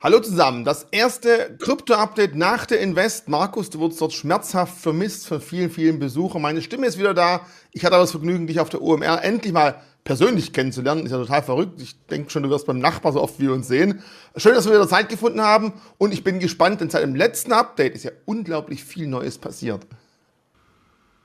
[0.00, 3.28] Hallo zusammen, das erste Krypto-Update nach der Invest.
[3.28, 6.40] Markus, du wurdest dort schmerzhaft vermisst von vielen, vielen Besuchern.
[6.40, 7.40] Meine Stimme ist wieder da.
[7.72, 11.04] Ich hatte aber das Vergnügen, dich auf der OMR endlich mal persönlich kennenzulernen.
[11.04, 11.82] Ist ja total verrückt.
[11.82, 14.04] Ich denke schon, du wirst beim Nachbar so oft wie wir uns sehen.
[14.36, 17.52] Schön, dass wir wieder Zeit gefunden haben und ich bin gespannt, denn seit dem letzten
[17.52, 19.84] Update ist ja unglaublich viel Neues passiert.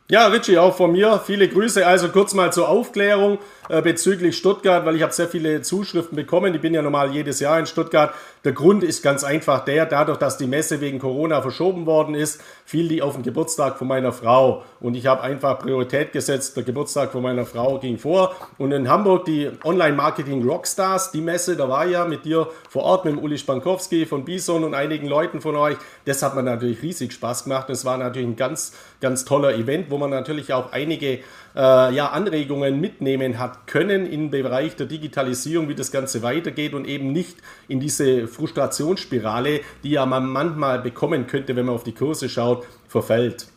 [0.10, 1.88] Ja, Richie, auch von mir viele Grüße.
[1.88, 6.54] Also kurz mal zur Aufklärung äh, bezüglich Stuttgart, weil ich habe sehr viele Zuschriften bekommen.
[6.54, 8.14] Ich bin ja normal jedes Jahr in Stuttgart.
[8.44, 12.41] Der Grund ist ganz einfach der, dadurch, dass die Messe wegen Corona verschoben worden ist,
[12.66, 14.66] fiel die auf den Geburtstag von meiner Frau.
[14.81, 16.58] Und ich habe einfach Priorität gesetzt.
[16.58, 18.36] Der Geburtstag von meiner Frau ging vor.
[18.58, 23.05] Und in Hamburg die Online-Marketing Rockstars, die Messe, da war ja mit dir vor Ort,
[23.05, 25.78] mit Uli Spankowski von Bison und einigen Leuten von euch.
[26.03, 27.70] Das hat mir natürlich riesig Spaß gemacht.
[27.70, 31.20] Es war natürlich ein ganz, ganz toller Event, wo man natürlich auch einige
[31.55, 36.88] äh, ja, Anregungen mitnehmen hat können im Bereich der Digitalisierung, wie das Ganze weitergeht und
[36.88, 41.94] eben nicht in diese Frustrationsspirale, die ja man manchmal bekommen könnte, wenn man auf die
[41.94, 43.47] Kurse schaut, verfällt.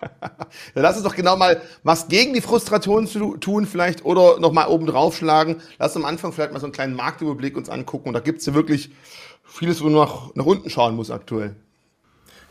[0.74, 4.86] Lass uns doch genau mal was gegen die Frustration zu tun vielleicht oder nochmal oben
[4.86, 5.56] drauf schlagen.
[5.78, 8.08] Lass uns am Anfang vielleicht mal so einen kleinen Marktüberblick uns angucken.
[8.08, 8.90] Und da gibt es ja wirklich
[9.44, 11.56] vieles, wo man nach, nach unten schauen muss aktuell.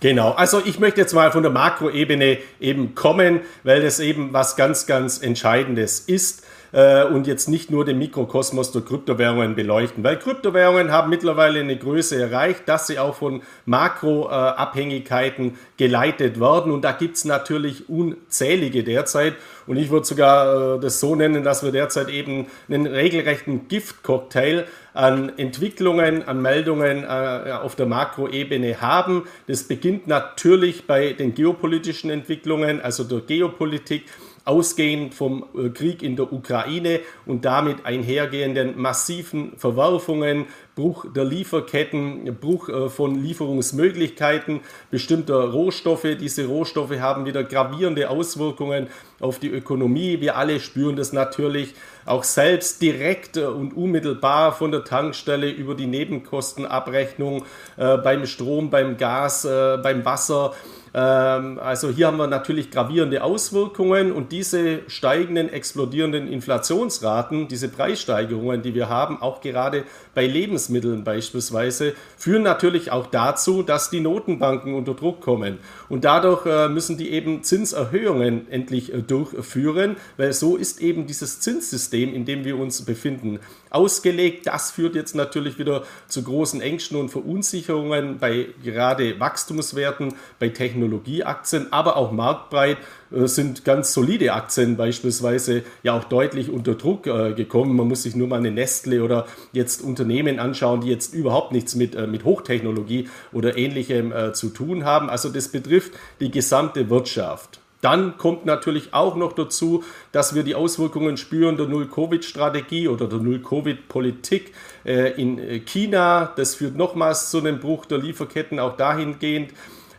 [0.05, 4.55] Genau, also ich möchte jetzt mal von der Makroebene eben kommen, weil das eben was
[4.55, 6.44] ganz, ganz Entscheidendes ist
[6.75, 11.77] äh, und jetzt nicht nur den Mikrokosmos der Kryptowährungen beleuchten, weil Kryptowährungen haben mittlerweile eine
[11.77, 16.73] Größe erreicht, dass sie auch von Makroabhängigkeiten äh, geleitet werden.
[16.73, 19.35] Und da gibt es natürlich unzählige derzeit.
[19.67, 24.65] Und ich würde sogar äh, das so nennen, dass wir derzeit eben einen regelrechten Giftcocktail
[24.93, 29.23] an Entwicklungen, an Meldungen äh, auf der Makroebene haben.
[29.47, 34.03] Das beginnt natürlich bei den geopolitischen Entwicklungen, also der Geopolitik,
[34.45, 42.37] ausgehend vom äh, Krieg in der Ukraine und damit einhergehenden massiven Verwerfungen, Bruch der Lieferketten,
[42.39, 44.59] Bruch äh, von Lieferungsmöglichkeiten
[44.91, 46.15] bestimmter Rohstoffe.
[46.19, 48.87] Diese Rohstoffe haben wieder gravierende Auswirkungen
[49.19, 50.21] auf die Ökonomie.
[50.21, 51.73] Wir alle spüren das natürlich
[52.05, 57.45] auch selbst direkt äh, und unmittelbar von der Tankstelle über die Nebenkostenabrechnung
[57.77, 60.53] äh, beim Strom, beim Gas, äh, beim Wasser.
[60.97, 68.61] Ähm, also hier haben wir natürlich gravierende Auswirkungen und diese steigenden, explodierenden Inflationsraten, diese Preissteigerungen,
[68.61, 69.83] die wir haben, auch gerade
[70.15, 75.59] bei Lebensmitteln beispielsweise, führen natürlich auch dazu, dass die Notenbanken unter Druck kommen.
[75.89, 81.41] Und dadurch äh, müssen die eben Zinserhöhungen endlich äh, durchführen, weil so ist eben dieses
[81.41, 83.39] Zinssystem, in dem wir uns befinden,
[83.69, 84.47] ausgelegt.
[84.47, 91.71] Das führt jetzt natürlich wieder zu großen Ängsten und Verunsicherungen bei gerade Wachstumswerten, bei Technologieaktien,
[91.71, 92.77] aber auch marktbreit
[93.11, 97.75] sind ganz solide Aktien beispielsweise ja auch deutlich unter Druck äh, gekommen.
[97.75, 101.75] Man muss sich nur mal eine Nestle oder jetzt Unternehmen anschauen, die jetzt überhaupt nichts
[101.75, 105.09] mit, äh, mit Hochtechnologie oder ähnlichem zu tun haben.
[105.09, 107.59] Also das betrifft die gesamte Wirtschaft.
[107.85, 113.19] Dann kommt natürlich auch noch dazu, dass wir die Auswirkungen spüren der Null-Covid-Strategie oder der
[113.19, 114.53] Null-Covid-Politik
[114.85, 116.33] äh, in äh, China.
[116.35, 119.51] Das führt nochmals zu einem Bruch der Lieferketten, auch dahingehend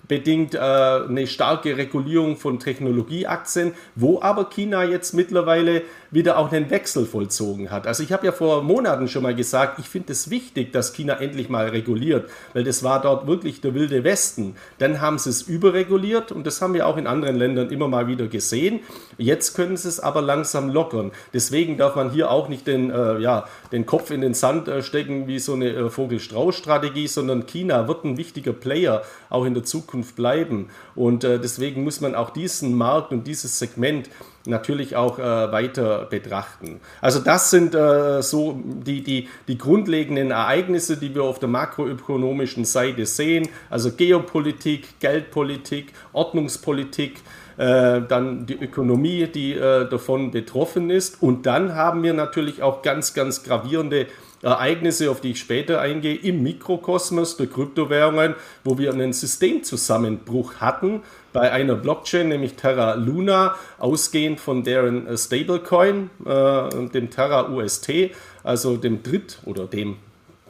[0.09, 6.71] bedingt äh, eine starke Regulierung von Technologieaktien, wo aber China jetzt mittlerweile wieder auch einen
[6.71, 7.87] Wechsel vollzogen hat.
[7.87, 11.15] Also ich habe ja vor Monaten schon mal gesagt, ich finde es wichtig, dass China
[11.15, 14.57] endlich mal reguliert, weil das war dort wirklich der wilde Westen.
[14.79, 18.07] Dann haben sie es überreguliert und das haben wir auch in anderen Ländern immer mal
[18.07, 18.81] wieder gesehen.
[19.19, 21.13] Jetzt können sie es aber langsam lockern.
[21.33, 24.83] Deswegen darf man hier auch nicht den, äh, ja, den Kopf in den Sand äh,
[24.83, 29.65] stecken wie so eine äh, Vogel-Strauß-Strategie, sondern China wird ein wichtiger Player auch in der
[29.65, 30.69] Zukunft bleiben.
[30.95, 34.09] Und äh, deswegen muss man auch diesen Markt und dieses Segment
[34.47, 36.81] natürlich auch äh, weiter betrachten.
[37.01, 42.65] Also das sind äh, so die, die, die grundlegenden Ereignisse, die wir auf der makroökonomischen
[42.65, 43.49] Seite sehen.
[43.71, 47.21] Also Geopolitik, Geldpolitik, Ordnungspolitik,
[47.57, 51.23] äh, dann die Ökonomie, die äh, davon betroffen ist.
[51.23, 54.07] Und dann haben wir natürlich auch ganz, ganz gravierende
[54.47, 58.35] Ereignisse, auf die ich später eingehe, im Mikrokosmos der Kryptowährungen,
[58.65, 65.19] wo wir einen Systemzusammenbruch hatten bei einer Blockchain, nämlich Terra Luna, ausgehend von deren äh,
[65.19, 68.13] Stablecoin, äh, dem Terra UST,
[68.45, 69.97] also dem dritt oder dem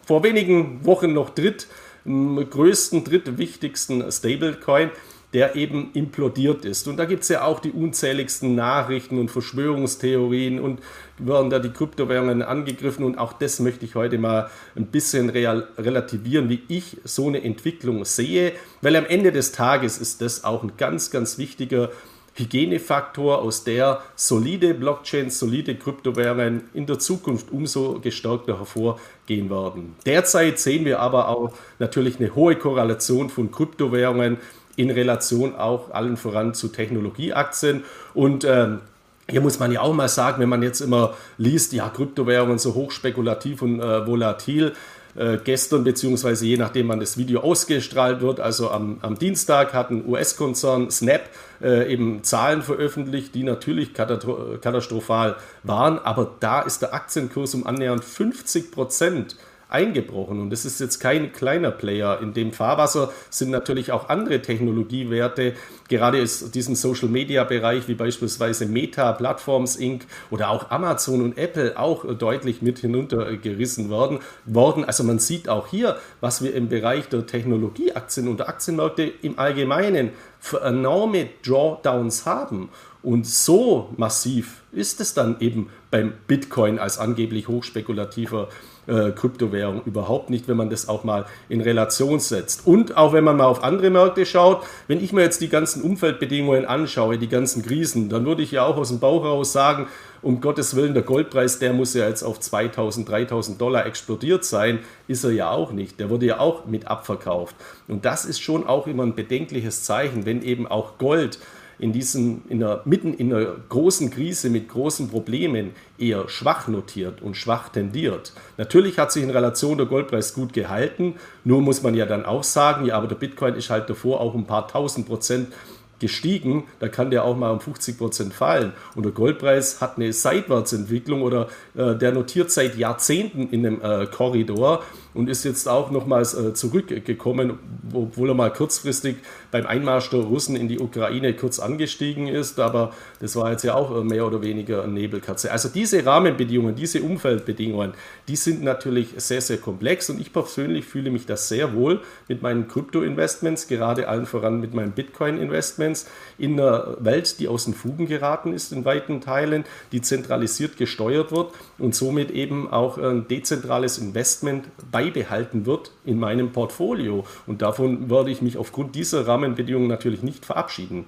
[0.04, 1.66] vor wenigen Wochen noch dritt
[2.04, 4.90] größten, drittwichtigsten Stablecoin
[5.36, 6.88] der eben implodiert ist.
[6.88, 10.80] Und da gibt es ja auch die unzähligsten Nachrichten und Verschwörungstheorien und
[11.18, 13.04] werden da die Kryptowährungen angegriffen.
[13.04, 17.44] Und auch das möchte ich heute mal ein bisschen real, relativieren, wie ich so eine
[17.44, 18.54] Entwicklung sehe.
[18.80, 21.90] Weil am Ende des Tages ist das auch ein ganz, ganz wichtiger
[22.36, 29.96] Hygienefaktor, aus der solide Blockchains, solide Kryptowährungen in der Zukunft umso gestärkter hervorgehen werden.
[30.06, 34.38] Derzeit sehen wir aber auch natürlich eine hohe Korrelation von Kryptowährungen
[34.76, 37.84] in Relation auch allen voran zu Technologieaktien.
[38.14, 38.80] Und ähm,
[39.28, 42.74] hier muss man ja auch mal sagen, wenn man jetzt immer liest, ja, Kryptowährungen so
[42.74, 44.72] hochspekulativ und äh, volatil,
[45.16, 49.90] äh, gestern, beziehungsweise je nachdem, wann das Video ausgestrahlt wird, also am, am Dienstag hat
[49.90, 51.22] ein US-Konzern Snap
[51.62, 58.04] äh, eben Zahlen veröffentlicht, die natürlich katastrophal waren, aber da ist der Aktienkurs um annähernd
[58.04, 59.36] 50 Prozent
[59.68, 60.40] eingebrochen.
[60.40, 62.20] Und das ist jetzt kein kleiner Player.
[62.20, 65.54] In dem Fahrwasser sind natürlich auch andere Technologiewerte,
[65.88, 70.04] gerade ist diesen Social-Media-Bereich wie beispielsweise Meta, Platforms Inc.
[70.30, 74.20] oder auch Amazon und Apple auch deutlich mit hinuntergerissen worden.
[74.44, 74.84] worden.
[74.84, 79.38] Also man sieht auch hier, was wir im Bereich der Technologieaktien und der Aktienmärkte im
[79.38, 82.68] Allgemeinen für enorme Drawdowns haben.
[83.02, 90.30] Und so massiv ist es dann eben beim Bitcoin als angeblich hochspekulativer äh, Kryptowährung überhaupt
[90.30, 92.66] nicht, wenn man das auch mal in Relation setzt.
[92.66, 95.82] Und auch wenn man mal auf andere Märkte schaut, wenn ich mir jetzt die ganzen
[95.82, 99.88] Umfeldbedingungen anschaue, die ganzen Krisen, dann würde ich ja auch aus dem Bauch heraus sagen,
[100.22, 104.80] um Gottes Willen, der Goldpreis, der muss ja jetzt auf 2000, 3000 Dollar explodiert sein,
[105.06, 106.00] ist er ja auch nicht.
[106.00, 107.54] Der wurde ja auch mit abverkauft.
[107.86, 111.38] Und das ist schon auch immer ein bedenkliches Zeichen, wenn eben auch Gold
[111.78, 117.20] in diesem, in der, mitten in einer großen Krise mit großen Problemen eher schwach notiert
[117.22, 118.32] und schwach tendiert.
[118.56, 121.14] Natürlich hat sich in Relation der Goldpreis gut gehalten,
[121.44, 124.34] nur muss man ja dann auch sagen, ja, aber der Bitcoin ist halt davor auch
[124.34, 125.48] ein paar tausend Prozent
[125.98, 128.72] gestiegen, da kann der auch mal um 50 Prozent fallen.
[128.94, 134.06] Und der Goldpreis hat eine Seitwärtsentwicklung oder äh, der notiert seit Jahrzehnten in einem äh,
[134.06, 134.82] Korridor
[135.16, 137.58] und ist jetzt auch nochmals äh, zurückgekommen,
[137.92, 139.16] obwohl er mal kurzfristig
[139.50, 143.74] beim Einmarsch der Russen in die Ukraine kurz angestiegen ist, aber das war jetzt ja
[143.74, 145.50] auch äh, mehr oder weniger eine Nebelkatze.
[145.50, 147.94] Also diese Rahmenbedingungen, diese Umfeldbedingungen,
[148.28, 152.42] die sind natürlich sehr, sehr komplex und ich persönlich fühle mich das sehr wohl mit
[152.42, 156.06] meinen Krypto-Investments, gerade allen voran mit meinen Bitcoin-Investments
[156.36, 161.32] in einer Welt, die aus den Fugen geraten ist in weiten Teilen, die zentralisiert gesteuert
[161.32, 167.24] wird und somit eben auch ein dezentrales Investment bei beibehalten wird in meinem Portfolio.
[167.46, 171.04] Und davon würde ich mich aufgrund dieser Rahmenbedingungen natürlich nicht verabschieden.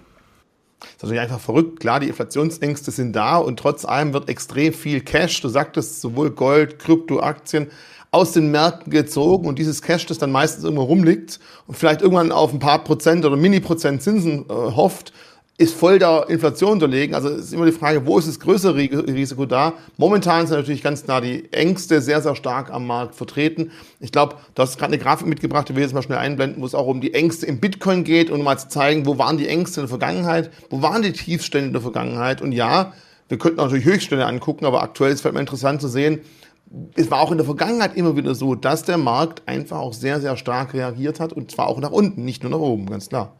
[0.81, 1.81] Das ist natürlich einfach verrückt.
[1.81, 6.31] Klar, die Inflationsängste sind da und trotz allem wird extrem viel Cash, du sagtest, sowohl
[6.31, 7.71] Gold, Krypto, Aktien,
[8.11, 12.33] aus den Märkten gezogen und dieses Cash, das dann meistens irgendwo rumliegt und vielleicht irgendwann
[12.33, 15.13] auf ein paar Prozent oder Mini-Prozent Zinsen äh, hofft,
[15.59, 17.17] ist voll der Inflation unterlegen.
[17.17, 19.75] Also ist immer die Frage, wo ist das größere Risiko da?
[19.97, 23.73] Momentan sind natürlich ganz klar die Ängste sehr, sehr stark am Markt vertreten.
[23.99, 26.67] Ich glaube, du hast gerade eine Grafik mitgebracht, die ich jetzt mal schnell einblenden, wo
[26.67, 29.37] es auch um die Ängste im Bitcoin geht und um mal zu zeigen, wo waren
[29.37, 32.41] die Ängste in der Vergangenheit, wo waren die Tiefstände in der Vergangenheit.
[32.41, 32.93] Und ja,
[33.29, 36.21] wir könnten natürlich Höchststände angucken, aber aktuell ist es vielleicht mal interessant zu sehen,
[36.95, 40.21] es war auch in der Vergangenheit immer wieder so, dass der Markt einfach auch sehr,
[40.21, 43.38] sehr stark reagiert hat und zwar auch nach unten, nicht nur nach oben, ganz klar.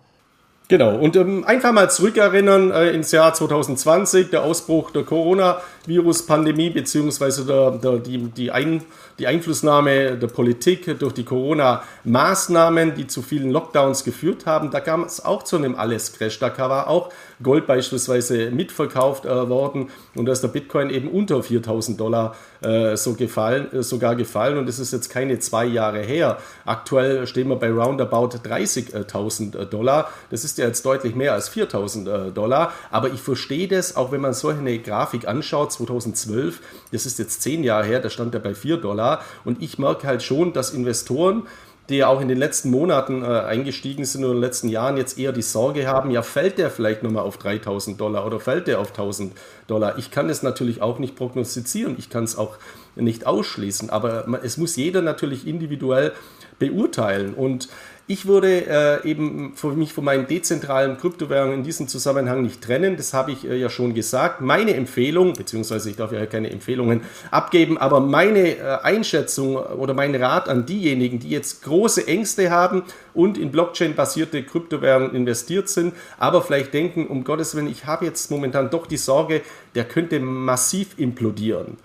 [0.71, 7.47] Genau, und ähm, einfach mal zurückerinnern äh, ins Jahr 2020, der Ausbruch der Coronavirus-Pandemie, beziehungsweise
[7.47, 8.85] der, der, die, die, Ein,
[9.19, 14.71] die Einflussnahme der Politik durch die Corona-Maßnahmen, die zu vielen Lockdowns geführt haben.
[14.71, 16.39] Da kam es auch zu einem Alles-Crash.
[16.39, 17.11] Da war auch
[17.43, 22.97] Gold beispielsweise mitverkauft äh, worden und da ist der Bitcoin eben unter 4000 Dollar äh,
[22.97, 26.39] so gefallen, äh, sogar gefallen und es ist jetzt keine zwei Jahre her.
[26.65, 30.11] Aktuell stehen wir bei roundabout 30.000 Dollar.
[30.31, 34.13] Das ist ja jetzt deutlich mehr als 4000 äh, Dollar, aber ich verstehe das, auch
[34.13, 36.61] wenn man so eine Grafik anschaut, 2012,
[36.93, 39.23] das ist jetzt zehn Jahre her, da stand er bei 4 Dollar.
[39.45, 41.47] Und ich merke halt schon, dass Investoren
[41.89, 44.97] die ja auch in den letzten Monaten äh, eingestiegen sind oder in den letzten Jahren
[44.97, 48.67] jetzt eher die Sorge haben, ja, fällt der vielleicht nochmal auf 3000 Dollar oder fällt
[48.67, 49.33] der auf 1000
[49.67, 49.97] Dollar?
[49.97, 52.57] Ich kann es natürlich auch nicht prognostizieren, ich kann es auch
[52.95, 56.13] nicht ausschließen, aber es muss jeder natürlich individuell
[56.59, 57.33] beurteilen.
[57.33, 57.69] Und
[58.11, 62.97] ich würde äh, eben für mich von meinen dezentralen Kryptowährungen in diesem Zusammenhang nicht trennen.
[62.97, 64.41] Das habe ich äh, ja schon gesagt.
[64.41, 70.15] Meine Empfehlung, beziehungsweise ich darf ja keine Empfehlungen abgeben, aber meine äh, Einschätzung oder mein
[70.15, 76.41] Rat an diejenigen, die jetzt große Ängste haben und in Blockchain-basierte Kryptowährungen investiert sind, aber
[76.41, 79.43] vielleicht denken, um Gottes Willen, ich habe jetzt momentan doch die Sorge,
[79.75, 81.77] der könnte massiv implodieren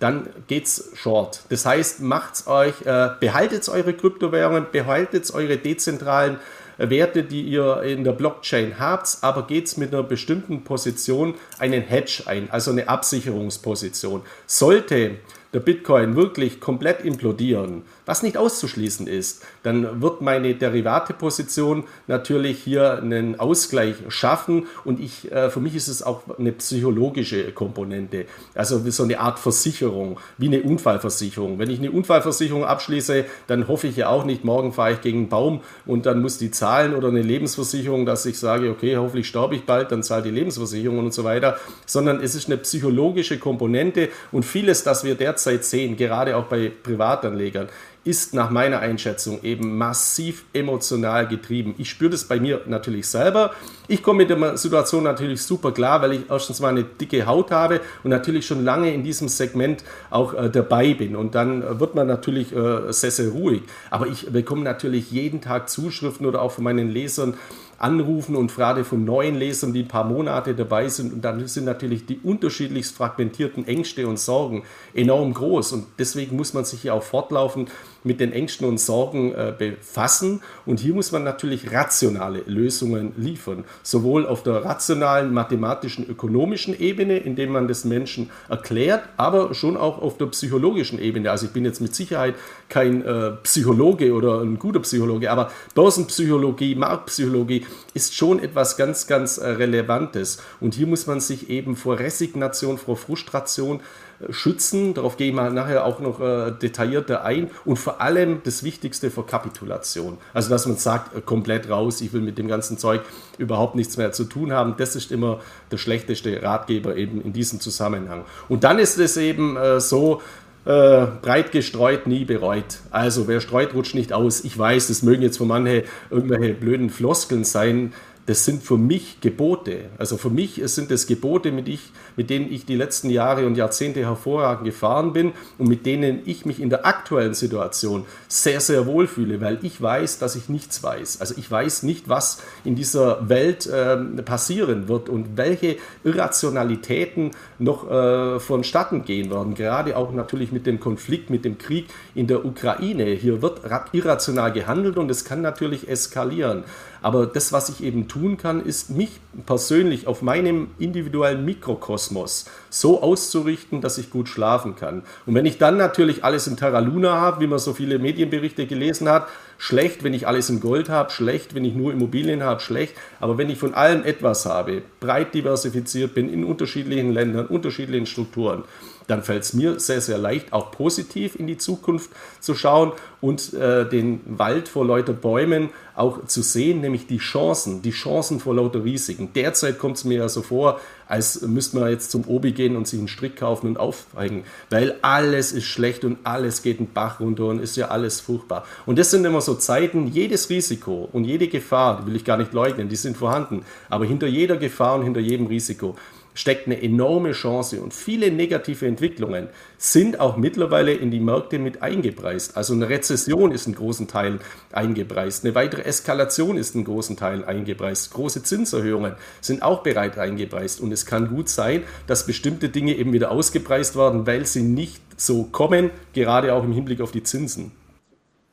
[0.00, 1.40] dann geht's short.
[1.48, 6.38] Das heißt, macht's euch, äh, behaltet eure Kryptowährungen, behaltet eure dezentralen
[6.78, 11.82] äh, Werte, die ihr in der Blockchain habt, aber geht's mit einer bestimmten Position einen
[11.82, 14.22] Hedge ein, also eine Absicherungsposition.
[14.46, 15.16] Sollte
[15.54, 22.98] der Bitcoin wirklich komplett implodieren, was nicht auszuschließen ist, dann wird meine Derivateposition natürlich hier
[22.98, 28.78] einen Ausgleich schaffen und ich, äh, für mich ist es auch eine psychologische Komponente, also
[28.90, 31.58] so eine Art Versicherung, wie eine Unfallversicherung.
[31.58, 35.18] Wenn ich eine Unfallversicherung abschließe, dann hoffe ich ja auch nicht, morgen fahre ich gegen
[35.18, 39.28] einen Baum und dann muss die zahlen oder eine Lebensversicherung, dass ich sage, okay, hoffentlich
[39.28, 43.38] sterbe ich bald, dann zahlt die Lebensversicherung und so weiter, sondern es ist eine psychologische
[43.38, 47.68] Komponente und vieles, das wir derzeit sehen, gerade auch bei Privatanlegern,
[48.08, 51.74] ist nach meiner Einschätzung eben massiv emotional getrieben.
[51.76, 53.52] Ich spüre das bei mir natürlich selber.
[53.86, 57.50] Ich komme mit der Situation natürlich super klar, weil ich erstens mal eine dicke Haut
[57.50, 61.16] habe und natürlich schon lange in diesem Segment auch äh, dabei bin.
[61.16, 63.62] Und dann wird man natürlich äh, sehr, sehr ruhig.
[63.90, 67.34] Aber ich bekomme natürlich jeden Tag Zuschriften oder auch von meinen Lesern,
[67.78, 71.12] anrufen und gerade von neuen Lesern, die ein paar Monate dabei sind.
[71.12, 75.72] Und dann sind natürlich die unterschiedlichst fragmentierten Ängste und Sorgen enorm groß.
[75.72, 77.70] Und deswegen muss man sich ja auch fortlaufend
[78.04, 80.40] mit den Ängsten und Sorgen äh, befassen.
[80.66, 83.64] Und hier muss man natürlich rationale Lösungen liefern.
[83.82, 90.00] Sowohl auf der rationalen, mathematischen, ökonomischen Ebene, indem man das Menschen erklärt, aber schon auch
[90.00, 91.30] auf der psychologischen Ebene.
[91.30, 92.34] Also ich bin jetzt mit Sicherheit
[92.68, 99.38] kein äh, Psychologe oder ein guter Psychologe, aber Börsenpsychologie, Marktpsychologie ist schon etwas ganz, ganz
[99.38, 100.40] äh, Relevantes.
[100.60, 103.80] Und hier muss man sich eben vor Resignation, vor Frustration
[104.30, 104.94] schützen.
[104.94, 107.50] Darauf gehe ich mal nachher auch noch äh, detaillierter ein.
[107.64, 110.18] Und vor allem das Wichtigste vor Kapitulation.
[110.34, 113.02] Also, dass man sagt, äh, komplett raus, ich will mit dem ganzen Zeug
[113.38, 114.74] überhaupt nichts mehr zu tun haben.
[114.76, 118.24] Das ist immer der schlechteste Ratgeber eben in diesem Zusammenhang.
[118.48, 120.20] Und dann ist es eben äh, so,
[120.64, 122.80] äh, breit gestreut, nie bereut.
[122.90, 124.44] Also wer streut, rutscht nicht aus.
[124.44, 127.94] Ich weiß, das mögen jetzt von manche irgendwelche blöden Floskeln sein
[128.28, 129.86] das sind für mich Gebote.
[129.96, 131.80] Also für mich sind es Gebote, mit, ich,
[132.14, 136.44] mit denen ich die letzten Jahre und Jahrzehnte hervorragend gefahren bin und mit denen ich
[136.44, 140.82] mich in der aktuellen Situation sehr, sehr wohl fühle, weil ich weiß, dass ich nichts
[140.82, 141.22] weiß.
[141.22, 147.90] Also ich weiß nicht, was in dieser Welt äh, passieren wird und welche Irrationalitäten noch
[147.90, 149.54] äh, vonstatten gehen werden.
[149.54, 153.06] Gerade auch natürlich mit dem Konflikt, mit dem Krieg in der Ukraine.
[153.06, 156.64] Hier wird irrational gehandelt und es kann natürlich eskalieren.
[157.02, 163.02] Aber das, was ich eben tun kann, ist mich persönlich auf meinem individuellen Mikrokosmos so
[163.02, 165.02] auszurichten, dass ich gut schlafen kann.
[165.26, 168.66] Und wenn ich dann natürlich alles in Terra Luna habe, wie man so viele Medienberichte
[168.66, 169.28] gelesen hat,
[169.58, 172.94] schlecht, wenn ich alles in Gold habe, schlecht, wenn ich nur Immobilien habe, schlecht.
[173.20, 178.64] Aber wenn ich von allem etwas habe, breit diversifiziert bin in unterschiedlichen Ländern, unterschiedlichen Strukturen,
[179.08, 182.10] dann fällt es mir sehr, sehr leicht, auch positiv in die Zukunft
[182.40, 187.82] zu schauen und äh, den Wald vor lauter Bäumen auch zu sehen, nämlich die Chancen,
[187.82, 189.30] die Chancen vor lauter Risiken.
[189.34, 192.86] Derzeit kommt es mir ja so vor, als müsste man jetzt zum Obi gehen und
[192.86, 197.18] sich einen Strick kaufen und aufhängen, weil alles ist schlecht und alles geht einen Bach
[197.18, 198.64] runter und ist ja alles furchtbar.
[198.84, 202.36] Und das sind immer so Zeiten, jedes Risiko und jede Gefahr, die will ich gar
[202.36, 205.96] nicht leugnen, die sind vorhanden, aber hinter jeder Gefahr und hinter jedem Risiko
[206.38, 211.82] steckt eine enorme Chance und viele negative Entwicklungen sind auch mittlerweile in die Märkte mit
[211.82, 212.56] eingepreist.
[212.56, 214.38] Also eine Rezession ist in großen Teil
[214.70, 220.80] eingepreist, eine weitere Eskalation ist in großen Teilen eingepreist, große Zinserhöhungen sind auch bereit eingepreist
[220.80, 225.02] und es kann gut sein, dass bestimmte Dinge eben wieder ausgepreist werden, weil sie nicht
[225.16, 227.72] so kommen, gerade auch im Hinblick auf die Zinsen.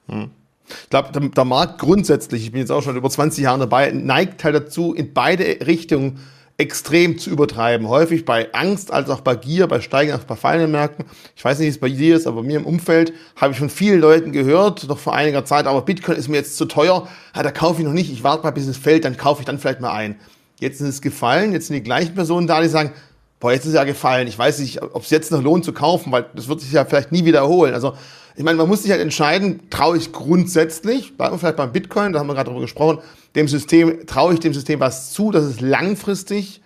[0.07, 0.31] Hm.
[0.67, 3.91] Ich glaube, der, der, Markt grundsätzlich, ich bin jetzt auch schon über 20 Jahre dabei,
[3.91, 6.19] neigt halt dazu, in beide Richtungen
[6.57, 7.89] extrem zu übertreiben.
[7.89, 11.05] Häufig bei Angst als auch bei Gier, bei Steigen, auch bei fallenden Märkten.
[11.35, 13.59] Ich weiß nicht, wie es bei dir ist, aber bei mir im Umfeld habe ich
[13.59, 17.07] von vielen Leuten gehört, noch vor einiger Zeit, aber Bitcoin ist mir jetzt zu teuer,
[17.35, 19.45] ja, da kaufe ich noch nicht, ich warte mal, bis es fällt, dann kaufe ich
[19.45, 20.15] dann vielleicht mal ein.
[20.59, 22.93] Jetzt ist es gefallen, jetzt sind die gleichen Personen da, die sagen,
[23.41, 25.73] boah, jetzt ist es ja gefallen, ich weiß nicht, ob es jetzt noch lohnt zu
[25.73, 27.73] kaufen, weil das wird sich ja vielleicht nie wiederholen.
[27.73, 27.95] Also
[28.35, 32.27] ich meine, man muss sich halt entscheiden, traue ich grundsätzlich, vielleicht beim Bitcoin, da haben
[32.27, 32.99] wir gerade drüber gesprochen,
[33.35, 36.61] dem System, traue ich dem System was zu, dass es langfristig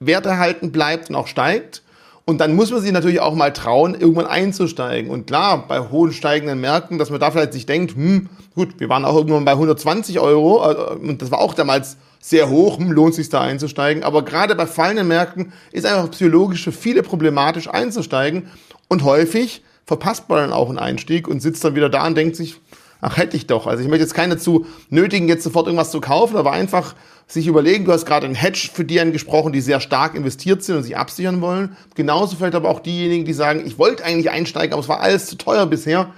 [0.00, 1.82] werterhalten bleibt und auch steigt.
[2.24, 5.10] Und dann muss man sich natürlich auch mal trauen, irgendwann einzusteigen.
[5.10, 8.90] Und klar, bei hohen steigenden Märkten, dass man da vielleicht sich denkt, hm, gut, wir
[8.90, 12.92] waren auch irgendwann bei 120 Euro äh, und das war auch damals sehr hoch, hm,
[12.92, 14.02] lohnt sich da einzusteigen.
[14.02, 18.50] Aber gerade bei fallenden Märkten ist einfach psychologisch für viele problematisch einzusteigen.
[18.88, 22.36] Und häufig verpasst man dann auch einen Einstieg und sitzt dann wieder da und denkt
[22.36, 22.60] sich,
[23.00, 23.66] ach hätte ich doch.
[23.66, 26.94] Also ich möchte jetzt keine zu nötigen, jetzt sofort irgendwas zu kaufen, aber einfach
[27.26, 30.76] sich überlegen, du hast gerade einen Hedge für die angesprochen, die sehr stark investiert sind
[30.76, 31.74] und sich absichern wollen.
[31.94, 35.24] Genauso vielleicht aber auch diejenigen, die sagen, ich wollte eigentlich einsteigen, aber es war alles
[35.24, 36.12] zu teuer bisher.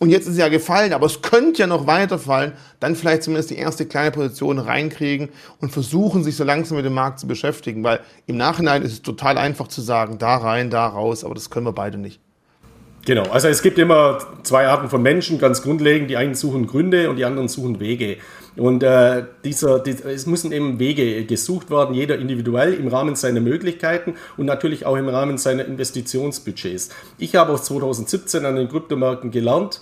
[0.00, 2.54] Und jetzt ist es ja gefallen, aber es könnte ja noch weiterfallen.
[2.80, 5.28] Dann vielleicht zumindest die erste kleine Position reinkriegen
[5.60, 7.84] und versuchen, sich so langsam mit dem Markt zu beschäftigen.
[7.84, 11.48] Weil im Nachhinein ist es total einfach zu sagen, da rein, da raus, aber das
[11.48, 12.20] können wir beide nicht.
[13.06, 16.08] Genau, also es gibt immer zwei Arten von Menschen, ganz grundlegend.
[16.08, 18.16] Die einen suchen Gründe und die anderen suchen Wege.
[18.56, 23.40] Und äh, dieser, die, es müssen eben Wege gesucht werden, jeder individuell im Rahmen seiner
[23.40, 26.90] Möglichkeiten und natürlich auch im Rahmen seiner Investitionsbudgets.
[27.18, 29.80] Ich habe aus 2017 an den Kryptomärkten gelernt,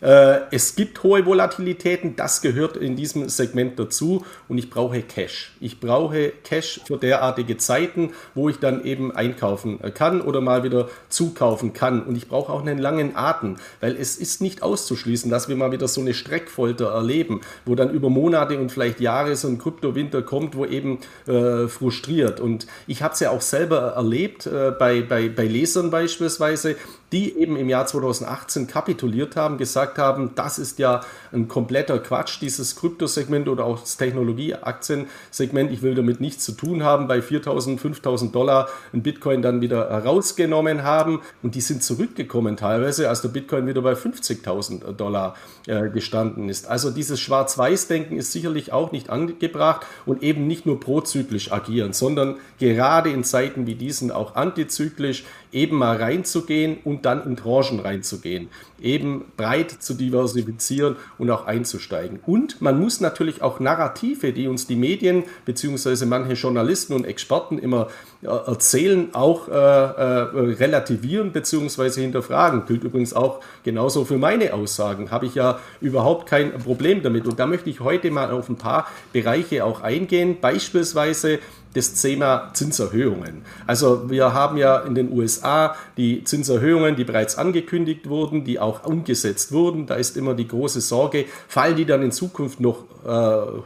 [0.00, 5.54] es gibt hohe Volatilitäten, das gehört in diesem Segment dazu und ich brauche Cash.
[5.60, 10.88] Ich brauche Cash für derartige Zeiten, wo ich dann eben einkaufen kann oder mal wieder
[11.08, 12.02] zukaufen kann.
[12.02, 15.72] Und ich brauche auch einen langen Atem, weil es ist nicht auszuschließen, dass wir mal
[15.72, 20.22] wieder so eine Streckfolter erleben, wo dann über Monate und vielleicht Jahre so ein Kryptowinter
[20.22, 22.40] kommt, wo eben äh, frustriert.
[22.40, 26.76] Und ich habe es ja auch selber erlebt, äh, bei, bei, bei Lesern beispielsweise,
[27.12, 32.40] die eben im Jahr 2018 kapituliert haben, gesagt haben, das ist ja ein kompletter Quatsch,
[32.40, 35.70] dieses Kryptosegment oder auch das Technologieaktiensegment.
[35.70, 39.88] Ich will damit nichts zu tun haben, bei 4.000, 5.000 Dollar ein Bitcoin dann wieder
[39.90, 45.88] rausgenommen haben und die sind zurückgekommen teilweise, als der Bitcoin wieder bei 50.000 Dollar äh,
[45.90, 46.66] gestanden ist.
[46.66, 52.36] Also dieses Schwarz-Weiß-Denken ist sicherlich auch nicht angebracht und eben nicht nur prozyklisch agieren, sondern
[52.58, 58.48] gerade in Zeiten wie diesen auch antizyklisch eben mal reinzugehen und dann in Tranchen reinzugehen,
[58.84, 62.20] eben breit zu diversifizieren und auch einzusteigen.
[62.24, 66.04] Und man muss natürlich auch Narrative, die uns die Medien bzw.
[66.04, 67.88] manche Journalisten und Experten immer
[68.22, 72.00] äh, erzählen, auch äh, äh, relativieren bzw.
[72.02, 72.66] hinterfragen.
[72.66, 75.10] Gilt übrigens auch genauso für meine Aussagen.
[75.10, 77.26] Habe ich ja überhaupt kein Problem damit.
[77.26, 80.38] Und da möchte ich heute mal auf ein paar Bereiche auch eingehen.
[80.40, 81.40] Beispielsweise
[81.74, 83.42] das Thema Zinserhöhungen.
[83.66, 88.73] Also wir haben ja in den USA die Zinserhöhungen, die bereits angekündigt wurden, die auch
[88.82, 89.86] umgesetzt wurden.
[89.86, 93.08] Da ist immer die große Sorge, fallen die dann in Zukunft noch äh,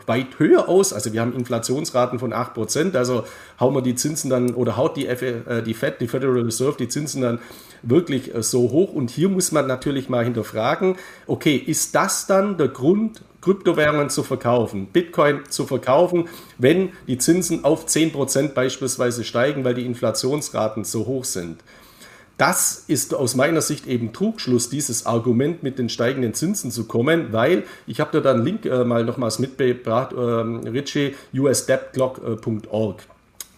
[0.07, 0.93] weit höher aus?
[0.93, 3.25] Also wir haben Inflationsraten von 8%, also
[3.59, 6.77] hauen wir die Zinsen dann oder haut die, F äh, die Fed, die Federal Reserve,
[6.79, 7.39] die Zinsen dann
[7.83, 8.93] wirklich äh, so hoch.
[8.93, 10.97] Und hier muss man natürlich mal hinterfragen,
[11.27, 17.65] okay, ist das dann der Grund, Kryptowährungen zu verkaufen, Bitcoin zu verkaufen, wenn die Zinsen
[17.65, 21.63] auf 10% beispielsweise steigen, weil die Inflationsraten so hoch sind.
[22.39, 27.33] Das ist aus meiner Sicht eben Trugschluss, dieses Argument mit den steigenden Zinsen zu kommen,
[27.33, 33.03] weil ich habe da dann Link äh, mal nochmals mitgebracht, äh, Richie, usdebtclock.org.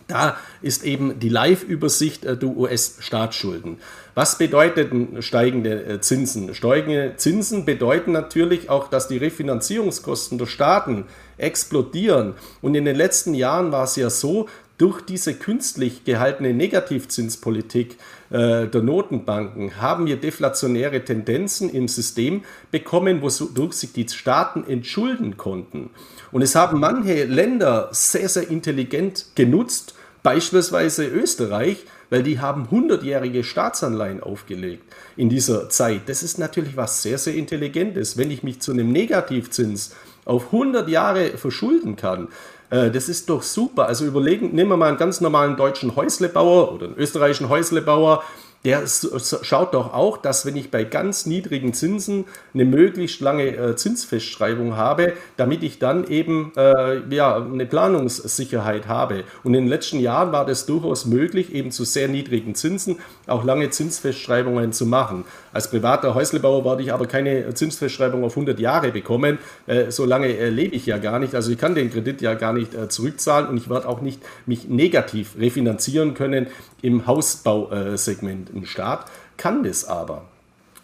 [0.06, 3.76] Da ist eben die Live-Übersicht äh, der US-Staatsschulden.
[4.14, 6.54] Was bedeuten steigende äh, Zinsen?
[6.54, 11.04] Steigende Zinsen bedeuten natürlich auch, dass die Refinanzierungskosten der Staaten
[11.36, 12.32] explodieren.
[12.62, 17.98] Und in den letzten Jahren war es ja so, durch diese künstlich gehaltene Negativzinspolitik
[18.30, 25.36] äh, der Notenbanken haben wir deflationäre Tendenzen im System bekommen, wodurch sich die Staaten entschulden
[25.36, 25.90] konnten.
[26.30, 33.42] Und es haben manche Länder sehr, sehr intelligent genutzt, beispielsweise Österreich, weil die haben hundertjährige
[33.42, 34.84] Staatsanleihen aufgelegt
[35.16, 36.02] in dieser Zeit.
[36.06, 38.16] Das ist natürlich was sehr, sehr Intelligentes.
[38.16, 42.28] Wenn ich mich zu einem Negativzins auf 100 Jahre verschulden kann,
[42.70, 43.86] äh, das ist doch super.
[43.86, 48.22] Also überlegen, nehmen wir mal einen ganz normalen deutschen Häuslebauer oder einen österreichischen Häuslebauer,
[48.64, 53.74] der schaut doch auch, dass wenn ich bei ganz niedrigen Zinsen eine möglichst lange äh,
[53.74, 59.24] Zinsfestschreibung habe, damit ich dann eben äh, ja, eine Planungssicherheit habe.
[59.44, 63.44] Und in den letzten Jahren war das durchaus möglich, eben zu sehr niedrigen Zinsen auch
[63.44, 65.24] lange Zinsfestschreibungen zu machen.
[65.54, 69.38] Als privater Häuslebauer werde ich aber keine Zinsfestschreibung auf 100 Jahre bekommen.
[69.66, 71.34] Äh, so lange äh, lebe ich ja gar nicht.
[71.34, 74.20] Also ich kann den Kredit ja gar nicht äh, zurückzahlen und ich werde auch nicht
[74.44, 76.46] mich negativ refinanzieren können
[76.82, 80.24] im Hausbausegment im Staat, kann das aber.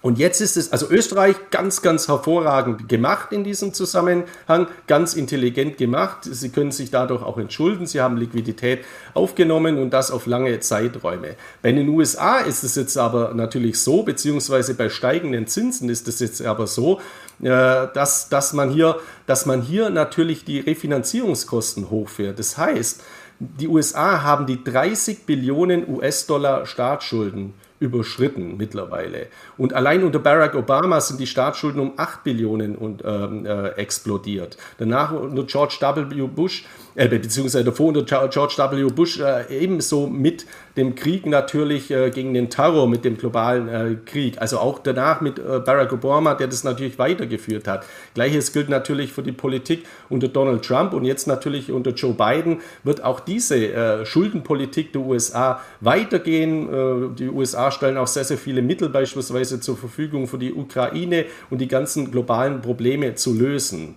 [0.07, 5.79] Und jetzt ist es, also Österreich ganz, ganz hervorragend gemacht in diesem Zusammenhang, ganz intelligent
[5.79, 6.19] gemacht.
[6.23, 7.87] Sie können sich dadurch auch entschulden.
[7.87, 11.35] Sie haben Liquidität aufgenommen und das auf lange Zeiträume.
[11.61, 16.21] Bei den USA ist es jetzt aber natürlich so, beziehungsweise bei steigenden Zinsen ist es
[16.21, 17.01] jetzt aber so,
[17.43, 22.39] äh, dass, dass, man hier, dass man hier natürlich die Refinanzierungskosten hochfährt.
[22.39, 23.03] Das heißt,
[23.38, 29.27] die USA haben die 30 Billionen US-Dollar Staatsschulden überschritten mittlerweile.
[29.59, 34.57] Und allein unter Barack Obama sind die Staatsschulden um 8 Billionen und, ähm, äh, explodiert.
[34.79, 36.27] Danach unter George W.
[36.27, 36.64] Bush
[36.97, 38.91] äh, beziehungsweise davor unter George W.
[38.91, 43.97] Bush äh, ebenso mit dem Krieg natürlich äh, gegen den Terror, mit dem globalen äh,
[44.05, 44.41] Krieg.
[44.41, 47.85] Also auch danach mit äh, Barack Obama, der das natürlich weitergeführt hat.
[48.15, 52.61] Gleiches gilt natürlich für die Politik unter Donald Trump und jetzt natürlich unter Joe Biden
[52.83, 57.17] wird auch diese äh, Schuldenpolitik der USA weitergehen.
[57.17, 61.61] die USA stellen auch sehr, sehr viele Mittel beispielsweise zur Verfügung für die Ukraine und
[61.61, 63.97] die ganzen globalen Probleme zu lösen.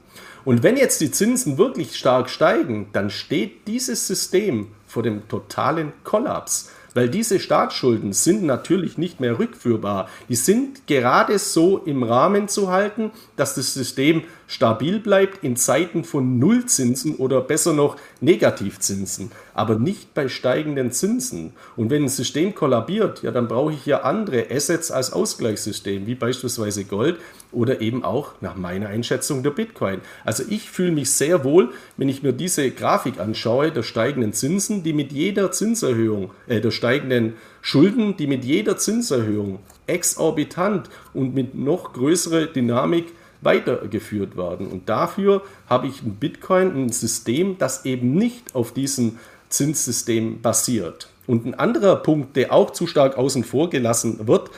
[0.50, 5.94] Und wenn jetzt die Zinsen wirklich stark steigen, dann steht dieses System vor dem totalen
[6.04, 6.72] Kollaps.
[6.96, 10.10] Weil diese Staatsschulden sind natürlich nicht mehr rückführbar.
[10.28, 16.04] Die sind gerade so im Rahmen zu halten, dass das System stabil bleibt in Zeiten
[16.04, 21.54] von Nullzinsen oder besser noch Negativzinsen, aber nicht bei steigenden Zinsen.
[21.78, 26.16] Und wenn ein System kollabiert, ja, dann brauche ich ja andere Assets als Ausgleichssystem, wie
[26.16, 27.18] beispielsweise Gold
[27.52, 30.02] oder eben auch nach meiner Einschätzung der Bitcoin.
[30.26, 34.82] Also ich fühle mich sehr wohl, wenn ich mir diese Grafik anschaue, der steigenden Zinsen,
[34.82, 41.54] die mit jeder Zinserhöhung, äh, der steigenden Schulden, die mit jeder Zinserhöhung exorbitant und mit
[41.54, 44.68] noch größerer Dynamik weitergeführt werden.
[44.68, 49.18] Und dafür habe ich ein Bitcoin, ein System, das eben nicht auf diesem
[49.50, 51.10] Zinssystem basiert.
[51.28, 54.50] Und ein anderer Punkt, der auch zu stark außen vor gelassen wird,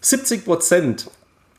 [0.00, 1.10] 70 Prozent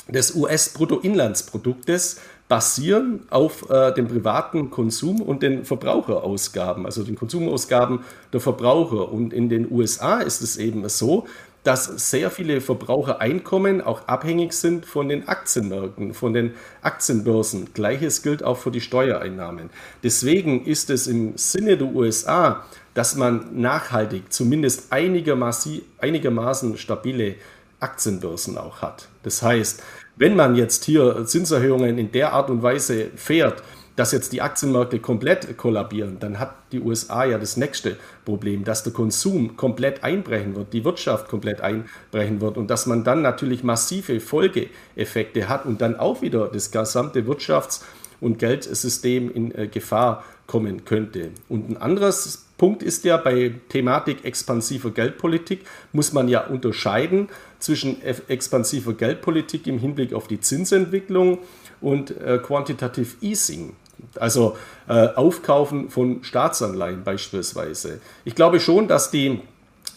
[0.08, 8.02] des US-Bruttoinlandsproduktes basieren auf äh, dem privaten Konsum und den Verbraucherausgaben, also den Konsumausgaben
[8.34, 9.12] der Verbraucher.
[9.12, 11.26] Und in den USA ist es eben so,
[11.66, 17.74] dass sehr viele Verbrauchereinkommen auch abhängig sind von den Aktienmärkten, von den Aktienbörsen.
[17.74, 19.72] Gleiches gilt auch für die Steuereinnahmen.
[20.04, 27.36] Deswegen ist es im Sinne der USA, dass man nachhaltig zumindest einigermaßen, stabile
[27.80, 29.10] Aktienbörsen auch hat.
[29.24, 29.84] Das heißt,
[30.18, 33.64] wenn man jetzt hier Zinserhöhungen in der Art und Weise fährt,
[33.96, 38.84] dass jetzt die Aktienmärkte komplett kollabieren, dann hat die USA ja das nächste Problem, dass
[38.84, 43.64] der Konsum komplett einbrechen wird, die Wirtschaft komplett einbrechen wird und dass man dann natürlich
[43.64, 47.82] massive Folgeeffekte hat und dann auch wieder das gesamte Wirtschafts-
[48.22, 51.32] und Geldsystem in äh, Gefahr kommen könnte.
[51.50, 57.30] Und ein anderes Punkt ist ja bei Thematik expansiver Geldpolitik, muss man ja unterscheiden
[57.60, 61.40] zwischen expansiver Geldpolitik im Hinblick auf die Zinsentwicklung
[61.82, 63.74] und äh, Quantitative Easing
[64.20, 68.00] also äh, Aufkaufen von Staatsanleihen beispielsweise.
[68.24, 69.42] Ich glaube schon, dass die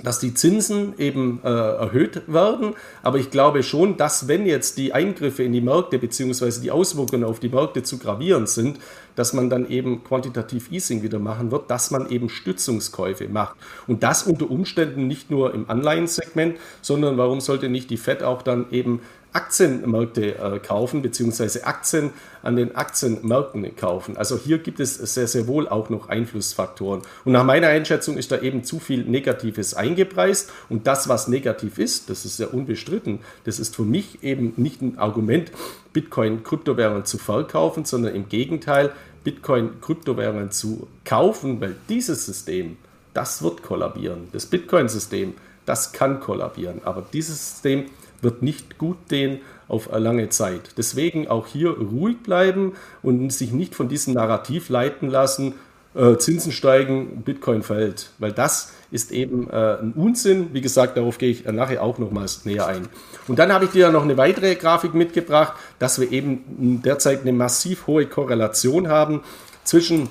[0.02, 2.74] dass die Zinsen eben äh, erhöht werden.
[3.02, 6.60] Aber ich glaube schon, dass wenn jetzt die Eingriffe in die Märkte bzw.
[6.60, 8.78] die Auswirkungen auf die Märkte zu gravierend sind,
[9.16, 13.56] dass man dann eben quantitativ Easing wieder machen wird, dass man eben Stützungskäufe macht.
[13.88, 18.42] Und das unter Umständen nicht nur im Anleihensegment, sondern warum sollte nicht die Fed auch
[18.42, 19.00] dann eben
[19.32, 22.10] Aktienmärkte äh, kaufen, beziehungsweise Aktien
[22.42, 24.16] an den Aktienmärkten kaufen.
[24.16, 27.02] Also hier gibt es sehr, sehr wohl auch noch Einflussfaktoren.
[27.24, 30.50] Und nach meiner Einschätzung ist da eben zu viel Negatives eingepreist.
[30.68, 34.80] Und das, was negativ ist, das ist ja unbestritten, das ist für mich eben nicht
[34.80, 35.52] ein Argument,
[35.92, 38.92] Bitcoin-Kryptowährungen zu verkaufen, sondern im Gegenteil,
[39.24, 42.78] Bitcoin-Kryptowährungen zu kaufen, weil dieses System,
[43.12, 44.28] das wird kollabieren.
[44.32, 45.34] Das Bitcoin-System,
[45.66, 46.80] das kann kollabieren.
[46.84, 47.86] Aber dieses System
[48.20, 50.70] wird nicht gut gehen auf lange Zeit.
[50.76, 55.54] Deswegen auch hier ruhig bleiben und sich nicht von diesem Narrativ leiten lassen,
[55.94, 60.50] äh, Zinsen steigen, Bitcoin fällt, weil das ist eben äh, ein Unsinn.
[60.52, 62.88] Wie gesagt, darauf gehe ich nachher auch nochmals näher ein.
[63.26, 67.32] Und dann habe ich dir noch eine weitere Grafik mitgebracht, dass wir eben derzeit eine
[67.32, 69.22] massiv hohe Korrelation haben
[69.64, 70.08] zwischen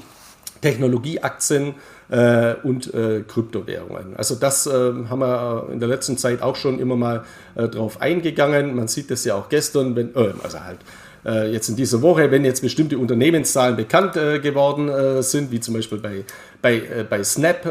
[0.61, 1.75] Technologieaktien,
[2.09, 4.15] äh, und äh, Kryptowährungen.
[4.15, 7.23] Also das äh, haben wir in der letzten Zeit auch schon immer mal
[7.55, 8.75] äh, drauf eingegangen.
[8.75, 10.79] Man sieht das ja auch gestern, wenn, äh, also halt
[11.25, 15.97] äh, jetzt in dieser Woche, wenn jetzt bestimmte Unternehmenszahlen bekannt geworden sind, wie zum Beispiel
[15.97, 16.23] bei,
[16.61, 17.63] bei, bei Snap,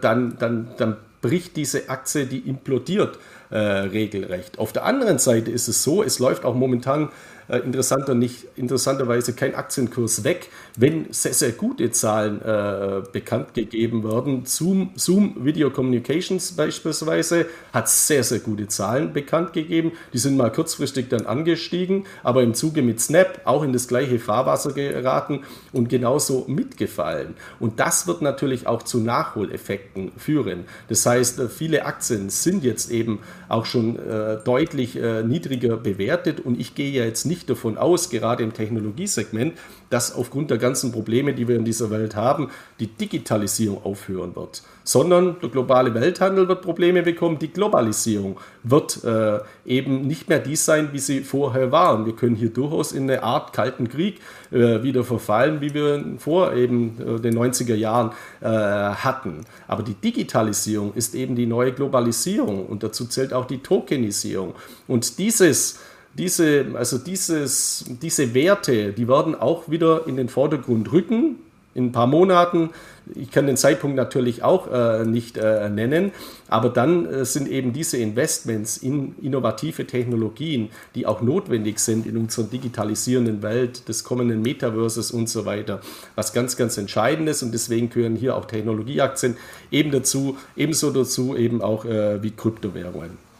[0.00, 3.18] dann, dann, dann bricht diese Aktie, die implodiert
[3.50, 4.58] regelrecht.
[4.58, 7.10] Auf der anderen Seite ist es so, es läuft auch momentan
[7.48, 14.04] äh, interessanter nicht, interessanterweise kein Aktienkurs weg, wenn sehr, sehr gute Zahlen äh, bekannt gegeben
[14.04, 14.44] werden.
[14.46, 19.92] Zoom, Zoom Video Communications beispielsweise hat sehr, sehr gute Zahlen bekannt gegeben.
[20.12, 24.18] Die sind mal kurzfristig dann angestiegen, aber im Zuge mit Snap auch in das gleiche
[24.18, 25.40] Fahrwasser geraten
[25.72, 27.34] und genauso mitgefallen.
[27.58, 30.64] Und das wird natürlich auch zu Nachholeffekten führen.
[30.88, 36.40] Das heißt, äh, viele Aktien sind jetzt eben auch schon äh, deutlich äh, niedriger bewertet
[36.40, 39.54] und ich gehe jetzt nicht davon aus, gerade im Technologiesegment,
[39.90, 44.62] dass aufgrund der ganzen Probleme, die wir in dieser Welt haben, die Digitalisierung aufhören wird,
[44.84, 50.64] sondern der globale Welthandel wird Probleme bekommen, die Globalisierung wird äh, eben nicht mehr dies
[50.64, 52.06] sein, wie sie vorher waren.
[52.06, 56.54] Wir können hier durchaus in eine Art kalten Krieg äh, wieder verfallen, wie wir vor
[56.54, 59.44] eben äh, den 90er Jahren äh, hatten.
[59.68, 64.54] Aber die Digitalisierung ist eben die neue Globalisierung und dazu zählt auch die Tokenisierung.
[64.88, 65.80] Und dieses
[66.14, 71.36] diese, also dieses, diese Werte, die werden auch wieder in den Vordergrund rücken.
[71.74, 72.70] in ein paar Monaten.
[73.14, 76.12] Ich kann den Zeitpunkt natürlich auch äh, nicht äh, nennen,
[76.48, 82.16] aber dann äh, sind eben diese Investments in innovative Technologien, die auch notwendig sind in
[82.16, 85.80] unserer digitalisierenden Welt des kommenden Metaverses und so weiter,
[86.14, 89.36] was ganz, ganz Entscheidendes und deswegen gehören hier auch Technologieaktien
[89.70, 93.31] eben dazu, ebenso dazu eben auch äh, wie Kryptowährungen.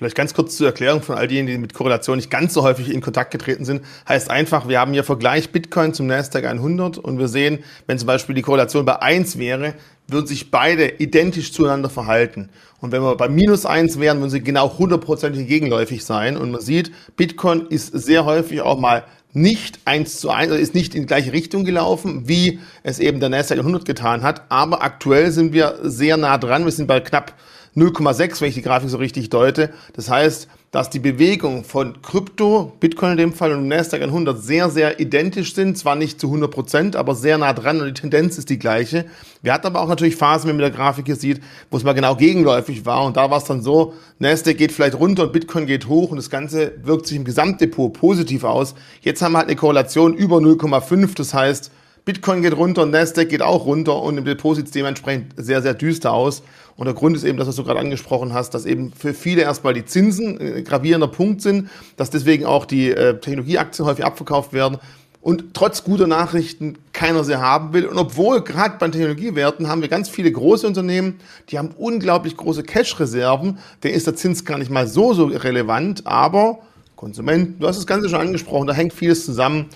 [0.00, 2.90] Vielleicht ganz kurz zur Erklärung von all denen, die mit Korrelation nicht ganz so häufig
[2.90, 3.82] in Kontakt getreten sind.
[4.08, 8.06] Heißt einfach, wir haben hier Vergleich Bitcoin zum Nasdaq 100 und wir sehen, wenn zum
[8.06, 9.74] Beispiel die Korrelation bei 1 wäre,
[10.08, 12.48] würden sich beide identisch zueinander verhalten.
[12.80, 16.38] Und wenn wir bei minus 1 wären, würden sie genau hundertprozentig gegenläufig sein.
[16.38, 20.94] Und man sieht, Bitcoin ist sehr häufig auch mal nicht eins zu eins, ist nicht
[20.94, 24.44] in die gleiche Richtung gelaufen, wie es eben der Nasdaq 100 getan hat.
[24.48, 26.64] Aber aktuell sind wir sehr nah dran.
[26.64, 27.34] Wir sind bei knapp
[27.76, 29.70] 0,6, wenn ich die Grafik so richtig deute.
[29.94, 34.70] Das heißt, dass die Bewegung von Krypto, Bitcoin in dem Fall und Nasdaq 100 sehr,
[34.70, 35.76] sehr identisch sind.
[35.76, 39.06] Zwar nicht zu 100 Prozent, aber sehr nah dran und die Tendenz ist die gleiche.
[39.42, 41.84] Wir hatten aber auch natürlich Phasen, wenn man mit der Grafik hier sieht, wo es
[41.84, 43.04] mal genau gegenläufig war.
[43.04, 46.16] Und da war es dann so, Nasdaq geht vielleicht runter und Bitcoin geht hoch und
[46.16, 48.74] das Ganze wirkt sich im Gesamtdepot positiv aus.
[49.00, 51.16] Jetzt haben wir halt eine Korrelation über 0,5.
[51.16, 51.72] Das heißt,
[52.04, 55.62] Bitcoin geht runter und Nasdaq geht auch runter und im Depot sieht es dementsprechend sehr,
[55.62, 56.42] sehr düster aus.
[56.80, 59.42] Und der Grund ist eben, das, was du gerade angesprochen hast, dass eben für viele
[59.42, 64.02] erstmal die Zinsen ein äh, gravierender Punkt sind, dass deswegen auch die äh, Technologieaktien häufig
[64.02, 64.78] abverkauft werden
[65.20, 67.84] und trotz guter Nachrichten keiner sie haben will.
[67.84, 72.62] Und obwohl gerade bei Technologiewerten haben wir ganz viele große Unternehmen, die haben unglaublich große
[72.62, 76.60] Cash-Reserven, denen ist der Zins gar nicht mal so, so relevant, aber
[76.96, 79.66] Konsumenten, du hast das Ganze schon angesprochen, da hängt vieles zusammen.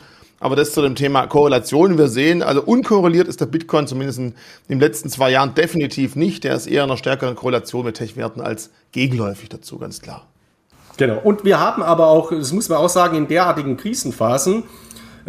[0.44, 1.96] Aber das zu dem Thema Korrelation.
[1.96, 4.34] Wir sehen, also unkorreliert ist der Bitcoin zumindest in
[4.68, 6.44] den letzten zwei Jahren definitiv nicht.
[6.44, 10.26] Der ist eher in einer stärkeren Korrelation mit Tech-Werten als gegenläufig dazu, ganz klar.
[10.98, 11.18] Genau.
[11.24, 14.64] Und wir haben aber auch, das muss man auch sagen, in derartigen Krisenphasen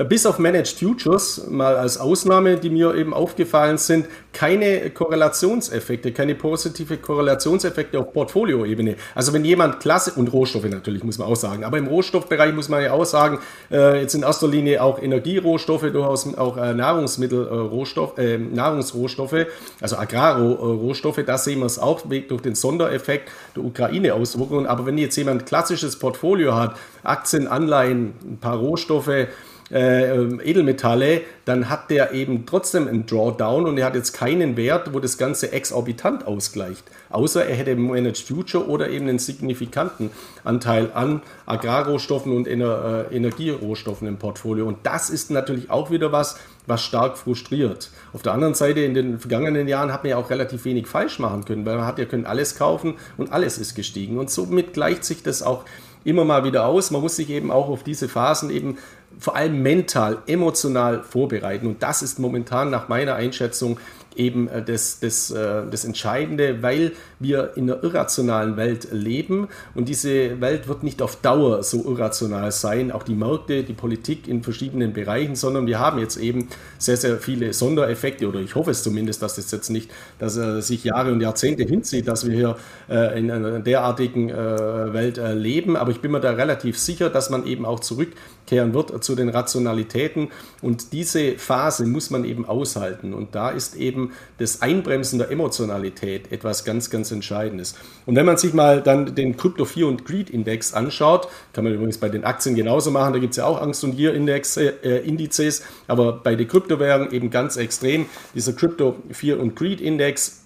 [0.04, 6.36] bis auf Managed Futures, mal als Ausnahme, die mir eben aufgefallen sind, keine Korrelationseffekte, keine
[6.36, 8.96] positive Korrelationseffekte auf Portfolioebene.
[9.14, 12.70] Also wenn jemand Klasse, und Rohstoffe natürlich, muss man auch sagen, aber im Rohstoffbereich muss
[12.70, 13.40] man ja auch sagen,
[13.72, 19.46] äh, jetzt in erster Linie auch Energierohstoffe, durchaus auch äh, Nahrungsmittelrohstoff, äh, Nahrungsrohstoffe,
[19.82, 24.68] also Agrarrohstoffe, da sehen wir es auch durch den Sondereffekt der Ukraine-Auswirkungen.
[24.68, 29.28] Aber wenn jetzt jemand klassisches Portfolio hat, Aktien, Anleihen, ein paar Rohstoffe,
[29.72, 34.94] äh, Edelmetalle, dann hat der eben trotzdem einen Drawdown und er hat jetzt keinen Wert,
[34.94, 36.84] wo das Ganze exorbitant ausgleicht.
[37.10, 40.12] Außer er hätte Managed Future oder eben einen signifikanten
[40.44, 44.68] Anteil an Agrarrohstoffen und Ener äh, Energierohstoffen im Portfolio.
[44.68, 47.90] Und das ist natürlich auch wieder was, was stark frustriert.
[48.14, 51.20] Auf der anderen Seite, in den vergangenen Jahren hat man ja auch relativ wenig falsch
[51.20, 54.18] machen können, weil man hat ja können alles kaufen und alles ist gestiegen.
[54.18, 55.66] Und somit gleicht sich das auch
[56.06, 56.92] immer mal wieder aus.
[56.92, 58.78] Man muss sich eben auch auf diese Phasen eben
[59.20, 61.68] vor allem mental, emotional vorbereiten.
[61.68, 63.80] Und das ist momentan nach meiner Einschätzung
[64.16, 69.48] eben äh, das, das, äh, das Entscheidende, weil wir in einer irrationalen Welt leben.
[69.74, 74.28] Und diese Welt wird nicht auf Dauer so irrational sein, auch die Märkte, die Politik
[74.28, 76.48] in verschiedenen Bereichen, sondern wir haben jetzt eben
[76.78, 78.28] sehr, sehr viele Sondereffekte.
[78.28, 81.64] Oder ich hoffe es zumindest, dass das jetzt nicht, dass er sich Jahre und Jahrzehnte
[81.64, 82.58] hinzieht, dass wir hier
[82.90, 87.46] äh, in einer derartigen Welt leben, aber ich bin mir da relativ sicher, dass man
[87.46, 90.30] eben auch zurückkehren wird zu den Rationalitäten.
[90.62, 93.14] Und diese Phase muss man eben aushalten.
[93.14, 94.05] Und da ist eben
[94.38, 97.76] das Einbremsen der Emotionalität etwas ganz, ganz Entscheidendes.
[98.06, 101.74] Und wenn man sich mal dann den Crypto Fear und Greed Index anschaut, kann man
[101.74, 104.72] übrigens bei den Aktien genauso machen, da gibt es ja auch Angst- und Gier-Index, äh,
[105.00, 108.06] Indizes, aber bei den Kryptowährungen eben ganz extrem.
[108.34, 110.42] Dieser Crypto Fear und Greed Index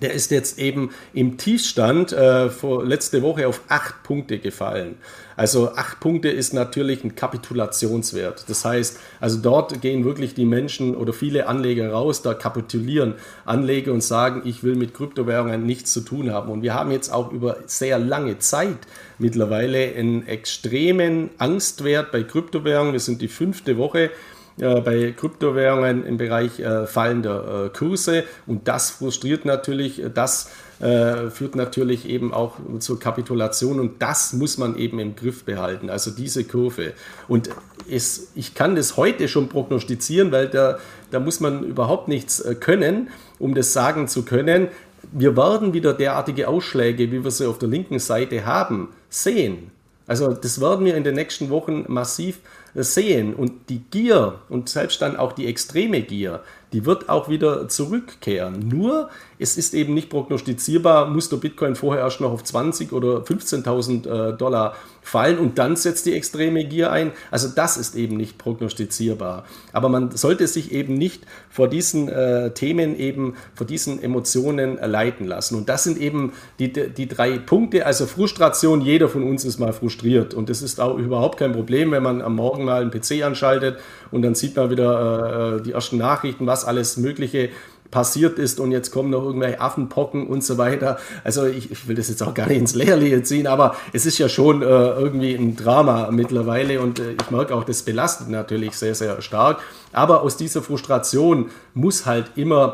[0.00, 4.96] der ist jetzt eben im Tiefstand äh, vor letzte Woche auf acht Punkte gefallen.
[5.36, 8.44] Also acht Punkte ist natürlich ein Kapitulationswert.
[8.48, 13.92] Das heißt, also dort gehen wirklich die Menschen oder viele Anleger raus, da kapitulieren Anleger
[13.92, 16.50] und sagen, ich will mit Kryptowährungen nichts zu tun haben.
[16.50, 18.78] Und wir haben jetzt auch über sehr lange Zeit
[19.18, 22.92] mittlerweile einen extremen Angstwert bei Kryptowährungen.
[22.92, 24.10] Wir sind die fünfte Woche
[24.58, 31.30] äh, bei Kryptowährungen im Bereich äh, fallender äh, Kurse und das frustriert natürlich, das äh,
[31.30, 36.10] führt natürlich eben auch zur Kapitulation und das muss man eben im Griff behalten, also
[36.10, 36.92] diese Kurve.
[37.28, 37.50] Und
[37.90, 40.78] es, ich kann das heute schon prognostizieren, weil da,
[41.10, 44.68] da muss man überhaupt nichts äh, können, um das sagen zu können.
[45.12, 49.70] Wir werden wieder derartige Ausschläge, wie wir sie auf der linken Seite haben, sehen.
[50.06, 52.40] Also das werden wir in den nächsten Wochen massiv
[52.74, 53.34] sehen.
[53.34, 56.42] Und die Gier und selbst dann auch die extreme Gier,
[56.74, 58.68] die wird auch wieder zurückkehren.
[58.68, 59.08] Nur
[59.38, 64.32] es ist eben nicht prognostizierbar, muss der Bitcoin vorher erst noch auf 20 oder 15.000
[64.32, 67.12] äh, Dollar fallen und dann setzt die extreme Gier ein.
[67.30, 69.44] Also das ist eben nicht prognostizierbar.
[69.72, 75.26] Aber man sollte sich eben nicht vor diesen äh, Themen eben, vor diesen Emotionen leiten
[75.26, 75.56] lassen.
[75.56, 77.86] Und das sind eben die, die drei Punkte.
[77.86, 80.34] Also Frustration, jeder von uns ist mal frustriert.
[80.34, 83.78] Und das ist auch überhaupt kein Problem, wenn man am Morgen mal einen PC anschaltet
[84.10, 87.50] und dann sieht man wieder äh, die ersten Nachrichten, was alles Mögliche
[87.94, 90.98] passiert ist und jetzt kommen noch irgendwelche Affenpocken und so weiter.
[91.22, 94.18] Also ich, ich will das jetzt auch gar nicht ins Leerliche ziehen, aber es ist
[94.18, 98.74] ja schon äh, irgendwie ein Drama mittlerweile und äh, ich merke auch, das belastet natürlich
[98.74, 99.60] sehr, sehr stark.
[99.92, 102.72] Aber aus dieser Frustration muss halt immer,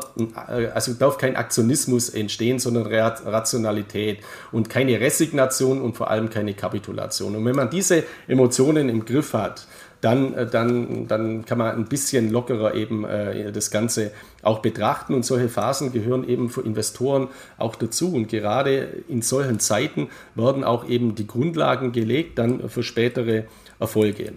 [0.49, 6.55] äh, also darf kein Aktionismus entstehen, sondern Rationalität und keine Resignation und vor allem keine
[6.55, 7.35] Kapitulation.
[7.35, 9.67] Und wenn man diese Emotionen im Griff hat,
[10.01, 14.11] dann, äh, dann, dann kann man ein bisschen lockerer eben äh, das Ganze
[14.41, 15.13] auch betrachten.
[15.13, 18.13] Und solche Phasen gehören eben für Investoren auch dazu.
[18.13, 23.45] Und gerade in solchen Zeiten werden auch eben die Grundlagen gelegt dann für spätere
[23.79, 24.33] Erfolge.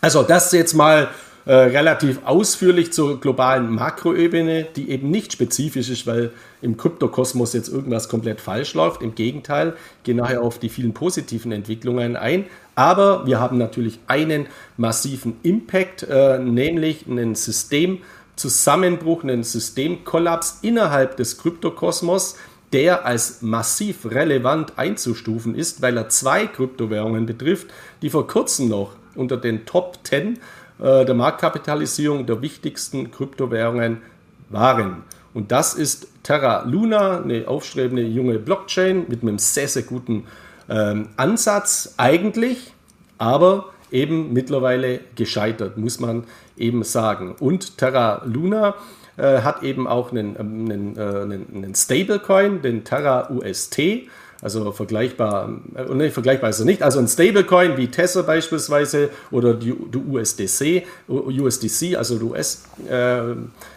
[0.00, 1.08] Also das jetzt mal
[1.46, 7.68] äh, relativ ausführlich zur globalen Makroebene, die eben nicht spezifisch ist, weil im Kryptokosmos jetzt
[7.68, 9.02] irgendwas komplett falsch läuft.
[9.02, 12.46] Im Gegenteil, ich gehe nachher auf die vielen positiven Entwicklungen ein.
[12.74, 21.38] Aber wir haben natürlich einen massiven Impact, äh, nämlich einen Systemzusammenbruch, einen Systemkollaps innerhalb des
[21.38, 22.36] Kryptokosmos,
[22.72, 27.68] der als massiv relevant einzustufen ist, weil er zwei Kryptowährungen betrifft,
[28.02, 30.40] die vor kurzem noch unter den Top 10
[30.80, 34.02] äh, der Marktkapitalisierung der wichtigsten Kryptowährungen
[34.50, 35.04] waren.
[35.34, 40.24] Und das ist Terra Luna, eine aufstrebende junge Blockchain mit einem sehr, sehr guten
[40.68, 42.72] ähm, Ansatz eigentlich,
[43.18, 46.24] aber eben mittlerweile gescheitert, muss man
[46.56, 47.34] eben sagen.
[47.38, 48.74] Und Terra Luna
[49.16, 54.08] äh, hat eben auch einen, ähm, einen, äh, einen, Stablecoin, den Terra UST.
[54.42, 56.82] Also vergleichbar, äh, nee, vergleichbar ist er nicht.
[56.82, 62.94] Also ein Stablecoin wie Tether beispielsweise oder die, die USDC, USDC, also US, äh,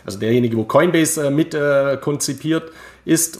[0.05, 2.71] also derjenige, wo Coinbase äh, mit äh, konzipiert
[3.05, 3.39] ist,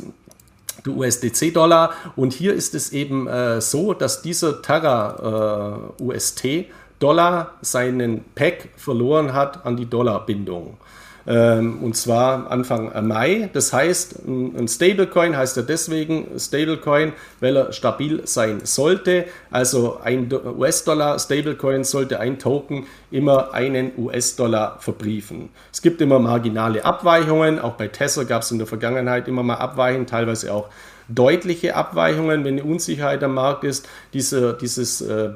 [0.87, 1.91] USDC-Dollar.
[2.15, 6.03] Und hier ist es eben äh, so, dass dieser Terra äh,
[7.61, 10.77] seinen Pack verloren hat an die Dollarbindung.
[11.27, 13.49] Ähm, und zwar Anfang Mai.
[13.51, 17.11] Das heißt, ein Stablecoin heißt er deswegen Stablecoin,
[17.41, 19.25] weil er stabil sein sollte.
[19.51, 25.49] Also ein US-Dollar Stablecoin sollte ein Token immer einen US-Dollar verbriefen.
[25.71, 27.59] Es gibt immer marginale Abweichungen.
[27.59, 30.69] Auch bei Tesla gab es in der Vergangenheit immer mal Abweichungen, teilweise auch
[31.09, 33.87] deutliche Abweichungen, wenn eine Unsicherheit am Markt ist.
[34.13, 35.31] Diese, dieses äh,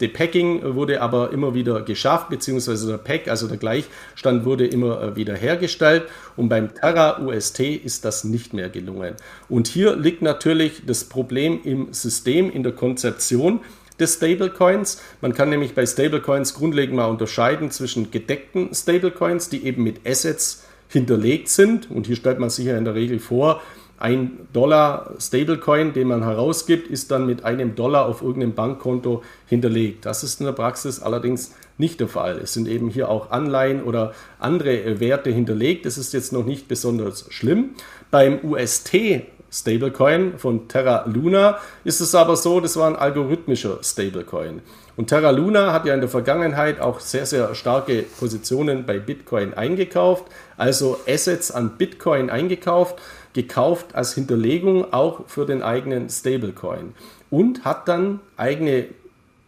[0.00, 5.16] Depacking wurde aber immer wieder geschafft, beziehungsweise der Pack, also der Gleichstand, wurde immer äh,
[5.16, 6.04] wieder hergestellt.
[6.36, 9.14] Und beim Terra UST ist das nicht mehr gelungen.
[9.48, 13.60] Und hier liegt natürlich das Problem im System, in der Konzeption
[14.00, 15.00] des Stablecoins.
[15.20, 20.64] Man kann nämlich bei Stablecoins grundlegend mal unterscheiden zwischen gedeckten Stablecoins, die eben mit Assets
[20.88, 21.90] hinterlegt sind.
[21.90, 23.62] Und hier stellt man sich ja in der Regel vor,
[23.98, 30.04] ein Dollar Stablecoin, den man herausgibt, ist dann mit einem Dollar auf irgendeinem Bankkonto hinterlegt.
[30.04, 32.38] Das ist in der Praxis allerdings nicht der Fall.
[32.38, 35.86] Es sind eben hier auch Anleihen oder andere Werte hinterlegt.
[35.86, 37.70] Das ist jetzt noch nicht besonders schlimm.
[38.10, 44.62] Beim UST Stablecoin von Terra Luna ist es aber so, das war ein algorithmischer Stablecoin.
[44.96, 49.52] Und Terra Luna hat ja in der Vergangenheit auch sehr, sehr starke Positionen bei Bitcoin
[49.54, 50.24] eingekauft,
[50.56, 52.96] also Assets an Bitcoin eingekauft
[53.34, 56.94] gekauft als Hinterlegung auch für den eigenen Stablecoin.
[57.30, 58.86] Und hat dann eigene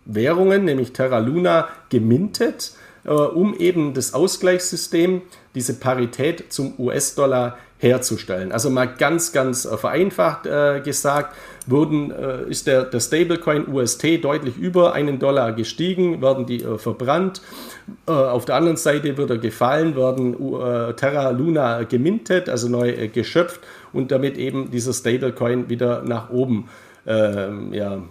[0.05, 2.73] Währungen, nämlich Terra Luna, gemintet,
[3.05, 5.23] äh, um eben das Ausgleichssystem,
[5.55, 8.53] diese Parität zum US-Dollar herzustellen.
[8.53, 11.37] Also mal ganz, ganz äh, vereinfacht äh, gesagt,
[11.67, 16.79] wurden, äh, ist der, der Stablecoin UST deutlich über einen Dollar gestiegen, werden die äh,
[16.79, 17.43] verbrannt.
[18.07, 23.09] Äh, auf der anderen Seite wird er gefallen, werden äh, Terra Luna gemintet, also neu
[23.09, 23.61] geschöpft
[23.93, 26.69] und damit eben dieser Stablecoin wieder nach oben
[27.07, 28.03] ähm, ja,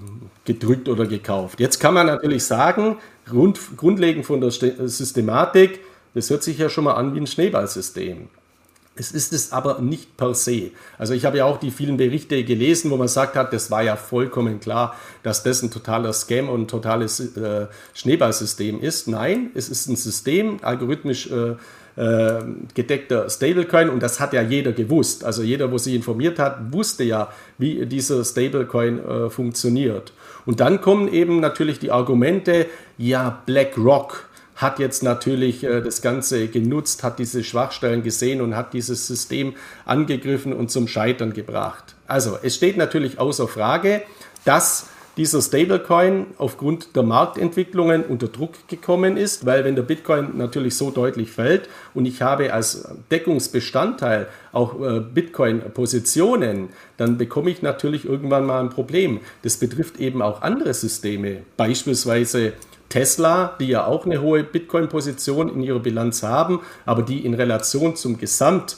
[0.46, 1.60] gedrückt oder gekauft.
[1.60, 5.80] Jetzt kann man natürlich sagen, grund, grundlegend von der Systematik,
[6.14, 8.30] das hört sich ja schon mal an wie ein Schneeballsystem.
[8.98, 10.72] Es ist es aber nicht per se.
[10.98, 13.84] Also ich habe ja auch die vielen Berichte gelesen, wo man sagt hat, das war
[13.84, 19.10] ja vollkommen klar, dass das ein totaler Scam und ein totales äh, Schneeballsystem ist.
[19.10, 21.56] Nein, es ist ein System, algorithmisch äh,
[21.98, 25.26] äh, gedeckter Stablecoin und das hat ja jeder gewusst.
[25.26, 30.14] Also jeder, wo sich informiert hat, wusste ja, wie dieser Stablecoin äh, funktioniert.
[30.46, 36.48] Und dann kommen eben natürlich die Argumente, ja, BlackRock hat jetzt natürlich äh, das Ganze
[36.48, 39.54] genutzt, hat diese Schwachstellen gesehen und hat dieses System
[39.86, 41.96] angegriffen und zum Scheitern gebracht.
[42.08, 44.02] Also es steht natürlich außer Frage,
[44.46, 50.76] dass dieser Stablecoin aufgrund der Marktentwicklungen unter Druck gekommen ist, weil wenn der Bitcoin natürlich
[50.76, 58.06] so deutlich fällt und ich habe als Deckungsbestandteil auch äh, Bitcoin-Positionen, dann bekomme ich natürlich
[58.06, 59.22] irgendwann mal ein Problem.
[59.42, 62.54] Das betrifft eben auch andere Systeme, beispielsweise
[62.90, 67.96] Tesla, die ja auch eine hohe Bitcoin-Position in ihrer Bilanz haben, aber die in Relation
[67.96, 68.78] zum Gesamt,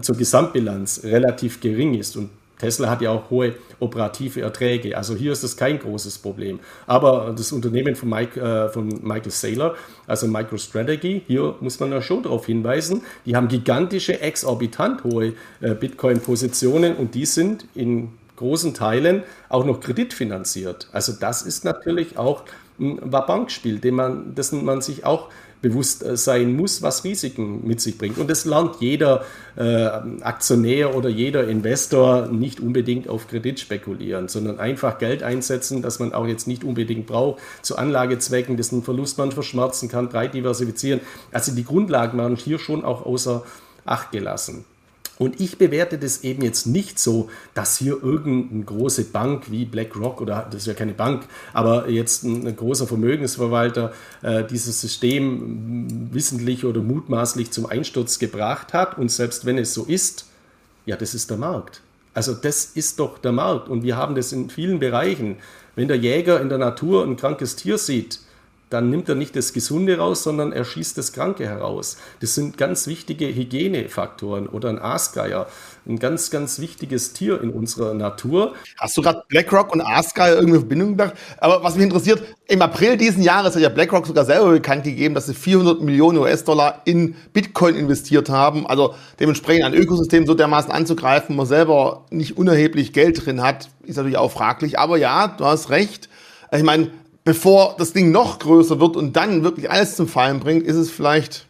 [0.00, 2.16] zur Gesamtbilanz relativ gering ist.
[2.16, 4.96] Und Tesla hat ja auch hohe operative Erträge.
[4.96, 6.60] Also hier ist das kein großes Problem.
[6.86, 12.02] Aber das Unternehmen von, Mike, äh, von Michael Saylor, also MicroStrategy, hier muss man ja
[12.02, 18.74] schon darauf hinweisen, die haben gigantische, exorbitant hohe äh, Bitcoin-Positionen und die sind in großen
[18.74, 20.88] Teilen auch noch kreditfinanziert.
[20.92, 22.44] Also das ist natürlich auch
[22.78, 27.80] ein Bankspiel, dem man, dessen man sich auch bewusst äh, sein muss, was Risiken mit
[27.80, 28.18] sich bringt.
[28.18, 29.24] Und das lernt jeder
[29.56, 29.86] äh,
[30.22, 36.12] Aktionär oder jeder Investor nicht unbedingt auf Kredit spekulieren, sondern einfach Geld einsetzen, das man
[36.12, 41.00] auch jetzt nicht unbedingt braucht, zu Anlagezwecken, dessen Verlust man verschmerzen kann, breit diversifizieren.
[41.32, 43.42] Also die Grundlagen waren hier schon auch außer
[43.84, 44.66] Acht gelassen.
[45.18, 50.20] Und ich bewerte das eben jetzt nicht so, dass hier irgendeine große Bank wie BlackRock
[50.20, 53.92] oder das ist ja keine Bank, aber jetzt ein, großer Vermögensverwalter
[54.22, 58.96] äh, dieses System wissentlich oder mutmaßlich zum Einsturz gebracht hat.
[58.96, 60.26] Und selbst wenn es so ist,
[60.86, 61.82] ja, das ist der Markt.
[62.14, 63.68] Also das ist doch der Markt.
[63.68, 65.36] Und wir haben das in vielen Bereichen.
[65.74, 68.20] Wenn der Jäger in der Natur ein krankes Tier sieht,
[68.70, 71.96] dann nimmt er nicht das Gesunde raus, sondern er schießt das Kranke heraus.
[72.20, 75.46] Das sind ganz wichtige Hygienefaktoren oder ein Aasgeier,
[75.86, 78.54] ein ganz, ganz wichtiges Tier in unserer Natur.
[78.78, 81.14] Hast du gerade BlackRock und Aasgeier irgendwie in Verbindung gebracht?
[81.38, 85.14] Aber was mich interessiert, im April diesen Jahres hat ja BlackRock sogar selber bekannt gegeben,
[85.14, 88.66] dass sie 400 Millionen US-Dollar in Bitcoin investiert haben.
[88.66, 93.96] Also dementsprechend ein Ökosystem so dermaßen anzugreifen, man selber nicht unerheblich Geld drin hat, ist
[93.96, 94.78] natürlich auch fraglich.
[94.78, 96.08] Aber ja, du hast recht.
[96.50, 96.90] Ich meine,
[97.28, 100.90] bevor das Ding noch größer wird und dann wirklich alles zum Fallen bringt, ist es
[100.90, 101.44] vielleicht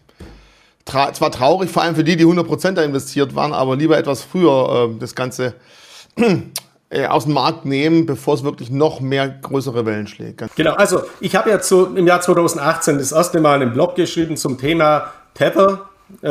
[0.85, 4.22] tra zwar traurig, vor allem für die, die 100% da investiert waren, aber lieber etwas
[4.22, 5.55] früher äh, das Ganze
[6.91, 10.43] äh, aus dem Markt nehmen, bevor es wirklich noch mehr größere Wellen schlägt.
[10.57, 14.37] Genau, also ich habe ja zu, im Jahr 2018 das erste Mal einen Blog geschrieben
[14.37, 15.89] zum Thema Tether,
[16.22, 16.29] äh,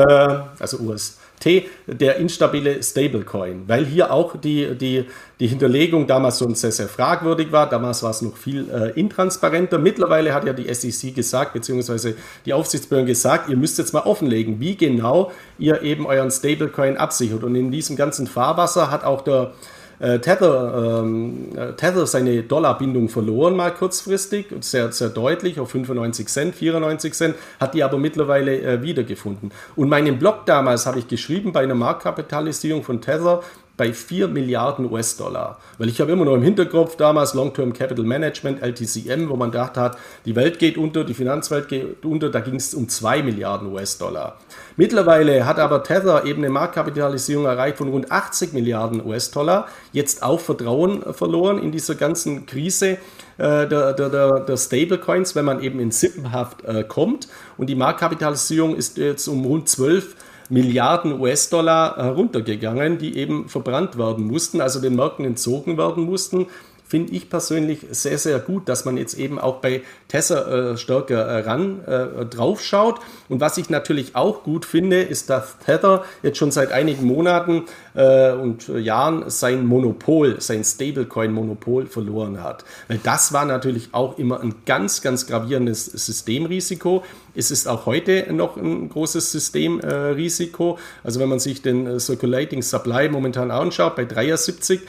[0.60, 5.06] also US T, der instabile Stablecoin, weil hier auch die, die,
[5.40, 7.70] die Hinterlegung damals schon sehr, sehr fragwürdig war.
[7.70, 9.78] Damals war es noch viel äh, intransparenter.
[9.78, 12.16] Mittlerweile hat ja die SEC gesagt, beziehungsweise
[12.46, 17.44] die Aufsichtsbehörden gesagt, ihr müsst jetzt mal offenlegen, wie genau ihr eben euren Stablecoin absichert.
[17.44, 19.54] Und in diesem ganzen Fahrwasser hat auch der
[20.00, 26.28] äh, Tether, ähm, äh, Tether seine Dollarbindung verloren, mal kurzfristig, sehr, sehr deutlich auf 95
[26.28, 29.52] Cent, 94 Cent, hat die aber mittlerweile äh, wiedergefunden.
[29.76, 33.42] Und meinen Blog damals habe ich geschrieben, bei einer Marktkapitalisierung von Tether
[33.78, 35.60] bei 4 Milliarden US-Dollar.
[35.78, 39.78] Weil ich habe immer noch im Hinterkopf damals Long-Term Capital Management, LTCM, wo man gedacht
[39.78, 43.72] hat, die Welt geht unter, die Finanzwelt geht unter, da ging es um 2 Milliarden
[43.72, 44.38] US-Dollar.
[44.80, 50.40] Mittlerweile hat aber Tether eben eine Marktkapitalisierung erreicht von rund 80 Milliarden US-Dollar, jetzt auch
[50.40, 53.00] Vertrauen verloren in dieser ganzen Krise
[53.40, 57.28] äh, der, der, der, Stablecoins, wenn man eben in Sippenhaft äh, kommt.
[57.58, 60.16] Und die Marktkapitalisierung ist jetzt um rund 12
[60.50, 66.46] Milliarden US-Dollar heruntergegangen, die eben verbrannt werden mussten, also den Märkten entzogen werden mussten
[66.88, 71.26] finde ich persönlich sehr, sehr gut, dass man jetzt eben auch bei Tesla äh, stärker
[71.26, 73.00] äh, ran äh, drauf schaut.
[73.28, 77.66] Und was ich natürlich auch gut finde, ist, dass Tether jetzt schon seit einigen Monaten
[77.94, 82.64] äh, und Jahren sein Monopol, sein Stablecoin-Monopol verloren hat.
[82.88, 87.04] Weil das war natürlich auch immer ein ganz, ganz gravierendes Systemrisiko.
[87.36, 90.80] Es ist auch heute noch ein großes Systemrisiko.
[91.04, 94.82] Also wenn man sich den äh, Circulating Supply momentan anschaut, bei 73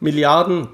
[0.00, 0.68] Milliarden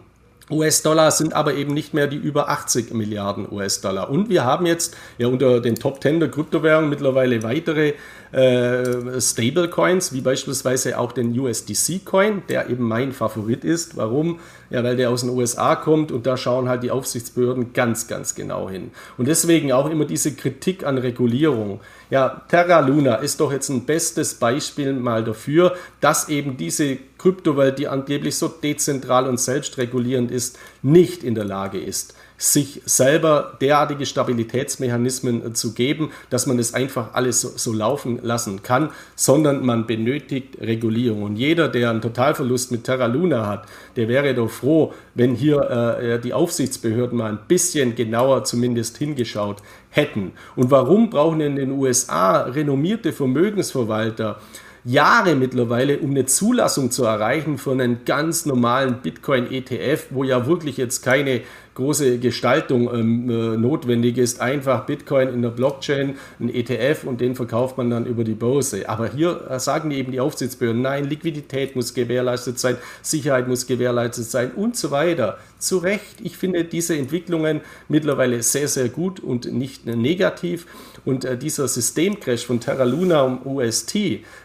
[0.52, 4.10] US-Dollar sind aber eben nicht mehr die über 80 Milliarden US-Dollar.
[4.10, 7.94] Und wir haben jetzt ja unter den Top 10 der Kryptowährungen mittlerweile weitere
[8.32, 13.96] äh, Stablecoins, wie beispielsweise auch den USDC-Coin, der eben mein Favorit ist.
[13.96, 14.40] Warum?
[14.70, 18.34] Ja, weil der aus den USA kommt und da schauen halt die Aufsichtsbehörden ganz, ganz
[18.34, 18.90] genau hin.
[19.18, 21.80] Und deswegen auch immer diese Kritik an Regulierung.
[22.08, 27.78] Ja, Terra Luna ist doch jetzt ein bestes Beispiel mal dafür, dass eben diese Kryptowelt,
[27.78, 34.04] die angeblich so dezentral und selbstregulierend ist, nicht in der Lage ist, sich selber derartige
[34.04, 39.64] Stabilitätsmechanismen äh, zu geben, dass man es einfach alles so, so, laufen lassen kann, sondern
[39.64, 41.22] man benötigt Regulierung.
[41.22, 45.70] Und jeder, der einen Totalverlust mit Terra Luna hat, der wäre doch froh, wenn hier
[45.70, 50.32] äh, die Aufsichtsbehörden mal ein bisschen genauer zumindest hingeschaut hätten.
[50.56, 54.40] Und warum brauchen in den USA renommierte Vermögensverwalter
[54.84, 60.76] Jahre mittlerweile, um eine Zulassung zu erreichen für einen ganz normalen Bitcoin-ETF, wo ja wirklich
[60.76, 61.42] jetzt keine
[61.74, 64.40] große Gestaltung ähm, äh, notwendig ist.
[64.40, 68.88] Einfach Bitcoin in der Blockchain, ein ETF und den verkauft man dann über die Börse.
[68.88, 74.26] Aber hier äh, sagen eben die Aufsichtsbehörden, nein, Liquidität muss gewährleistet sein, Sicherheit muss gewährleistet
[74.26, 75.38] sein und so weiter.
[75.58, 80.66] Zu Recht, ich finde diese Entwicklungen mittlerweile sehr, sehr gut und nicht negativ.
[81.04, 83.96] Und äh, dieser Systemcrash von Terra Luna und UST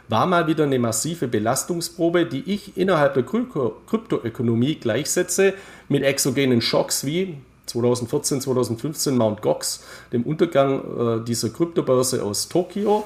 [0.07, 5.53] war mal wieder eine massive Belastungsprobe, die ich innerhalb der Kryptoökonomie gleichsetze
[5.87, 7.37] mit exogenen Schocks wie
[7.67, 9.41] 2014, 2015 Mt.
[9.41, 9.83] Gox,
[10.13, 13.05] dem Untergang äh, dieser Kryptobörse aus Tokio,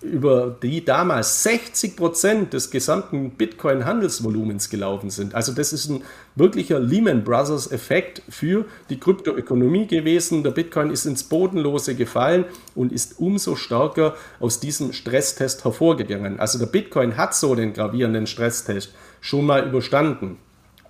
[0.00, 5.34] über die damals 60 Prozent des gesamten Bitcoin-Handelsvolumens gelaufen sind.
[5.34, 6.04] Also das ist ein
[6.36, 10.44] wirklicher Lehman Brothers-Effekt für die Kryptoökonomie gewesen.
[10.44, 12.44] Der Bitcoin ist ins Bodenlose gefallen
[12.76, 16.38] und ist umso stärker aus diesem Stresstest hervorgegangen.
[16.38, 20.38] Also der Bitcoin hat so den gravierenden Stresstest schon mal überstanden.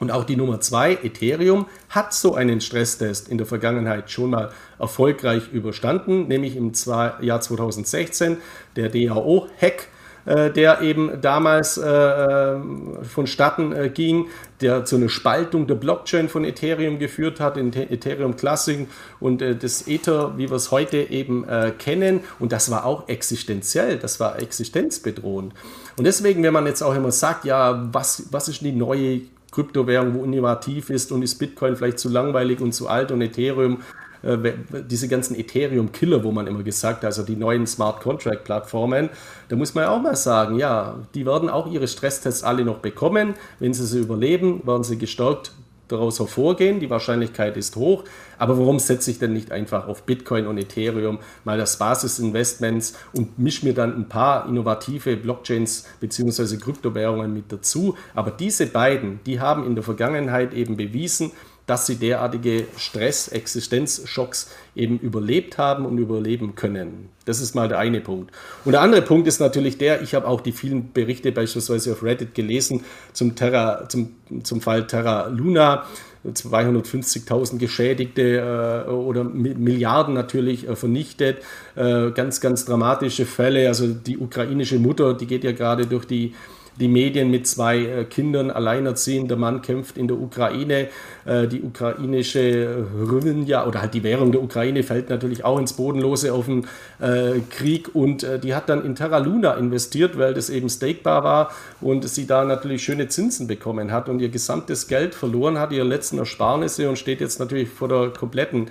[0.01, 4.51] Und auch die Nummer zwei, Ethereum, hat so einen Stresstest in der Vergangenheit schon mal
[4.79, 6.73] erfolgreich überstanden, nämlich im
[7.21, 8.37] Jahr 2016
[8.77, 9.89] der DAO-Hack,
[10.25, 12.61] äh, der eben damals äh, äh,
[13.03, 14.27] vonstatten äh, ging,
[14.61, 18.87] der zu einer Spaltung der Blockchain von Ethereum geführt hat, in Ethereum Classic
[19.21, 22.21] und äh, das Ether, wie wir es heute eben äh, kennen.
[22.39, 25.55] Und das war auch existenziell, das war existenzbedrohend.
[25.97, 30.15] Und deswegen, wenn man jetzt auch immer sagt, ja, was, was ist die neue Kryptowährung,
[30.15, 33.79] wo innovativ ist und ist Bitcoin vielleicht zu langweilig und zu alt und Ethereum,
[34.23, 34.53] äh,
[34.89, 39.11] diese ganzen Ethereum-Killer, wo man immer gesagt hat, also die neuen Smart Contract-Plattformen,
[39.49, 42.79] da muss man ja auch mal sagen, ja, die werden auch ihre Stresstests alle noch
[42.79, 43.35] bekommen.
[43.59, 45.53] Wenn sie sie überleben, werden sie gestärkt
[45.89, 46.81] daraus hervorgehen.
[46.81, 48.05] Die Wahrscheinlichkeit ist hoch.
[48.39, 53.39] Aber warum setze ich denn nicht einfach auf Bitcoin und Ethereum mal das Basisinvestments und
[53.39, 56.57] mische mir dann ein paar innovative Blockchains bzw.
[56.59, 57.97] Kryptowährungen mit dazu?
[58.15, 61.33] Aber diese beiden, die haben in der Vergangenheit eben bewiesen,
[61.69, 67.11] dass sie derartige Stress, Existenzschocks eben überlebt haben und überleben können.
[67.27, 68.33] Das ist mal der eine Punkt.
[68.65, 72.03] Und der andere Punkt ist natürlich der, ich habe auch die vielen Berichte beispielsweise auf
[72.03, 75.85] Reddit gelesen zum, Terra, zum, zum Fall Terra Luna.
[76.27, 81.39] 250.000 Geschädigte äh, oder Milliarden natürlich äh, vernichtet.
[81.77, 83.69] Äh, ganz, ganz dramatische Fälle.
[83.69, 86.35] Also die ukrainische Mutter, die geht ja gerade durch die
[86.81, 90.89] die Medien mit zwei äh, Kindern, alleinerziehender Mann kämpft in der Ukraine.
[91.25, 96.33] Äh, die ukrainische Hryvnia oder halt die Währung der Ukraine fällt natürlich auch ins Bodenlose
[96.33, 96.67] auf den
[97.01, 101.51] äh, Krieg und die hat dann in Terra Luna investiert, weil das eben stakebar war
[101.81, 105.87] und sie da natürlich schöne Zinsen bekommen hat und ihr gesamtes Geld verloren hat, ihre
[105.87, 108.71] letzten Ersparnisse und steht jetzt natürlich vor der kompletten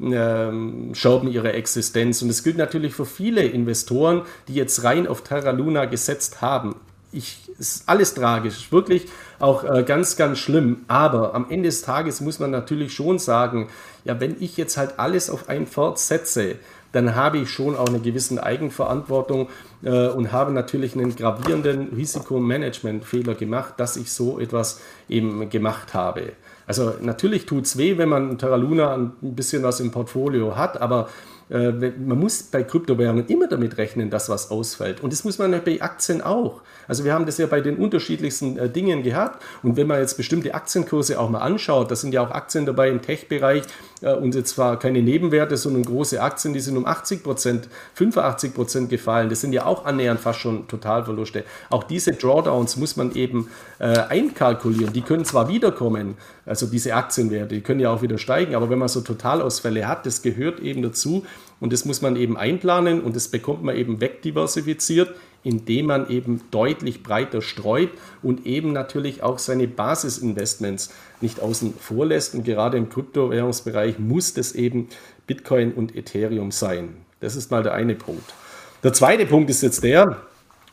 [0.00, 2.22] ähm, Scherben ihrer Existenz.
[2.22, 6.74] Und es gilt natürlich für viele Investoren, die jetzt rein auf Terra Luna gesetzt haben
[7.12, 9.06] ich, ist alles tragisch, wirklich
[9.38, 10.84] auch äh, ganz, ganz schlimm.
[10.88, 13.68] Aber am Ende des Tages muss man natürlich schon sagen,
[14.04, 16.56] ja, wenn ich jetzt halt alles auf ein Pferd setze,
[16.92, 19.48] dann habe ich schon auch eine gewisse Eigenverantwortung
[19.82, 26.32] äh, und habe natürlich einen gravierenden Risikomanagementfehler gemacht, dass ich so etwas eben gemacht habe.
[26.66, 30.80] Also natürlich tut es weh, wenn man Terra Luna ein bisschen was im Portfolio hat,
[30.80, 31.08] aber
[31.50, 35.00] äh, man muss bei Kryptowährungen immer damit rechnen, dass was ausfällt.
[35.00, 36.62] Und das muss man bei Aktien auch.
[36.88, 39.42] Also wir haben das ja bei den unterschiedlichsten äh, Dingen gehabt.
[39.62, 42.88] Und wenn man jetzt bestimmte Aktienkurse auch mal anschaut, da sind ja auch Aktien dabei
[42.88, 43.62] im Tech-Bereich
[44.02, 48.90] und jetzt zwar keine Nebenwerte, sondern große Aktien, die sind um 80 Prozent, 85 Prozent
[48.90, 49.30] gefallen.
[49.30, 51.44] Das sind ja auch annähernd fast schon Totalverluste.
[51.70, 54.92] Auch diese Drawdowns muss man eben äh, einkalkulieren.
[54.92, 58.78] Die können zwar wiederkommen, also diese Aktienwerte, die können ja auch wieder steigen, aber wenn
[58.78, 61.24] man so Totalausfälle hat, das gehört eben dazu
[61.58, 65.14] und das muss man eben einplanen und das bekommt man eben wegdiversifiziert
[65.46, 67.90] indem man eben deutlich breiter streut
[68.20, 72.34] und eben natürlich auch seine Basisinvestments nicht außen vor lässt.
[72.34, 74.88] Und gerade im Kryptowährungsbereich muss das eben
[75.26, 76.96] Bitcoin und Ethereum sein.
[77.20, 78.34] Das ist mal der eine Punkt.
[78.82, 80.22] Der zweite Punkt ist jetzt der,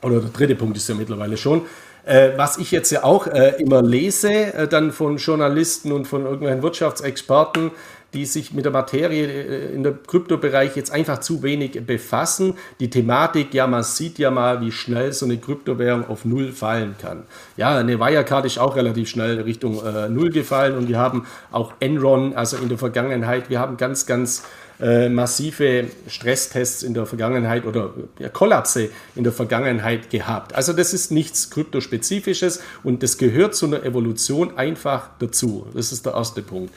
[0.01, 1.63] oder der dritte Punkt ist ja mittlerweile schon,
[2.05, 6.25] äh, was ich jetzt ja auch äh, immer lese, äh, dann von Journalisten und von
[6.25, 7.71] irgendwelchen Wirtschaftsexperten,
[8.13, 12.55] die sich mit der Materie äh, in der Kryptobereich jetzt einfach zu wenig befassen.
[12.79, 16.95] Die Thematik, ja, man sieht ja mal, wie schnell so eine Kryptowährung auf Null fallen
[17.01, 17.23] kann.
[17.57, 21.73] Ja, eine Wirecard ist auch relativ schnell Richtung äh, Null gefallen und wir haben auch
[21.79, 24.43] Enron, also in der Vergangenheit, wir haben ganz, ganz
[24.79, 30.55] äh, massive Stresstests in der Vergangenheit oder ja, Kollapse in der Vergangenheit gehabt.
[30.55, 35.67] Also das ist nichts kryptospezifisches und das gehört zu einer Evolution einfach dazu.
[35.73, 36.73] Das ist der erste Punkt.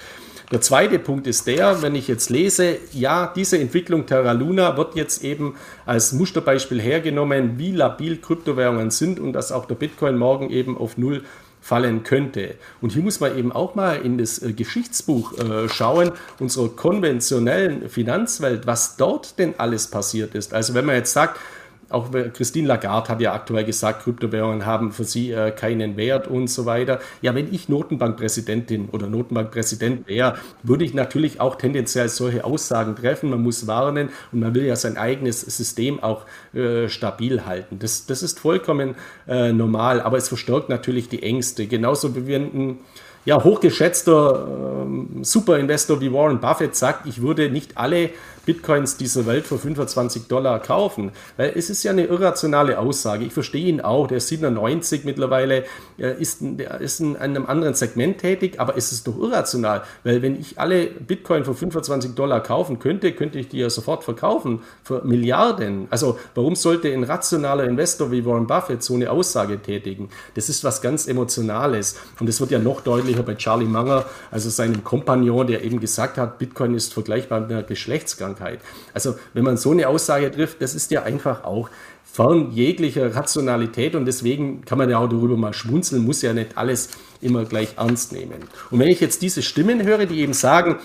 [0.52, 4.94] Der zweite Punkt ist der, wenn ich jetzt lese, ja, diese Entwicklung Terra Luna wird
[4.94, 10.50] jetzt eben als Musterbeispiel hergenommen, wie labil Kryptowährungen sind und dass auch der Bitcoin morgen
[10.50, 11.24] eben auf Null
[11.60, 12.54] fallen könnte.
[12.80, 17.88] Und hier muss man eben auch mal in das äh, Geschichtsbuch äh, schauen, unserer konventionellen
[17.88, 20.54] Finanzwelt, was dort denn alles passiert ist.
[20.54, 21.40] Also wenn man jetzt sagt,
[21.88, 26.48] auch Christine Lagarde hat ja aktuell gesagt, Kryptowährungen haben für sie äh, keinen Wert und
[26.48, 27.00] so weiter.
[27.22, 33.30] Ja, wenn ich Notenbankpräsidentin oder Notenbankpräsident wäre, würde ich natürlich auch tendenziell solche Aussagen treffen.
[33.30, 37.78] Man muss warnen und man will ja sein eigenes System auch äh, stabil halten.
[37.78, 38.96] Das, das ist vollkommen
[39.28, 41.66] äh, normal, aber es verstärkt natürlich die Ängste.
[41.66, 42.78] Genauso wie wenn ein
[43.26, 48.10] ja, hochgeschätzter ähm, Superinvestor wie Warren Buffett sagt, ich würde nicht alle
[48.46, 51.10] Bitcoins dieser Welt für 25 Dollar kaufen.
[51.36, 53.24] Weil es ist ja eine irrationale Aussage.
[53.24, 54.06] Ich verstehe ihn auch.
[54.06, 55.64] Der ist 97 mittlerweile,
[55.98, 59.82] ist, der ist in einem anderen Segment tätig, aber es ist doch irrational.
[60.04, 64.04] Weil wenn ich alle Bitcoin für 25 Dollar kaufen könnte, könnte ich die ja sofort
[64.04, 65.88] verkaufen für Milliarden.
[65.90, 70.08] Also warum sollte ein rationaler Investor wie Warren Buffett so eine Aussage tätigen?
[70.34, 71.98] Das ist was ganz Emotionales.
[72.20, 76.16] Und es wird ja noch deutlicher bei Charlie Munger, also seinem Kompagnon, der eben gesagt
[76.16, 78.35] hat, Bitcoin ist vergleichbar mit einer Geschlechtskrankheit.
[78.36, 78.60] Krankheit.
[78.94, 81.70] Also wenn man so eine Aussage trifft, das ist ja einfach auch
[82.04, 86.56] fern jeglicher Rationalität und deswegen kann man ja auch darüber mal schmunzeln, muss ja nicht
[86.56, 88.44] alles immer gleich ernst nehmen.
[88.70, 90.76] Und wenn ich jetzt diese Stimmen höre, die eben sagen,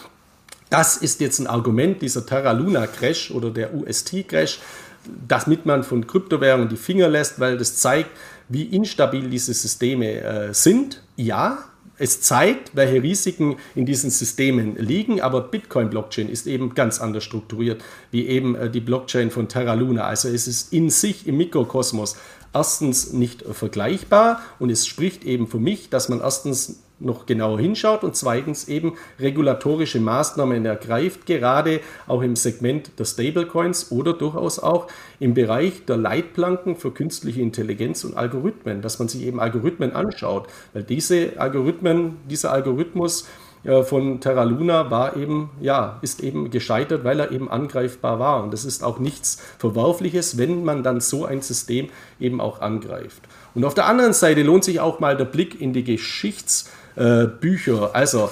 [0.70, 4.60] das ist jetzt ein Argument, dieser Terra Luna Crash oder der UST Crash,
[5.28, 8.10] damit man von Kryptowährungen die Finger lässt, weil das zeigt,
[8.50, 11.02] wie instabil diese Systeme äh, sind.
[11.16, 11.60] Ja,
[12.02, 17.84] es zeigt, welche Risiken in diesen Systemen liegen, aber Bitcoin-Blockchain ist eben ganz anders strukturiert
[18.10, 20.06] wie eben äh, die Blockchain von Terra Luna.
[20.06, 22.18] Also es ist in sich im Mikrokosmos
[22.54, 28.04] erstens nicht vergleichbar und es spricht eben für mich, dass man erstens noch genauer hinschaut
[28.04, 34.88] und zweitens eben regulatorische Maßnahmen ergreift, gerade auch im Segment der Stablecoins oder durchaus auch
[35.20, 40.48] im Bereich der Leitplanken für künstliche Intelligenz und Algorithmen, dass man sich eben Algorithmen anschaut,
[40.74, 43.28] weil diese Algorithmen, dieser Algorithmus
[43.64, 48.44] äh, von Terra Luna war eben, ja, ist eben gescheitert, weil er eben angreifbar war.
[48.44, 51.90] Und das ist auch nichts Verwerfliches, wenn man dann so ein System
[52.20, 53.22] eben auch angreift.
[53.54, 57.26] Und auf der anderen Seite lohnt sich auch mal der Blick in die Geschichts- äh,
[57.26, 57.96] Bücher.
[57.96, 58.30] Also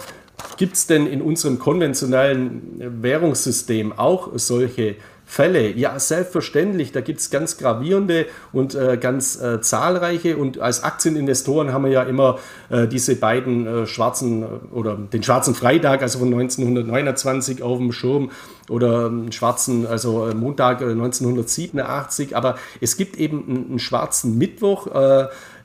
[0.57, 4.95] gibt es denn in unserem konventionellen Währungssystem auch solche
[5.26, 5.72] Fälle?
[5.72, 6.91] Ja, selbstverständlich.
[6.91, 10.38] Da gibt es ganz gravierende und äh, ganz äh, zahlreiche.
[10.38, 12.39] Und als Aktieninvestoren haben wir ja immer
[12.70, 18.32] äh, diese beiden äh, schwarzen oder den schwarzen Freitag, also von 1929 auf dem Schirm
[18.70, 22.36] oder einen schwarzen, also äh, Montag 1987.
[22.36, 24.88] Aber es gibt eben einen, einen schwarzen Mittwoch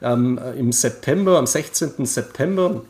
[0.05, 2.07] ähm, im September, am 16.
[2.07, 2.83] September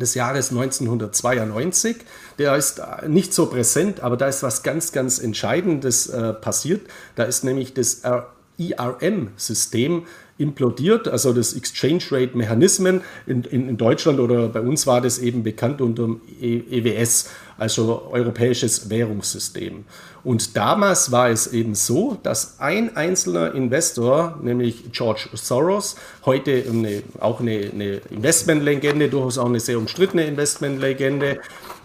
[0.00, 1.96] des Jahres 1992.
[2.38, 6.88] Der ist äh, nicht so präsent, aber da ist was ganz, ganz Entscheidendes äh, passiert.
[7.14, 8.02] Da ist nämlich das
[8.56, 10.06] IRM-System
[10.36, 13.02] implodiert, also das Exchange Rate Mechanismen.
[13.26, 18.90] In, in, in, Deutschland oder bei uns war das eben bekannt unter EWS, also Europäisches
[18.90, 19.84] Währungssystem.
[20.24, 27.02] Und damals war es eben so, dass ein einzelner Investor, nämlich George Soros, heute eine,
[27.20, 31.40] auch eine, eine Investmentlegende, durchaus auch eine sehr umstrittene Investmentlegende,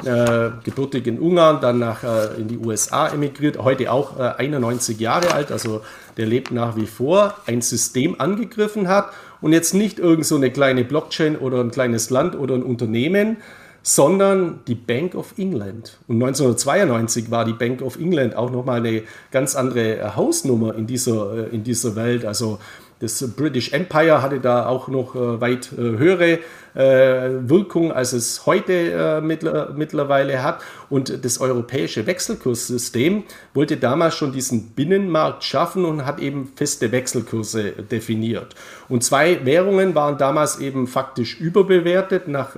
[0.06, 5.00] äh, gebürtig in Ungarn, dann nach, äh, in die USA emigriert, heute auch äh, 91
[5.00, 5.82] Jahre alt, also
[6.18, 10.52] der lebt nach wie vor, ein System angegriffen hat und jetzt nicht irgend so eine
[10.52, 13.38] kleine Blockchain oder ein kleines Land oder ein Unternehmen,
[13.82, 15.98] sondern die Bank of England.
[16.08, 20.86] Und 1992 war die Bank of England auch nochmal eine ganz andere äh, Hausnummer in
[20.86, 22.26] dieser, äh, in dieser Welt.
[22.26, 22.60] Also
[23.00, 26.40] das British Empire hatte da auch noch äh, weit höhere
[26.76, 30.62] Wirkung, als es heute mittlerweile hat.
[30.90, 33.24] Und das europäische Wechselkurssystem
[33.56, 38.54] wollte damals schon diesen Binnenmarkt schaffen und hat eben feste Wechselkurse definiert.
[38.88, 42.56] Und zwei Währungen waren damals eben faktisch überbewertet nach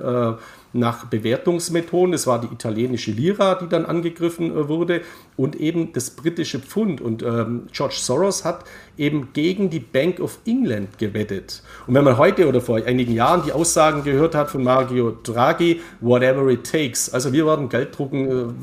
[0.72, 2.12] nach Bewertungsmethoden.
[2.12, 5.02] Das war die italienische Lira, die dann angegriffen äh, wurde
[5.36, 7.00] und eben das britische Pfund.
[7.00, 8.64] Und ähm, George Soros hat
[8.96, 11.62] eben gegen die Bank of England gewettet.
[11.86, 15.80] Und wenn man heute oder vor einigen Jahren die Aussagen gehört hat von Mario Draghi,
[16.00, 18.54] whatever it takes, also wir werden Geld drucken,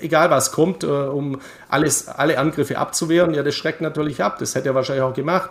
[0.00, 4.38] äh, egal was kommt, äh, um alles, alle Angriffe abzuwehren, ja, das schreckt natürlich ab.
[4.38, 5.50] Das hätte er wahrscheinlich auch gemacht.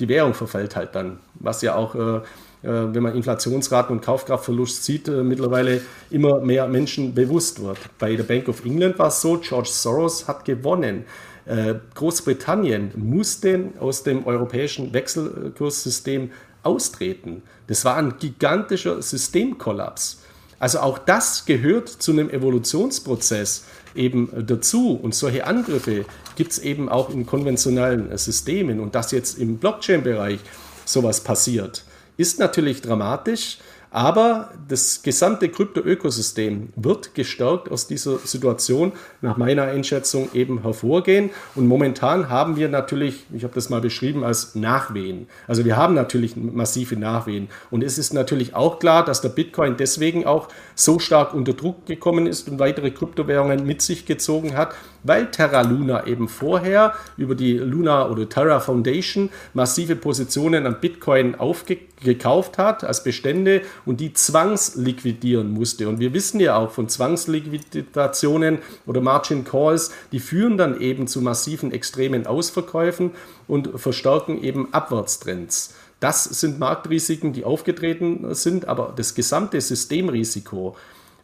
[0.00, 2.20] Die Währung verfällt halt dann, was ja auch äh,
[2.66, 7.78] wenn man Inflationsraten und Kaufkraftverlust sieht, äh, mittlerweile immer mehr Menschen bewusst wird.
[7.98, 11.04] Bei der Bank of England war es so, George Soros hat gewonnen.
[11.46, 16.30] Äh, Großbritannien musste aus dem europäischen Wechselkurssystem
[16.62, 17.42] austreten.
[17.66, 20.22] Das war ein gigantischer Systemkollaps.
[20.58, 24.98] Also auch das gehört zu einem Evolutionsprozess eben dazu.
[25.00, 26.06] Und solche Angriffe
[26.36, 28.80] gibt es eben auch in konventionellen Systemen.
[28.80, 30.40] Und dass jetzt im Blockchain-Bereich
[30.86, 31.84] sowas passiert,
[32.16, 33.58] ist natürlich dramatisch,
[33.94, 38.90] aber das gesamte Krypto-Ökosystem wird gestärkt aus dieser Situation
[39.22, 41.30] nach meiner Einschätzung eben hervorgehen.
[41.54, 45.28] Und momentan haben wir natürlich, ich habe das mal beschrieben als Nachwehen.
[45.46, 47.46] Also wir haben natürlich massive Nachwehen.
[47.70, 51.86] Und es ist natürlich auch klar, dass der Bitcoin deswegen auch so stark unter Druck
[51.86, 54.74] gekommen ist und weitere Kryptowährungen mit sich gezogen hat,
[55.04, 61.36] weil Terra Luna eben vorher über die Luna oder Terra Foundation massive Positionen an Bitcoin
[61.36, 65.88] aufgekauft hat als Bestände und die zwangsliquidieren musste.
[65.88, 71.20] Und wir wissen ja auch von Zwangsliquidationen oder Margin Calls, die führen dann eben zu
[71.20, 73.12] massiven extremen Ausverkäufen
[73.46, 75.74] und verstärken eben Abwärtstrends.
[76.00, 80.76] Das sind Marktrisiken, die aufgetreten sind, aber das gesamte Systemrisiko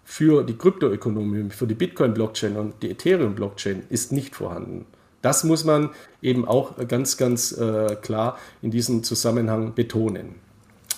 [0.05, 4.87] für die Kryptoökonomie, für die Bitcoin-Blockchain und die Ethereum-Blockchain ist nicht vorhanden.
[5.23, 5.91] Das muss man
[6.23, 10.37] eben auch ganz, ganz äh, klar in diesem Zusammenhang betonen.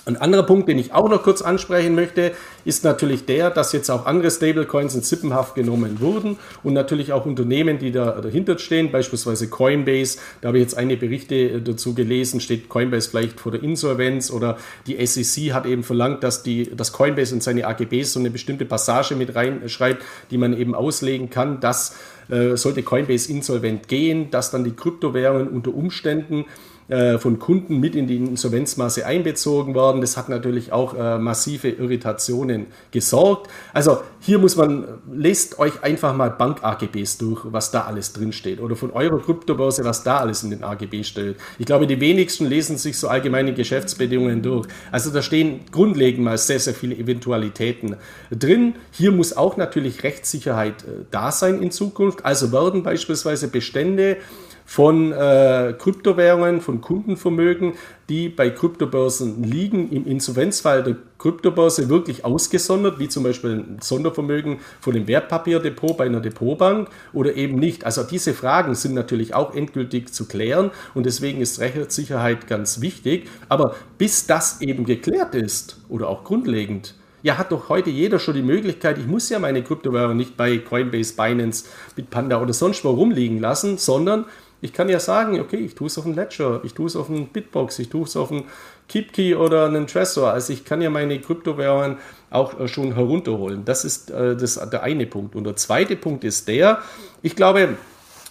[0.04, 2.32] Ein anderer Punkt, den ich auch noch kurz ansprechen möchte,
[2.64, 7.24] ist natürlich der, dass jetzt auch andere Stablecoins in Zippenhaft genommen wurden und natürlich auch
[7.24, 10.18] Unternehmen, die da dahinter stehen, beispielsweise Coinbase.
[10.40, 14.58] Da habe ich jetzt einige Berichte dazu gelesen, steht Coinbase vielleicht vor der Insolvenz oder
[14.88, 18.64] die SEC hat eben verlangt, dass, die, dass Coinbase in seine AGBs so eine bestimmte
[18.64, 21.94] Passage mit reinschreibt, die man eben auslegen kann, dass
[22.28, 26.71] äh, sollte Coinbase insolvent gehen, dass dann die Kryptowährungen unter Umständen äh,
[27.18, 30.00] von Kunden mit in die Insolvenzmasse einbezogen worden.
[30.00, 33.50] Das hat natürlich auch äh, massive Irritationen gesorgt.
[33.72, 38.60] Also hier muss man, lest euch einfach mal Bank-AGBs durch, was da alles drinsteht.
[38.60, 41.36] Oder von eurer Kryptobörse, was da alles in den AGB steht.
[41.58, 44.66] Ich glaube, die wenigsten lesen sich so allgemeine Geschäftsbedingungen durch.
[44.90, 47.96] Also da stehen grundlegend mal sehr, sehr viele Eventualitäten
[48.30, 48.74] drin.
[48.90, 52.24] Hier muss auch natürlich Rechtssicherheit äh, da sein in Zukunft.
[52.24, 54.18] Also werden beispielsweise Bestände
[54.64, 57.74] von äh, Kryptowährungen, von Kundenvermögen,
[58.08, 64.58] die bei Kryptobörsen liegen, im Insolvenzfall der Kryptobörse wirklich ausgesondert, wie zum Beispiel ein Sondervermögen
[64.80, 67.84] von dem Wertpapierdepot bei einer Depotbank oder eben nicht.
[67.84, 73.28] Also diese Fragen sind natürlich auch endgültig zu klären und deswegen ist Rechtssicherheit ganz wichtig.
[73.48, 78.34] Aber bis das eben geklärt ist oder auch grundlegend, ja, hat doch heute jeder schon
[78.34, 82.90] die Möglichkeit, ich muss ja meine Kryptowährung nicht bei Coinbase, Binance, Bitpanda oder sonst wo
[82.90, 84.26] rumliegen lassen, sondern
[84.62, 87.10] ich kann ja sagen, okay, ich tue es auf einen Ledger, ich tue es auf
[87.10, 88.44] einen Bitbox, ich tue es auf einen
[88.88, 90.30] KeepKey oder einen Trezor.
[90.30, 91.98] Also ich kann ja meine Kryptowährungen
[92.30, 93.64] auch äh, schon herunterholen.
[93.64, 95.34] Das ist äh, das, der eine Punkt.
[95.34, 96.78] Und der zweite Punkt ist der,
[97.22, 97.76] ich glaube,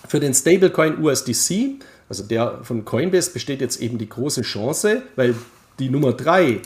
[0.08, 5.36] für den Stablecoin USDC, also der von Coinbase, besteht jetzt eben die große Chance, weil
[5.80, 6.62] die Nummer 3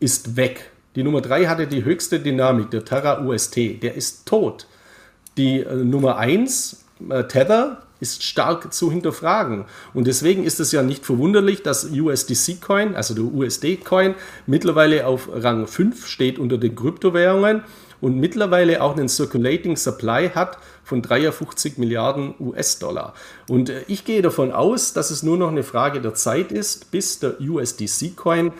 [0.00, 0.70] ist weg.
[0.96, 4.66] Die Nummer 3 hatte die höchste Dynamik, der Terra UST, der ist tot.
[5.38, 9.64] Die äh, Nummer 1, äh, Tether, ist stark zu hinterfragen.
[9.94, 14.14] Und deswegen ist es ja nicht verwunderlich, dass USDC-Coin, also der USD-Coin,
[14.46, 17.62] mittlerweile auf Rang 5 steht unter den Kryptowährungen
[18.00, 23.14] und mittlerweile auch einen Circulating Supply hat von 53 Milliarden US-Dollar.
[23.48, 26.90] Und äh, ich gehe davon aus, dass es nur noch eine Frage der Zeit ist,
[26.90, 28.52] bis der USDC-Coin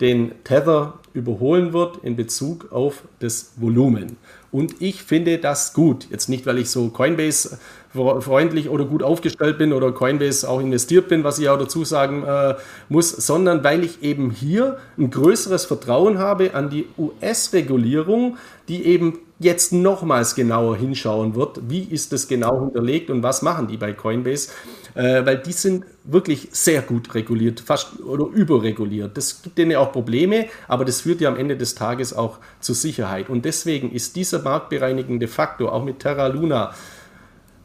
[0.00, 4.16] den Tether überholen wird in Bezug auf das Volumen.
[4.52, 6.06] Und ich finde das gut.
[6.10, 7.58] Jetzt nicht, weil ich so Coinbase
[7.96, 12.22] freundlich oder gut aufgestellt bin oder Coinbase auch investiert bin, was ich auch dazu sagen
[12.24, 12.54] äh,
[12.88, 18.36] muss, sondern weil ich eben hier ein größeres Vertrauen habe an die US-Regulierung,
[18.68, 23.68] die eben jetzt nochmals genauer hinschauen wird, wie ist das genau hinterlegt und was machen
[23.68, 24.50] die bei Coinbase,
[24.94, 29.16] äh, weil die sind wirklich sehr gut reguliert, fast oder überreguliert.
[29.16, 32.74] Das gibt denen auch Probleme, aber das führt ja am Ende des Tages auch zur
[32.74, 33.28] Sicherheit.
[33.28, 36.72] Und deswegen ist dieser marktbereinigende Faktor auch mit Terra Luna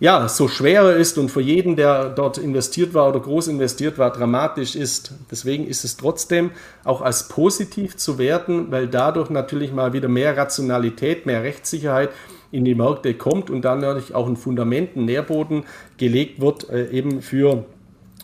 [0.01, 4.11] ja, so schwerer ist und für jeden, der dort investiert war oder groß investiert war,
[4.11, 5.13] dramatisch ist.
[5.29, 6.49] Deswegen ist es trotzdem
[6.83, 12.09] auch als positiv zu werten, weil dadurch natürlich mal wieder mehr Rationalität, mehr Rechtssicherheit
[12.51, 15.65] in die Märkte kommt und dann natürlich auch ein Fundament, ein Nährboden
[15.97, 17.65] gelegt wird, äh, eben für,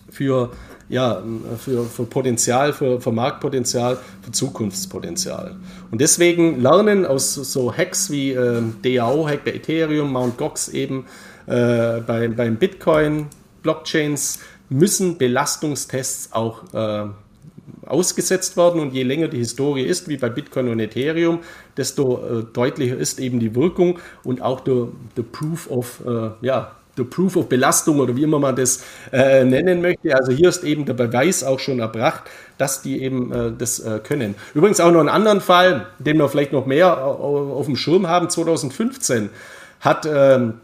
[0.09, 0.49] für,
[0.89, 1.21] ja,
[1.59, 5.57] für, für Potenzial, für, für Marktpotenzial, für Zukunftspotenzial.
[5.91, 10.39] Und deswegen lernen aus so Hacks wie äh, DAO-Hack bei Ethereum, Mt.
[10.39, 11.05] Gox eben,
[11.47, 13.27] äh, bei, beim Bitcoin,
[13.63, 14.39] Blockchains
[14.69, 17.07] müssen Belastungstests auch äh,
[17.85, 21.39] ausgesetzt werden und je länger die Historie ist, wie bei Bitcoin und Ethereum,
[21.75, 24.87] desto äh, deutlicher ist eben die Wirkung und auch der,
[25.31, 29.81] Proof of, äh, ja, der Proof of Belastung oder wie immer man das äh, nennen
[29.81, 30.15] möchte.
[30.15, 32.23] Also hier ist eben der Beweis auch schon erbracht,
[32.57, 34.35] dass die eben äh, das äh, können.
[34.53, 38.29] Übrigens auch noch einen anderen Fall, den wir vielleicht noch mehr auf dem Schirm haben.
[38.29, 39.29] 2015
[39.79, 40.55] hat ähm,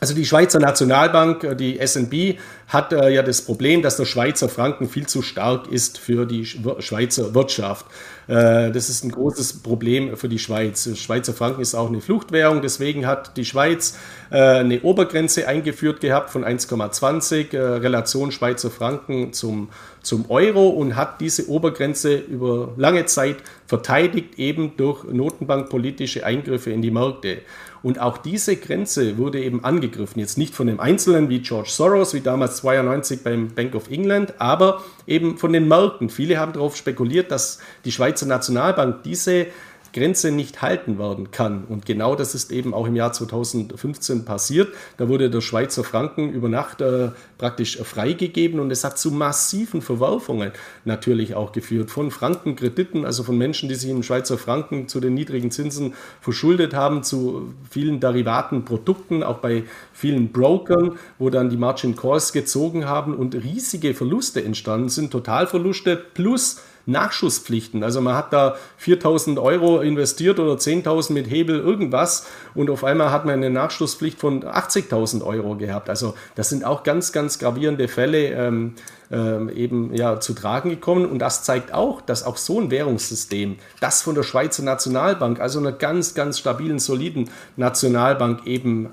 [0.00, 2.38] also die Schweizer Nationalbank, äh, die SNB,
[2.68, 6.46] hat äh, ja das Problem, dass der Schweizer Franken viel zu stark ist für die
[6.46, 7.86] Schweizer Wirtschaft.
[8.28, 10.88] Äh, das ist ein großes Problem für die Schweiz.
[10.96, 13.98] Schweizer Franken ist auch eine Fluchtwährung, deswegen hat die Schweiz
[14.30, 19.70] äh, eine Obergrenze eingeführt gehabt von 1,20 äh, Relation Schweizer Franken zum,
[20.00, 26.82] zum Euro und hat diese Obergrenze über lange Zeit verteidigt, eben durch notenbankpolitische Eingriffe in
[26.82, 27.38] die Märkte.
[27.82, 30.20] Und auch diese Grenze wurde eben angegriffen.
[30.20, 34.34] Jetzt nicht von dem Einzelnen wie George Soros, wie damals 92 beim Bank of England,
[34.38, 36.10] aber eben von den Märkten.
[36.10, 39.46] Viele haben darauf spekuliert, dass die Schweizer Nationalbank diese
[39.92, 41.64] Grenze nicht halten werden kann.
[41.64, 44.68] Und genau das ist eben auch im Jahr 2015 passiert.
[44.96, 49.82] Da wurde der Schweizer Franken über Nacht äh, praktisch freigegeben und es hat zu massiven
[49.82, 50.52] Verwerfungen
[50.84, 51.90] natürlich auch geführt.
[51.90, 56.74] Von Frankenkrediten, also von Menschen, die sich im Schweizer Franken zu den niedrigen Zinsen verschuldet
[56.74, 62.86] haben, zu vielen derivaten Produkten, auch bei vielen Brokern, wo dann die Margin Calls gezogen
[62.86, 66.60] haben und riesige Verluste entstanden sind, Totalverluste plus
[66.90, 67.82] Nachschusspflichten.
[67.82, 73.10] Also man hat da 4000 Euro investiert oder 10.000 mit Hebel irgendwas und auf einmal
[73.10, 75.88] hat man eine Nachschusspflicht von 80.000 Euro gehabt.
[75.88, 78.74] Also das sind auch ganz, ganz gravierende Fälle ähm,
[79.10, 83.56] ähm, eben ja, zu tragen gekommen und das zeigt auch, dass auch so ein Währungssystem,
[83.80, 88.90] das von der Schweizer Nationalbank, also einer ganz, ganz stabilen, soliden Nationalbank eben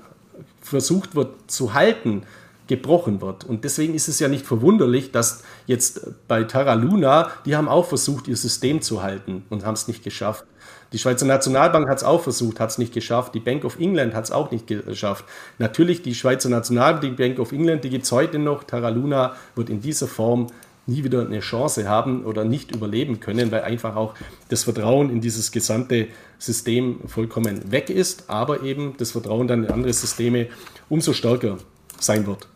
[0.60, 2.22] versucht wird zu halten,
[2.68, 3.44] gebrochen wird.
[3.44, 7.86] Und deswegen ist es ja nicht verwunderlich, dass jetzt bei Terra Luna, die haben auch
[7.86, 10.44] versucht, ihr System zu halten und haben es nicht geschafft.
[10.92, 13.34] Die Schweizer Nationalbank hat es auch versucht, hat es nicht geschafft.
[13.34, 15.24] Die Bank of England hat es auch nicht geschafft.
[15.58, 18.64] Natürlich die Schweizer Nationalbank, die Bank of England, die gibt es heute noch.
[18.64, 20.46] Terra Luna wird in dieser Form
[20.86, 24.14] nie wieder eine Chance haben oder nicht überleben können, weil einfach auch
[24.48, 26.08] das Vertrauen in dieses gesamte
[26.38, 30.48] System vollkommen weg ist, aber eben das Vertrauen dann in andere Systeme
[30.88, 31.58] umso stärker
[32.00, 32.48] sein wird.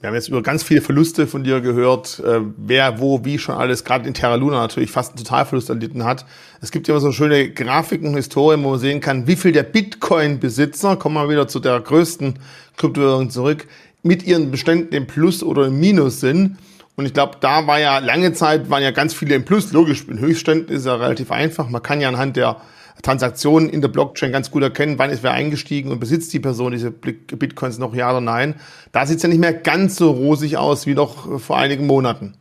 [0.00, 3.56] Wir haben jetzt über ganz viele Verluste von dir gehört, äh, wer, wo, wie schon
[3.56, 6.24] alles, gerade in Terra Luna natürlich fast einen Totalverlust erlitten hat.
[6.62, 9.62] Es gibt ja immer so schöne Grafiken, Historien, wo man sehen kann, wie viel der
[9.62, 12.38] Bitcoin-Besitzer, kommen wir wieder zu der größten
[12.78, 13.66] Kryptowährung zurück,
[14.02, 16.56] mit ihren Beständen im Plus oder im Minus sind.
[16.96, 19.70] Und ich glaube, da war ja lange Zeit, waren ja ganz viele im Plus.
[19.72, 21.68] Logisch, in Höchstständen ist ja relativ einfach.
[21.68, 22.56] Man kann ja anhand der
[23.02, 26.72] Transaktionen in der Blockchain ganz gut erkennen, wann ist wer eingestiegen und besitzt die Person
[26.72, 28.54] diese Bitcoins noch ja oder nein.
[28.92, 32.34] Da sieht es ja nicht mehr ganz so rosig aus wie noch vor einigen Monaten.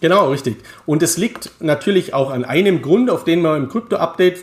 [0.00, 0.56] Genau, richtig.
[0.86, 4.38] Und es liegt natürlich auch an einem Grund, auf den wir im Krypto-Update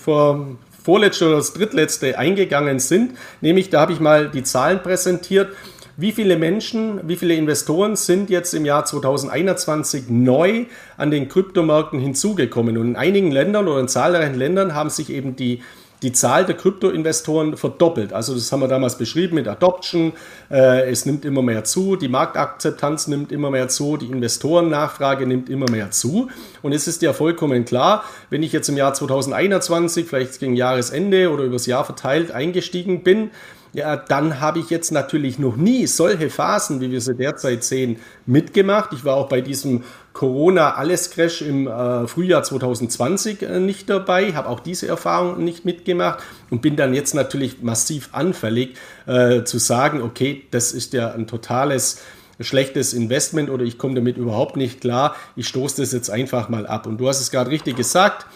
[0.00, 3.12] vor vorletzte oder das drittletzte eingegangen sind.
[3.40, 5.54] Nämlich, da habe ich mal die Zahlen präsentiert.
[6.02, 10.64] Wie viele Menschen, wie viele Investoren sind jetzt im Jahr 2021 neu
[10.96, 12.76] an den Kryptomärkten hinzugekommen?
[12.76, 15.62] Und in einigen Ländern oder in zahlreichen Ländern haben sich eben die
[16.02, 18.12] die Zahl der Kryptoinvestoren verdoppelt.
[18.12, 20.14] Also das haben wir damals beschrieben mit Adoption.
[20.50, 25.48] Äh, es nimmt immer mehr zu, die Marktakzeptanz nimmt immer mehr zu, die Investorennachfrage nimmt
[25.48, 26.28] immer mehr zu.
[26.60, 31.30] Und es ist ja vollkommen klar, wenn ich jetzt im Jahr 2021, vielleicht gegen Jahresende
[31.30, 33.30] oder übers Jahr verteilt eingestiegen bin,
[33.72, 37.96] ja, dann habe ich jetzt natürlich noch nie solche Phasen, wie wir sie derzeit sehen,
[38.26, 38.92] mitgemacht.
[38.92, 44.60] Ich war auch bei diesem Corona-Alles-Crash im äh, Frühjahr 2020 äh, nicht dabei, habe auch
[44.60, 50.44] diese Erfahrung nicht mitgemacht und bin dann jetzt natürlich massiv anfällig äh, zu sagen, okay,
[50.50, 52.02] das ist ja ein totales
[52.40, 56.66] schlechtes Investment oder ich komme damit überhaupt nicht klar, ich stoße das jetzt einfach mal
[56.66, 56.86] ab.
[56.86, 58.26] Und du hast es gerade richtig gesagt,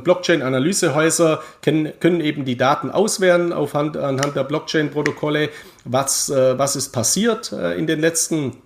[0.00, 5.50] Blockchain-Analysehäuser können, eben die Daten auswerten anhand der Blockchain-Protokolle,
[5.84, 8.56] was, äh, was ist passiert äh, in den letzten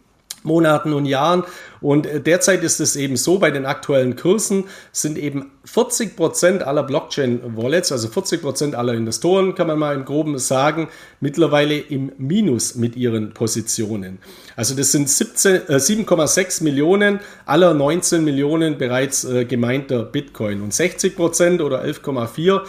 [0.45, 1.43] Monaten und Jahren.
[1.81, 6.63] Und äh, derzeit ist es eben so, bei den aktuellen Kursen sind eben 40 Prozent
[6.63, 10.89] aller Blockchain-Wallets, also 40 Prozent aller Investoren, kann man mal im Groben sagen,
[11.21, 14.19] mittlerweile im Minus mit ihren Positionen.
[14.57, 21.17] Also das sind 7,6 äh, Millionen aller 19 Millionen bereits äh, gemeinter Bitcoin und 60
[21.17, 22.61] Prozent oder 11,4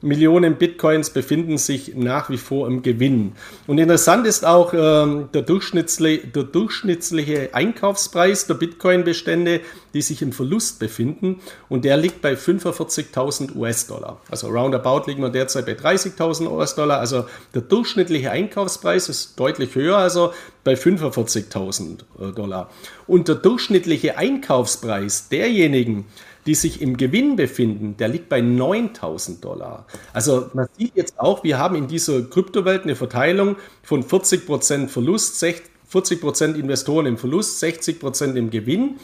[0.00, 3.32] Millionen Bitcoins befinden sich nach wie vor im Gewinn.
[3.66, 9.60] Und interessant ist auch ähm, der, durchschnittliche, der durchschnittliche Einkaufspreis der Bitcoin-Bestände,
[9.94, 11.40] die sich im Verlust befinden.
[11.68, 14.20] Und der liegt bei 45.000 US-Dollar.
[14.30, 17.00] Also roundabout liegen wir derzeit bei 30.000 US-Dollar.
[17.00, 17.24] Also
[17.54, 20.32] der durchschnittliche Einkaufspreis ist deutlich höher, also
[20.64, 22.70] bei 45.000 äh, Dollar.
[23.06, 26.06] Und der durchschnittliche Einkaufspreis derjenigen,
[26.48, 29.86] die sich im Gewinn befinden, der liegt bei 9000 Dollar.
[30.14, 35.44] Also man sieht jetzt auch, wir haben in dieser Kryptowelt eine Verteilung von 40% Verlust,
[35.92, 38.96] 40% Investoren im Verlust, 60% im Gewinn.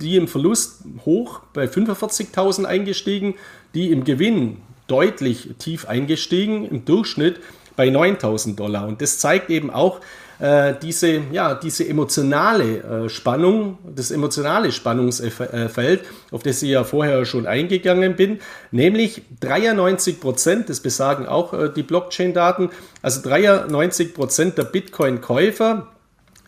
[0.00, 3.34] Die im Verlust hoch bei 45.000 eingestiegen,
[3.74, 7.40] die im Gewinn deutlich tief eingestiegen, im Durchschnitt
[7.74, 8.86] bei 9000 Dollar.
[8.86, 10.00] Und das zeigt eben auch,
[10.40, 17.24] äh, diese, ja, diese emotionale äh, Spannung, das emotionale Spannungsfeld, auf das ich ja vorher
[17.26, 22.70] schon eingegangen bin, nämlich 93 Prozent, das besagen auch äh, die Blockchain-Daten,
[23.02, 25.88] also 93 Prozent der Bitcoin-Käufer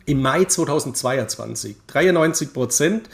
[0.06, 3.08] im Mai 2022, 93 Prozent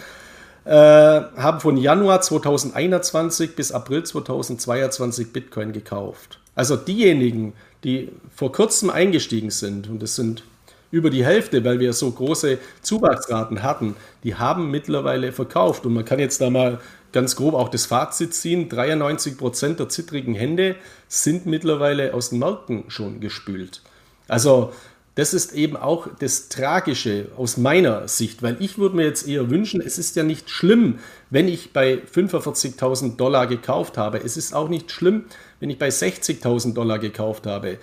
[0.64, 6.38] äh, haben von Januar 2021 bis April 2022 Bitcoin gekauft.
[6.54, 7.54] Also diejenigen,
[7.84, 10.44] die vor kurzem eingestiegen sind, und das sind
[10.91, 15.84] über die Hälfte, weil wir so große Zuwachsraten hatten, die haben mittlerweile verkauft.
[15.86, 16.80] Und man kann jetzt da mal
[17.12, 20.76] ganz grob auch das Fazit ziehen, 93 Prozent der zittrigen Hände
[21.09, 23.82] sind mittlerweile aus den Märkten schon gespült.
[24.28, 24.72] Also
[25.18, 29.51] das ist eben auch das Tragische aus meiner Sicht, weil ich würde mir jetzt eher
[29.51, 34.22] wünschen, es ist ja nicht schlimm, wenn ich bei 45.000 Dollar gekauft habe.
[34.22, 35.24] Es ist auch nicht schlimm,
[35.59, 37.78] wenn ich bei 60.000 Dollar gekauft habe.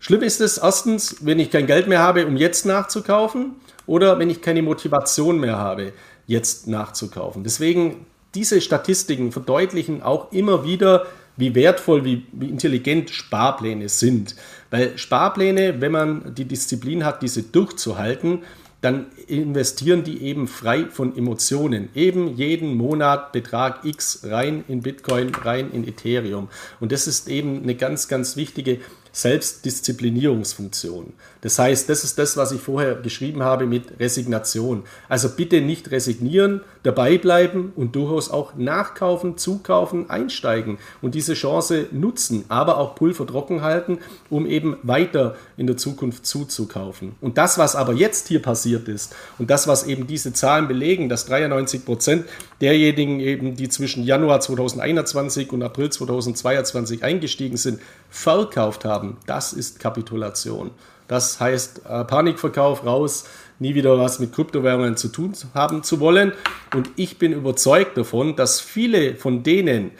[0.00, 3.52] Schlimm ist es erstens, wenn ich kein Geld mehr habe, um jetzt nachzukaufen
[3.86, 5.92] oder wenn ich keine Motivation mehr habe,
[6.26, 7.44] jetzt nachzukaufen.
[7.44, 14.36] Deswegen, diese Statistiken verdeutlichen auch immer wieder, wie wertvoll, wie, wie intelligent Sparpläne sind.
[14.70, 18.40] Weil Sparpläne, wenn man die Disziplin hat, diese durchzuhalten,
[18.80, 21.90] dann investieren die eben frei von Emotionen.
[21.94, 26.48] Eben jeden Monat Betrag X rein in Bitcoin, rein in Ethereum.
[26.80, 28.78] Und das ist eben eine ganz, ganz wichtige
[29.12, 31.12] Selbstdisziplinierungsfunktion.
[31.40, 34.84] Das heißt, das ist das, was ich vorher geschrieben habe mit Resignation.
[35.08, 41.86] Also bitte nicht resignieren, dabei bleiben und durchaus auch nachkaufen, zukaufen, einsteigen und diese Chance
[41.92, 43.98] nutzen, aber auch Pulver trocken halten,
[44.28, 47.12] um eben weiter in der Zukunft zuzukaufen.
[47.20, 51.08] Und das, was aber jetzt hier passiert ist und das, was eben diese Zahlen belegen,
[51.08, 52.26] dass 93 Prozent
[52.60, 57.80] derjenigen eben, die zwischen Januar 2021 und April 2022 eingestiegen sind,
[58.10, 60.70] verkauft haben, das ist Kapitulation.
[61.08, 63.24] Das heißt äh, Panikverkauf raus,
[63.58, 66.32] nie wieder was mit Kryptowährungen zu tun haben zu wollen.
[66.74, 69.90] Und ich bin überzeugt davon, dass viele von denen,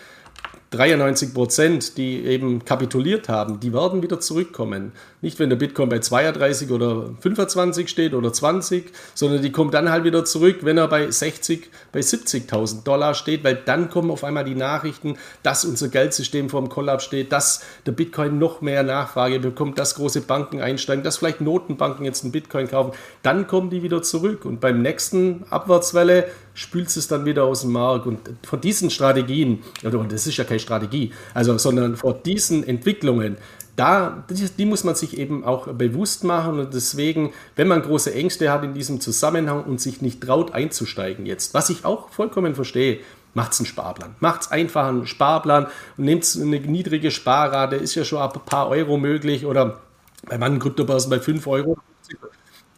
[0.71, 4.93] 93 Prozent, die eben kapituliert haben, die werden wieder zurückkommen.
[5.21, 9.91] Nicht, wenn der Bitcoin bei 32 oder 25 steht oder 20, sondern die kommen dann
[9.91, 14.23] halt wieder zurück, wenn er bei 60, bei 70.000 Dollar steht, weil dann kommen auf
[14.23, 18.85] einmal die Nachrichten, dass unser Geldsystem vor dem Kollaps steht, dass der Bitcoin noch mehr
[18.85, 22.93] Nachfrage bekommt, dass große Banken einsteigen, dass vielleicht Notenbanken jetzt einen Bitcoin kaufen.
[23.25, 26.29] Dann kommen die wieder zurück und beim nächsten Abwärtswelle
[26.61, 28.07] spült es dann wieder aus dem Markt.
[28.07, 33.39] Und von diesen Strategien, und das ist ja keine Strategie, also, sondern vor diesen Entwicklungen,
[33.77, 38.13] da, die, die, muss man sich eben auch bewusst machen und deswegen, wenn man große
[38.13, 42.55] Ängste hat in diesem Zusammenhang und sich nicht traut einzusteigen jetzt, was ich auch vollkommen
[42.55, 42.99] verstehe,
[43.33, 44.17] macht einen Sparplan.
[44.21, 48.99] Macht einfach einen Sparplan und nehmt eine niedrige Sparrate, ist ja schon ein paar Euro
[48.99, 49.81] möglich oder
[50.29, 51.79] bei manchen Kryptobörsen bei 5 Euro.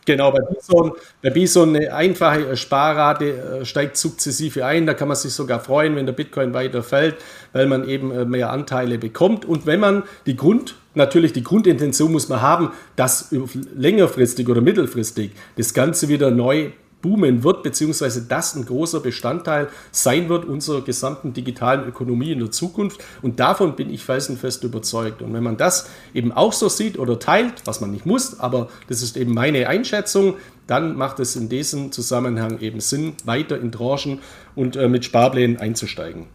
[0.04, 0.92] Genau, bei Bison,
[1.22, 4.84] bei Bison eine einfache Sparrate äh, steigt sukzessive ein.
[4.84, 7.16] Da kann man sich sogar freuen, wenn der Bitcoin weiter fällt,
[7.52, 9.44] weil man eben äh, mehr Anteile bekommt.
[9.44, 13.32] Und wenn man die Grund, natürlich die Grundintention muss man haben, dass
[13.76, 16.72] längerfristig oder mittelfristig das Ganze wieder neu
[17.02, 22.50] boomen wird, beziehungsweise das ein großer Bestandteil sein wird unserer gesamten digitalen Ökonomie in der
[22.50, 23.04] Zukunft.
[23.20, 25.20] Und davon bin ich felsenfest überzeugt.
[25.20, 28.68] Und wenn man das eben auch so sieht oder teilt, was man nicht muss, aber
[28.88, 30.36] das ist eben meine Einschätzung,
[30.66, 34.20] dann macht es in diesem Zusammenhang eben Sinn, weiter in Tranchen
[34.54, 36.26] und äh, mit Sparplänen einzusteigen.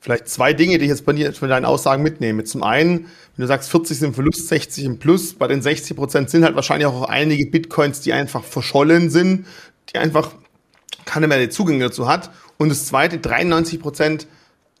[0.00, 2.44] Vielleicht zwei Dinge, die ich jetzt bei dir von deinen Aussagen mitnehme.
[2.44, 3.06] Zum einen,
[3.36, 6.56] wenn du sagst, 40 sind Verlust, 60 im Plus, bei den 60 Prozent sind halt
[6.56, 9.46] wahrscheinlich auch einige Bitcoins, die einfach verschollen sind,
[9.90, 10.30] die einfach
[11.04, 12.30] keine mehr Zugänge dazu hat.
[12.56, 14.26] Und das zweite, 93 Prozent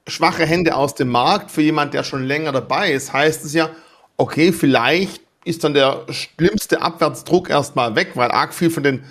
[0.06, 1.50] schwache Hände aus dem Markt.
[1.50, 3.70] Für jemand, der schon länger dabei ist, heißt es ja,
[4.16, 9.04] okay, vielleicht ist dann der schlimmste Abwärtsdruck erstmal weg, weil arg viel von den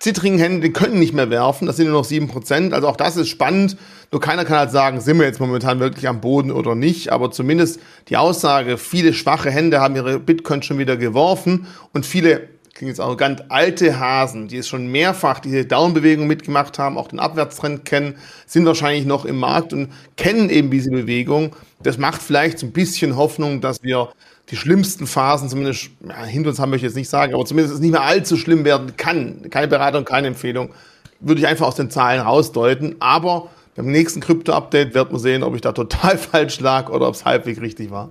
[0.00, 2.72] zittrigen Händen, die können nicht mehr werfen, das sind nur noch 7%.
[2.72, 3.76] Also auch das ist spannend.
[4.10, 7.12] Nur keiner kann halt sagen, sind wir jetzt momentan wirklich am Boden oder nicht.
[7.12, 12.48] Aber zumindest die Aussage, viele schwache Hände haben ihre Bitcoin schon wieder geworfen und viele
[12.74, 17.18] klingt jetzt arrogant, alte Hasen, die es schon mehrfach diese Downbewegung mitgemacht haben, auch den
[17.18, 18.14] Abwärtstrend kennen,
[18.46, 21.54] sind wahrscheinlich noch im Markt und kennen eben diese Bewegung.
[21.82, 24.08] Das macht vielleicht so ein bisschen Hoffnung, dass wir
[24.50, 27.74] die schlimmsten Phasen zumindest ja, hinter uns haben möchte ich jetzt nicht sagen, aber zumindest
[27.74, 29.48] es nicht mehr allzu schlimm werden kann.
[29.50, 30.70] Keine Beratung, keine Empfehlung.
[31.20, 32.96] Würde ich einfach aus den Zahlen rausdeuten.
[32.98, 37.14] Aber beim nächsten Krypto-Update wird man sehen, ob ich da total falsch lag oder ob
[37.14, 38.10] es halbwegs richtig war.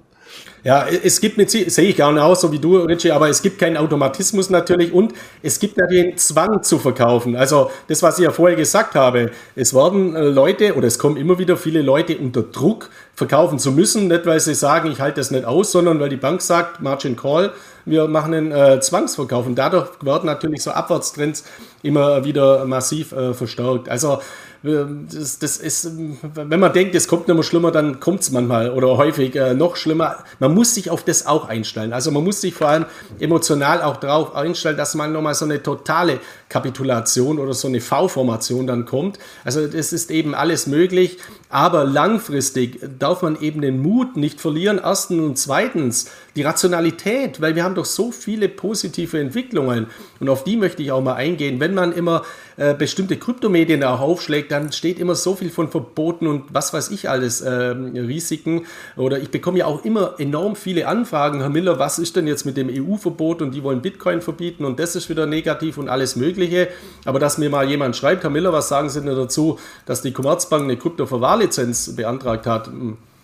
[0.64, 3.42] Ja, es gibt mit, sehe ich gar nicht aus, so wie du, Richie, aber es
[3.42, 7.38] gibt keinen Automatismus natürlich und es gibt natürlich einen Zwang zu verkaufen.
[7.38, 11.16] Also das, was ich ja vorher gesagt habe, es werden äh, Leute oder es kommen
[11.16, 15.20] immer wieder viele Leute unter Druck, verkaufen zu müssen, nicht weil sie sagen, ich halte
[15.20, 17.52] das nicht aus, sondern weil die Bank sagt, Margin Call,
[17.86, 21.44] wir machen einen äh, Zwangsverkauf und dadurch werden natürlich so Abwärtstrends
[21.84, 23.90] immer wieder massiv äh, verstärkt.
[23.90, 24.20] Also
[24.62, 25.90] das, das ist,
[26.34, 29.54] wenn man denkt, es kommt nicht mehr schlimmer, dann kommt es manchmal oder häufig äh,
[29.54, 30.18] noch schlimmer.
[30.40, 31.94] Man muss sich auf das auch einstellen.
[31.94, 32.86] Also man muss sich vor allem
[33.20, 38.68] emotional auch darauf einstellen, dass man nochmal so eine totale Kapitulation oder so eine V-Formation
[38.68, 39.18] dann kommt.
[39.46, 44.80] Also das ist eben alles möglich, aber langfristig darf man eben den Mut nicht verlieren.
[44.84, 49.88] Erstens und zweitens die Rationalität, weil wir haben doch so viele positive Entwicklungen
[50.20, 51.60] und auf die möchte ich auch mal eingehen.
[51.60, 52.24] Wenn man immer
[52.58, 56.92] äh, bestimmte Kryptomedien auch aufschlägt, dann steht immer so viel von Verboten und was weiß
[56.92, 58.66] ich alles, äh, Risiken.
[58.98, 62.46] Oder ich bekomme ja auch immer enorm viele Anfragen, Herr Miller, was ist denn jetzt
[62.46, 66.16] mit dem EU-Verbot und die wollen Bitcoin verbieten und das ist wieder negativ und alles
[66.16, 66.68] Mögliche.
[67.06, 70.12] Aber dass mir mal jemand schreibt, Herr Miller, was sagen Sie denn dazu, dass die
[70.12, 72.70] Commerzbank eine Kryptoverwahrlizenz beantragt hat?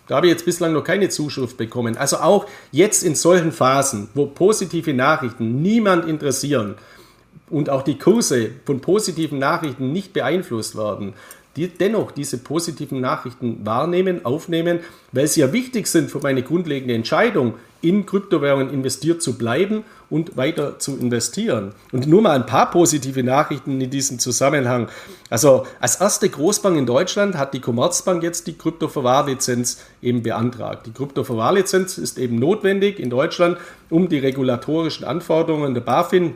[0.06, 1.96] Da habe ich jetzt bislang noch keine Zuschrift bekommen.
[1.96, 6.76] Also auch jetzt in solchen Phasen, wo positive Nachrichten niemand interessieren,
[7.48, 11.14] und auch die Kurse von positiven Nachrichten nicht beeinflusst werden,
[11.56, 14.80] die dennoch diese positiven Nachrichten wahrnehmen, aufnehmen,
[15.12, 20.36] weil sie ja wichtig sind für meine grundlegende Entscheidung, in Kryptowährungen investiert zu bleiben und
[20.36, 21.72] weiter zu investieren.
[21.92, 24.88] Und nur mal ein paar positive Nachrichten in diesem Zusammenhang.
[25.30, 30.86] Also als erste Großbank in Deutschland hat die Commerzbank jetzt die Kryptoverwahrlizenz eben beantragt.
[30.86, 33.58] Die Kryptoverwahrlizenz ist eben notwendig in Deutschland,
[33.90, 36.34] um die regulatorischen Anforderungen der BaFin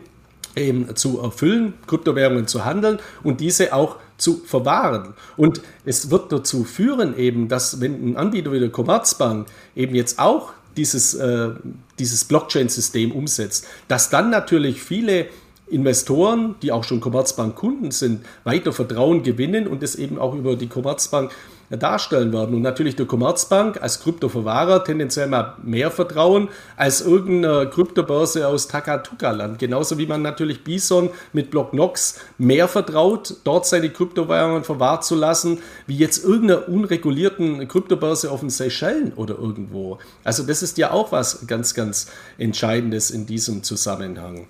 [0.57, 4.10] eben zu erfüllen, Kryptowährungen zu handeln und diese auch zu
[4.45, 5.15] verwahren.
[5.37, 10.19] Und es wird dazu führen eben, dass wenn ein Anbieter wie der Commerzbank eben jetzt
[10.19, 11.51] auch dieses, äh,
[11.99, 15.27] dieses Blockchain-System umsetzt, dass dann natürlich viele
[15.69, 20.69] Investoren, die auch schon Commerzbank-Kunden sind, weiter Vertrauen gewinnen und es eben auch über die
[20.69, 21.31] Commerzbank
[21.71, 22.55] darstellen werden.
[22.55, 29.59] Und natürlich der Commerzbank als Kryptoverwahrer tendenziell mal mehr Vertrauen als irgendeine Kryptobörse aus Takatuka-Land.
[29.59, 35.15] Genauso wie man natürlich Bison mit Block Nox mehr vertraut, dort seine Kryptowährungen verwahrt zu
[35.15, 39.99] lassen, wie jetzt irgendeiner unregulierten Kryptobörse auf den Seychellen oder irgendwo.
[40.25, 42.09] Also das ist ja auch was ganz, ganz
[42.39, 44.47] Entscheidendes in diesem Zusammenhang.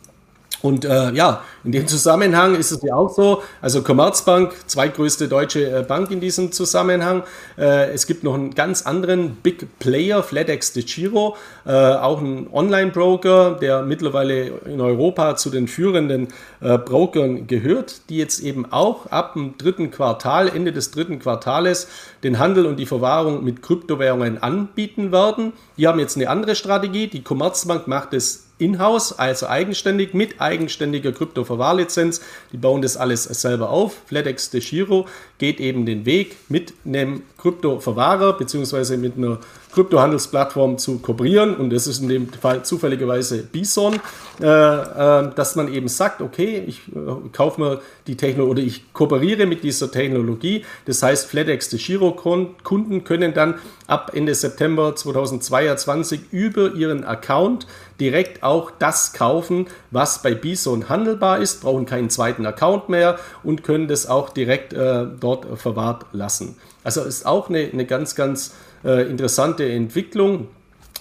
[0.62, 5.70] Und äh, ja, in dem Zusammenhang ist es ja auch so, also Commerzbank, zweitgrößte deutsche
[5.70, 7.22] äh, Bank in diesem Zusammenhang.
[7.56, 12.48] Äh, es gibt noch einen ganz anderen Big Player, FlatEx de Giro, äh, auch ein
[12.52, 16.28] Online-Broker, der mittlerweile in Europa zu den führenden
[16.60, 21.88] äh, Brokern gehört, die jetzt eben auch ab dem dritten Quartal, Ende des dritten Quartales,
[22.22, 25.54] den Handel und die Verwahrung mit Kryptowährungen anbieten werden.
[25.78, 27.06] Die haben jetzt eine andere Strategie.
[27.06, 32.20] Die Commerzbank macht es in-house, also eigenständig mit eigenständiger Krypto-Verwahrlizenz.
[32.52, 33.96] Die bauen das alles selber auf.
[34.06, 35.06] FlatEx de Giro
[35.38, 38.96] geht eben den Weg mit einem Krypto-Verwahrer bzw.
[38.96, 39.38] mit einer
[39.72, 44.00] Kryptohandelsplattform zu kooperieren und das ist in dem Fall zufälligerweise Bison,
[44.40, 48.92] äh, äh, dass man eben sagt, okay, ich äh, kaufe mir die Technologie oder ich
[48.92, 50.64] kooperiere mit dieser Technologie.
[50.86, 57.66] Das heißt, FlatEx de Giro Kunden können dann ab Ende September 2022 über ihren Account
[58.00, 63.62] direkt auch das kaufen, was bei Bison handelbar ist, brauchen keinen zweiten Account mehr und
[63.62, 66.56] können das auch direkt äh, dort verwahrt lassen.
[66.82, 70.48] Also ist auch eine, eine ganz, ganz äh, interessante Entwicklung.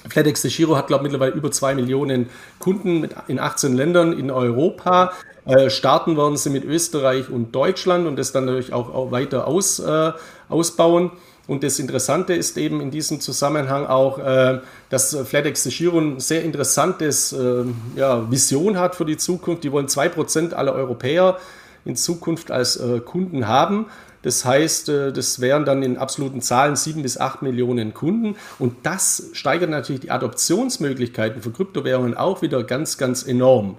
[0.08, 2.30] FedEx de Giro hat, glaube ich, mittlerweile über zwei Millionen
[2.60, 5.12] Kunden in 18 Ländern in Europa.
[5.45, 9.47] Äh, starten werden sie mit Österreich und Deutschland und das dann natürlich auch, auch weiter
[9.47, 10.12] aus, äh,
[10.47, 11.12] ausbauen.
[11.50, 14.60] Und das Interessante ist eben in diesem Zusammenhang auch, äh,
[14.91, 17.64] dass FlatEx Giro ein sehr interessantes äh,
[17.95, 19.64] ja, Vision hat für die Zukunft.
[19.64, 21.39] Die wollen 2% aller Europäer
[21.86, 23.88] in Zukunft als äh, Kunden haben.
[24.22, 28.36] Das heißt, das wären dann in absoluten Zahlen sieben bis acht Millionen Kunden.
[28.60, 33.78] Und das steigert natürlich die Adoptionsmöglichkeiten für Kryptowährungen auch wieder ganz, ganz enorm.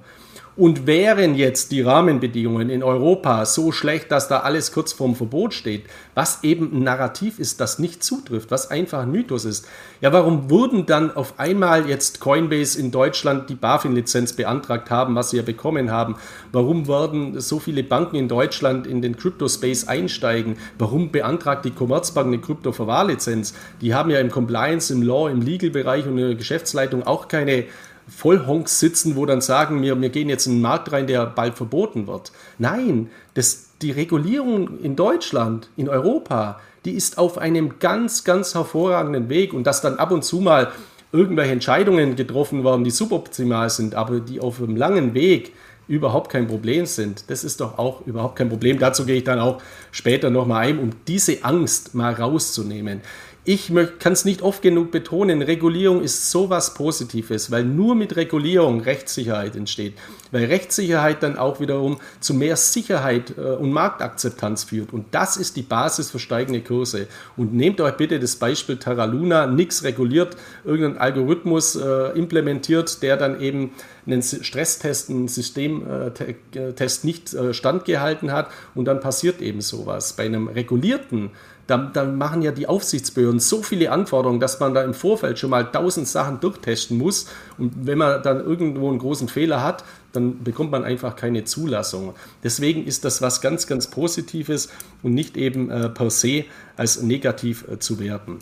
[0.60, 5.54] Und wären jetzt die Rahmenbedingungen in Europa so schlecht, dass da alles kurz vorm Verbot
[5.54, 5.84] steht,
[6.14, 9.66] was eben ein Narrativ ist, das nicht zutrifft, was einfach ein Mythos ist,
[10.02, 15.30] ja, warum wurden dann auf einmal jetzt Coinbase in Deutschland die BaFin-Lizenz beantragt haben, was
[15.30, 16.16] sie ja bekommen haben?
[16.52, 20.56] Warum werden so viele Banken in Deutschland in den Crypto-Space einsteigen?
[20.78, 23.54] Warum beantragt die Commerzbank eine Krypto-Verwahrlizenz?
[23.80, 27.64] Die haben ja im Compliance, im Law, im Legal-Bereich und in der Geschäftsleitung auch keine
[28.10, 31.54] Vollhonks sitzen, wo dann sagen, wir, wir gehen jetzt in einen Markt rein, der bald
[31.54, 32.32] verboten wird.
[32.58, 39.28] Nein, das, die Regulierung in Deutschland, in Europa, die ist auf einem ganz, ganz hervorragenden
[39.28, 40.72] Weg und dass dann ab und zu mal
[41.12, 45.52] irgendwelche Entscheidungen getroffen werden, die suboptimal sind, aber die auf einem langen Weg
[45.88, 47.28] überhaupt kein Problem sind.
[47.30, 48.78] Das ist doch auch überhaupt kein Problem.
[48.78, 49.60] Dazu gehe ich dann auch
[49.90, 53.00] später nochmal ein, um diese Angst mal rauszunehmen
[53.44, 58.80] ich kann es nicht oft genug betonen, Regulierung ist sowas Positives, weil nur mit Regulierung
[58.80, 59.94] Rechtssicherheit entsteht.
[60.30, 64.92] Weil Rechtssicherheit dann auch wiederum zu mehr Sicherheit äh, und Marktakzeptanz führt.
[64.92, 67.06] Und das ist die Basis für steigende Kurse.
[67.36, 73.16] Und nehmt euch bitte das Beispiel Terra Luna, nichts reguliert, irgendein Algorithmus äh, implementiert, der
[73.16, 73.72] dann eben
[74.06, 80.12] einen Stresstest, einen Systemtest nicht äh, standgehalten hat und dann passiert eben sowas.
[80.12, 81.30] Bei einem regulierten
[81.70, 85.50] da, da, machen ja die Aufsichtsbehörden so viele Anforderungen, dass man da im Vorfeld schon
[85.50, 87.26] mal tausend Sachen durchtesten muss.
[87.58, 92.14] Und wenn man dann irgendwo einen großen Fehler hat, dann bekommt man einfach keine Zulassung.
[92.42, 94.68] Deswegen ist das was ganz, ganz Positives
[95.04, 96.44] und nicht eben äh, per se
[96.76, 98.38] als negativ äh, zu werten.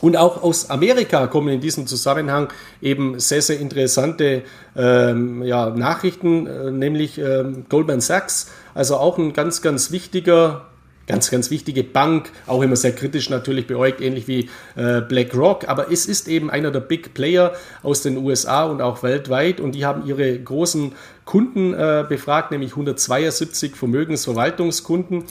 [0.00, 2.48] Und auch aus Amerika kommen in diesem Zusammenhang
[2.82, 4.42] eben sehr, sehr interessante
[4.76, 10.66] ähm, ja, Nachrichten, äh, nämlich ähm, Goldman Sachs, also auch ein ganz, ganz wichtiger
[11.06, 15.68] ganz, ganz wichtige Bank, auch immer sehr kritisch natürlich beäugt, ähnlich wie äh, BlackRock.
[15.68, 19.72] Aber es ist eben einer der Big Player aus den USA und auch weltweit und
[19.72, 20.92] die haben ihre großen
[21.24, 25.24] Kunden äh, befragt, nämlich 172 Vermögensverwaltungskunden.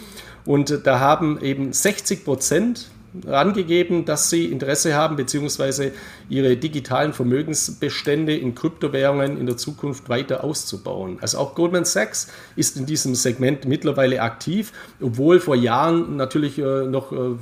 [0.45, 2.89] Und da haben eben 60 Prozent
[3.27, 5.91] angegeben, dass sie Interesse haben, beziehungsweise
[6.29, 11.17] ihre digitalen Vermögensbestände in Kryptowährungen in der Zukunft weiter auszubauen.
[11.21, 14.71] Also auch Goldman Sachs ist in diesem Segment mittlerweile aktiv,
[15.01, 17.35] obwohl vor Jahren natürlich äh, noch äh,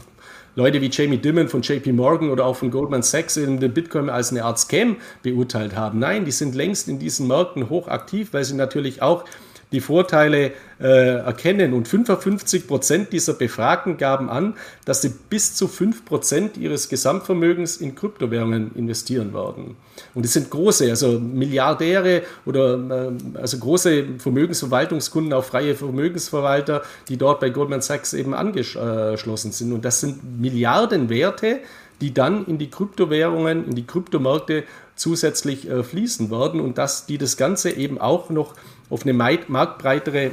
[0.56, 4.10] Leute wie Jamie Dimon von JP Morgan oder auch von Goldman Sachs in den Bitcoin
[4.10, 5.98] als eine Art Scam beurteilt haben.
[5.98, 9.26] Nein, die sind längst in diesen Märkten hochaktiv, weil sie natürlich auch
[9.74, 11.74] die Vorteile äh, erkennen.
[11.74, 14.54] Und 55 Prozent dieser Befragten gaben an,
[14.86, 19.76] dass sie bis zu 5 Prozent ihres Gesamtvermögens in Kryptowährungen investieren werden.
[20.14, 27.18] Und es sind große, also Milliardäre oder äh, also große Vermögensverwaltungskunden, auch freie Vermögensverwalter, die
[27.18, 29.74] dort bei Goldman Sachs eben angeschlossen sind.
[29.74, 31.60] Und das sind Milliardenwerte,
[32.02, 34.64] die dann in die Kryptowährungen, in die Kryptomärkte
[34.96, 38.54] zusätzlich äh, fließen werden und dass die das Ganze eben auch noch
[38.90, 40.32] auf eine marktbreitere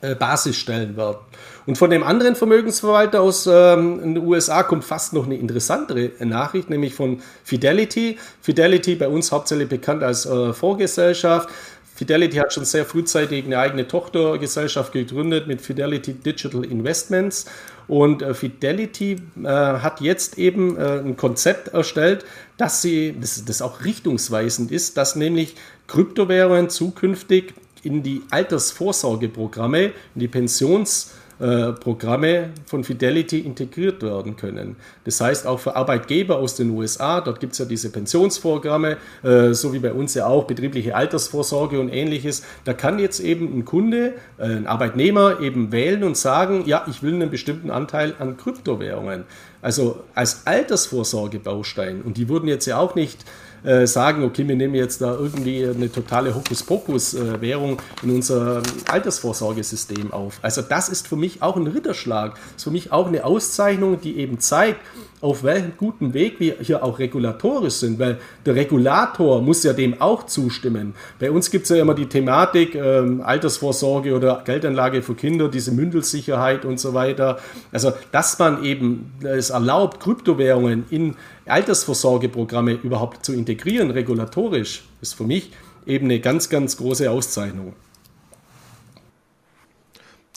[0.00, 1.18] äh, Basis stellen werden.
[1.66, 6.70] Und von dem anderen Vermögensverwalter aus ähm, den USA kommt fast noch eine interessantere Nachricht,
[6.70, 8.18] nämlich von Fidelity.
[8.40, 11.48] Fidelity bei uns hauptsächlich bekannt als äh, Vorgesellschaft.
[11.96, 17.46] Fidelity hat schon sehr frühzeitig eine eigene Tochtergesellschaft gegründet mit Fidelity Digital Investments.
[17.88, 22.24] Und äh, Fidelity äh, hat jetzt eben äh, ein Konzept erstellt,
[22.58, 27.54] dass sie, das, das auch richtungsweisend ist, dass nämlich Kryptowährungen zukünftig
[27.86, 34.76] in die Altersvorsorgeprogramme, in die Pensionsprogramme von Fidelity integriert werden können.
[35.04, 39.52] Das heißt auch für Arbeitgeber aus den USA, dort gibt es ja diese Pensionsprogramme, äh,
[39.52, 42.42] so wie bei uns ja auch betriebliche Altersvorsorge und ähnliches.
[42.64, 47.02] Da kann jetzt eben ein Kunde, äh, ein Arbeitnehmer eben wählen und sagen, ja, ich
[47.02, 49.24] will einen bestimmten Anteil an Kryptowährungen.
[49.62, 52.02] Also als Altersvorsorgebaustein.
[52.02, 53.24] Und die wurden jetzt ja auch nicht
[53.66, 60.38] äh, sagen, okay, wir nehmen jetzt da irgendwie eine totale Hokuspokus-Währung in unser Altersvorsorgesystem auf.
[60.40, 62.38] Also das ist für mich auch ein Ritterschlag.
[62.56, 64.80] Ist für mich auch eine Auszeichnung, die eben zeigt,
[65.20, 70.00] auf welchem guten Weg wir hier auch regulatorisch sind, weil der Regulator muss ja dem
[70.00, 70.94] auch zustimmen.
[71.18, 75.72] Bei uns gibt es ja immer die Thematik ähm, Altersvorsorge oder Geldanlage für Kinder, diese
[75.72, 77.38] Mündelsicherheit und so weiter.
[77.72, 81.16] Also, dass man eben es erlaubt, Kryptowährungen in
[81.46, 85.50] Altersvorsorgeprogramme überhaupt zu integrieren, regulatorisch, ist für mich
[85.86, 87.74] eben eine ganz, ganz große Auszeichnung.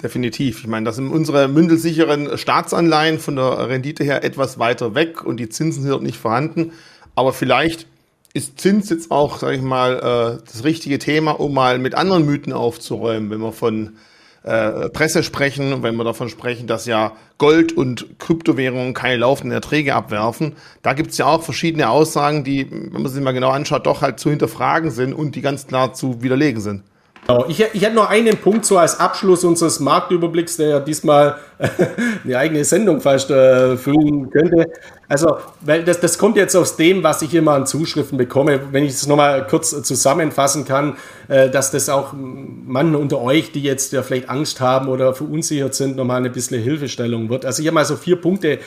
[0.02, 0.60] Definitiv.
[0.62, 5.38] Ich meine, das sind unsere mündelsicheren Staatsanleihen von der Rendite her etwas weiter weg und
[5.38, 6.72] die Zinsen sind dort nicht vorhanden.
[7.16, 7.86] Aber vielleicht
[8.34, 12.26] ist Zins jetzt auch, sage ich mal, äh, das richtige Thema, um mal mit anderen
[12.26, 13.98] Mythen aufzuräumen, wenn wir von
[14.44, 19.96] äh, Presse sprechen, wenn wir davon sprechen, dass ja Gold und Kryptowährungen keine laufenden Erträge
[19.96, 20.56] abwerfen.
[20.82, 24.02] Da gibt es ja auch verschiedene Aussagen, die, wenn man sich mal genau anschaut, doch
[24.02, 26.84] halt zu hinterfragen sind und die ganz klar zu widerlegen sind.
[27.28, 27.46] Genau.
[27.48, 31.38] Ich, ich hätte noch einen Punkt so als Abschluss unseres Marktüberblicks, der ja diesmal
[32.24, 34.66] eine eigene Sendung fast äh, füllen könnte.
[35.08, 38.84] Also, weil das, das kommt jetzt aus dem, was ich immer an Zuschriften bekomme, wenn
[38.84, 40.98] ich es nochmal kurz zusammenfassen kann,
[41.28, 45.76] äh, dass das auch Mann unter euch, die jetzt ja vielleicht Angst haben oder verunsichert
[45.76, 47.46] sind, nochmal eine bisschen Hilfestellung wird.
[47.46, 48.60] Also ich habe mal so vier Punkte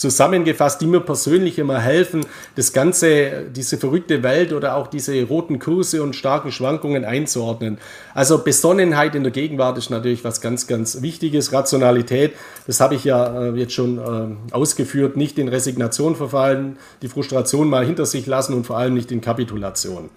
[0.00, 2.24] zusammengefasst, die mir persönlich immer helfen,
[2.56, 7.78] das Ganze, diese verrückte Welt oder auch diese roten Kurse und starken Schwankungen einzuordnen.
[8.14, 11.52] Also Besonnenheit in der Gegenwart ist natürlich was ganz, ganz Wichtiges.
[11.52, 12.32] Rationalität,
[12.66, 17.68] das habe ich ja äh, jetzt schon äh, ausgeführt, nicht in Resignation verfallen, die Frustration
[17.68, 20.08] mal hinter sich lassen und vor allem nicht in Kapitulation.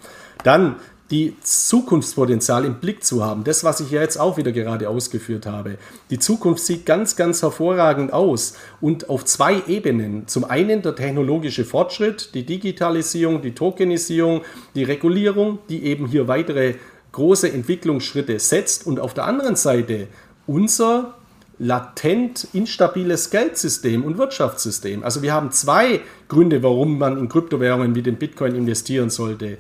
[0.44, 0.78] Dann
[1.14, 3.44] die Zukunftspotenzial im Blick zu haben.
[3.44, 5.78] Das, was ich ja jetzt auch wieder gerade ausgeführt habe.
[6.10, 10.28] Die Zukunft sieht ganz, ganz hervorragend aus und auf zwei Ebenen.
[10.28, 14.42] Zum einen der technologische Fortschritt, die Digitalisierung, die Tokenisierung,
[14.74, 16.76] die Regulierung, die eben hier weitere
[17.12, 20.08] große Entwicklungsschritte setzt und auf der anderen Seite
[20.48, 21.14] unser
[21.60, 25.04] latent instabiles Geldsystem und Wirtschaftssystem.
[25.04, 29.60] Also wir haben zwei Gründe, warum man in Kryptowährungen wie den Bitcoin investieren sollte.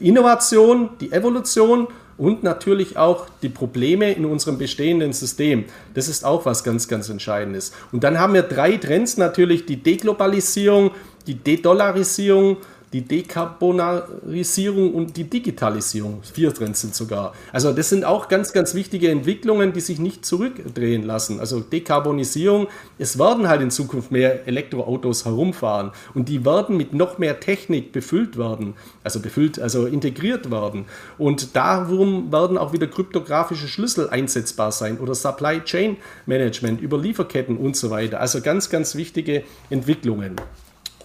[0.00, 5.64] Innovation, die Evolution und natürlich auch die Probleme in unserem bestehenden System.
[5.94, 7.72] Das ist auch was ganz, ganz Entscheidendes.
[7.92, 10.92] Und dann haben wir drei Trends natürlich, die Deglobalisierung,
[11.26, 12.58] die Dedollarisierung
[12.92, 16.22] die Dekarbonarisierung und die Digitalisierung.
[16.22, 17.34] Vier Trends sind sogar.
[17.52, 21.40] Also das sind auch ganz, ganz wichtige Entwicklungen, die sich nicht zurückdrehen lassen.
[21.40, 22.68] Also Dekarbonisierung,
[22.98, 27.92] es werden halt in Zukunft mehr Elektroautos herumfahren und die werden mit noch mehr Technik
[27.92, 30.84] befüllt werden, also befüllt, also integriert werden.
[31.18, 35.96] Und darum werden auch wieder kryptografische Schlüssel einsetzbar sein oder Supply Chain
[36.26, 38.20] Management über Lieferketten und so weiter.
[38.20, 40.36] Also ganz, ganz wichtige Entwicklungen.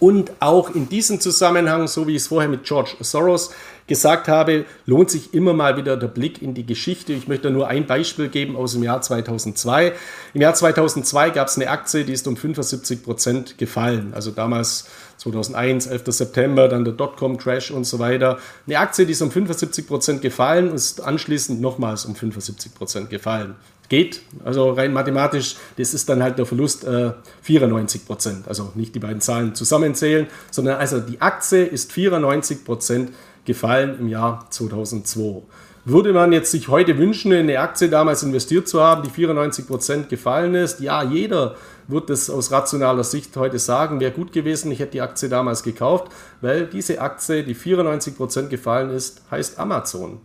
[0.02, 3.52] Und auch in diesem Zusammenhang, so wie ich es vorher mit George Soros
[3.86, 7.12] gesagt habe, lohnt sich immer mal wieder der Blick in die Geschichte.
[7.12, 9.92] Ich möchte nur ein Beispiel geben aus dem Jahr 2002.
[10.34, 14.10] Im Jahr 2002 gab es eine Aktie, die ist um 75 Prozent gefallen.
[14.12, 14.88] Also damals
[15.18, 16.02] 2001, 11.
[16.08, 18.38] September, dann der Dotcom-Crash und so weiter.
[18.66, 23.08] Eine Aktie, die ist um 75 Prozent gefallen und ist anschließend nochmals um 75 Prozent
[23.08, 23.54] gefallen
[23.92, 24.22] geht.
[24.42, 27.12] Also rein mathematisch, das ist dann halt der Verlust äh,
[27.42, 28.48] 94 Prozent.
[28.48, 33.10] Also nicht die beiden Zahlen zusammenzählen, sondern also die Aktie ist 94 Prozent
[33.44, 35.42] gefallen im Jahr 2002.
[35.84, 39.66] Würde man jetzt sich heute wünschen, in eine Aktie damals investiert zu haben, die 94
[39.66, 40.80] Prozent gefallen ist?
[40.80, 41.56] Ja, jeder
[41.86, 45.62] wird das aus rationaler Sicht heute sagen, wäre gut gewesen, ich hätte die Aktie damals
[45.62, 46.10] gekauft,
[46.40, 50.20] weil diese Aktie, die 94 Prozent gefallen ist, heißt Amazon.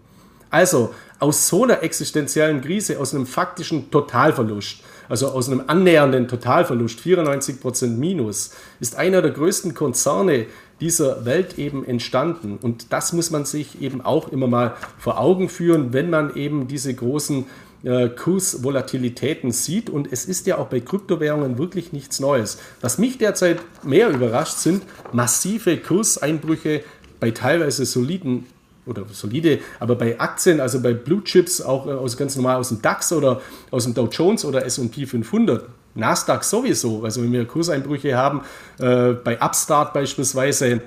[0.49, 6.99] Also aus so einer existenziellen Krise, aus einem faktischen Totalverlust, also aus einem annähernden Totalverlust,
[6.99, 10.45] 94% Minus, ist einer der größten Konzerne
[10.80, 12.60] dieser Welt eben entstanden.
[12.61, 16.68] Und das muss man sich eben auch immer mal vor Augen führen, wenn man eben
[16.68, 17.45] diese großen
[17.84, 19.90] äh, Kursvolatilitäten sieht.
[19.90, 22.60] Und es ist ja auch bei Kryptowährungen wirklich nichts Neues.
[22.82, 24.84] Was mich derzeit mehr überrascht, sind
[25.14, 26.84] massive Kurseinbrüche
[27.19, 28.45] bei teilweise soliden
[28.88, 32.69] oder solide, aber bei Aktien, also bei Blue Chips, auch äh, aus, ganz normal aus
[32.69, 33.41] dem DAX oder
[33.72, 35.65] aus dem Dow Jones oder S&P 500,
[35.95, 38.41] Nasdaq sowieso, also wenn wir Kurseinbrüche haben,
[38.80, 40.81] äh, bei Upstart beispielsweise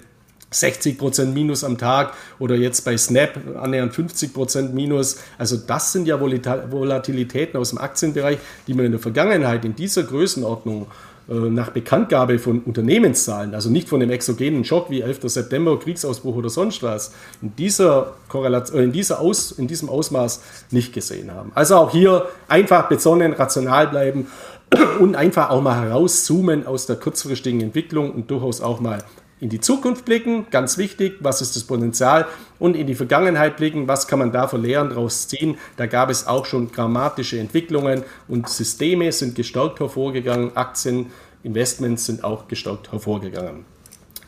[0.53, 5.19] 60% Minus am Tag oder jetzt bei Snap annähernd 50% Minus.
[5.39, 10.03] Also das sind ja Volatilitäten aus dem Aktienbereich, die man in der Vergangenheit in dieser
[10.03, 10.87] Größenordnung äh,
[11.31, 15.21] nach Bekanntgabe von Unternehmenszahlen, also nicht von dem exogenen Schock wie 11.
[15.25, 20.43] September, Kriegsausbruch oder sonst was, in, dieser Korrelation, äh, in, dieser Aus, in diesem Ausmaß
[20.73, 21.53] nicht gesehen haben.
[21.55, 24.27] Also auch hier einfach besonnen, rational bleiben
[25.01, 28.99] und einfach auch mal herauszoomen aus der kurzfristigen Entwicklung und durchaus auch mal
[29.41, 32.27] in die Zukunft blicken, ganz wichtig, was ist das Potenzial
[32.59, 35.57] und in die Vergangenheit blicken, was kann man da für Lehren daraus ziehen.
[35.77, 41.07] Da gab es auch schon grammatische Entwicklungen und Systeme sind gestärkt hervorgegangen, Aktien,
[41.43, 43.65] Investments sind auch gestärkt hervorgegangen.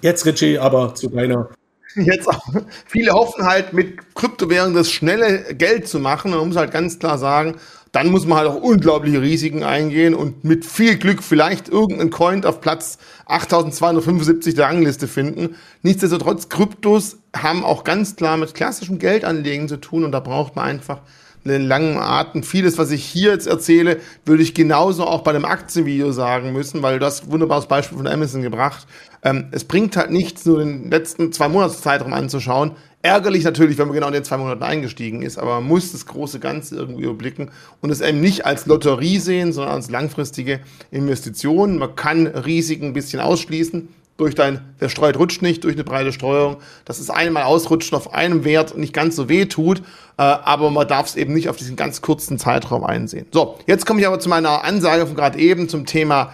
[0.01, 1.51] Jetzt, Richie, aber zu deiner
[1.95, 2.43] Jetzt auch.
[2.87, 6.31] Viele hoffen halt mit Kryptowährungen das schnelle Geld zu machen.
[6.31, 7.57] Man muss halt ganz klar sagen,
[7.93, 12.45] dann muss man halt auch unglaubliche Risiken eingehen und mit viel Glück vielleicht irgendeinen Coin
[12.45, 12.97] auf Platz
[13.27, 15.57] 8275 der Rangliste finden.
[15.83, 20.65] Nichtsdestotrotz, Kryptos haben auch ganz klar mit klassischem Geldanlegen zu tun und da braucht man
[20.65, 21.03] einfach
[21.45, 22.43] den langen Atem.
[22.43, 26.83] Vieles, was ich hier jetzt erzähle, würde ich genauso auch bei dem Aktienvideo sagen müssen,
[26.83, 28.87] weil du hast ein wunderbares Beispiel von Amazon gebracht.
[29.23, 32.73] Ähm, es bringt halt nichts, nur den letzten zwei Monatszeitraum anzuschauen.
[33.03, 36.07] Ärgerlich natürlich, wenn man genau in den zwei Monaten eingestiegen ist, aber man muss das
[36.07, 37.51] große Ganze irgendwie überblicken
[37.81, 41.79] und es eben nicht als Lotterie sehen, sondern als langfristige Investition.
[41.79, 46.13] Man kann Risiken ein bisschen ausschließen durch dein, der streut rutscht nicht durch eine breite
[46.13, 46.59] Streuung.
[46.85, 49.79] Das ist einmal ausrutschen auf einem Wert nicht ganz so weh tut,
[50.19, 53.27] äh, aber man darf es eben nicht auf diesen ganz kurzen Zeitraum einsehen.
[53.33, 56.33] So, jetzt komme ich aber zu meiner Ansage von gerade eben zum Thema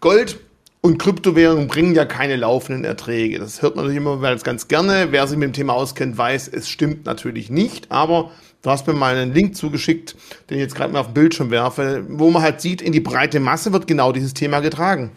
[0.00, 0.40] Gold.
[0.84, 3.38] Und Kryptowährungen bringen ja keine laufenden Erträge.
[3.38, 5.08] Das hört man natürlich immer ganz gerne.
[5.10, 7.92] Wer sich mit dem Thema auskennt, weiß, es stimmt natürlich nicht.
[7.92, 8.32] Aber
[8.62, 10.16] du hast mir mal einen Link zugeschickt,
[10.50, 12.98] den ich jetzt gerade mal auf dem Bildschirm werfe, wo man halt sieht, in die
[12.98, 15.12] breite Masse wird genau dieses Thema getragen.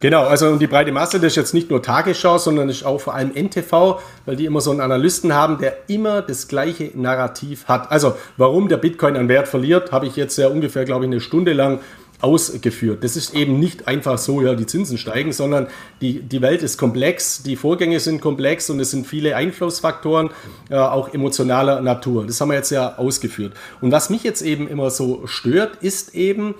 [0.00, 3.14] Genau, also die breite Masse, das ist jetzt nicht nur Tagesschau, sondern ist auch vor
[3.14, 7.90] allem NTV, weil die immer so einen Analysten haben, der immer das gleiche Narrativ hat.
[7.90, 11.20] Also warum der Bitcoin an Wert verliert, habe ich jetzt ja ungefähr, glaube ich, eine
[11.20, 11.80] Stunde lang
[12.20, 13.04] ausgeführt.
[13.04, 15.68] Das ist eben nicht einfach so, ja, die Zinsen steigen, sondern
[16.00, 20.30] die, die Welt ist komplex, die Vorgänge sind komplex und es sind viele Einflussfaktoren,
[20.70, 22.26] äh, auch emotionaler Natur.
[22.26, 23.54] Das haben wir jetzt ja ausgeführt.
[23.80, 26.54] Und was mich jetzt eben immer so stört, ist eben,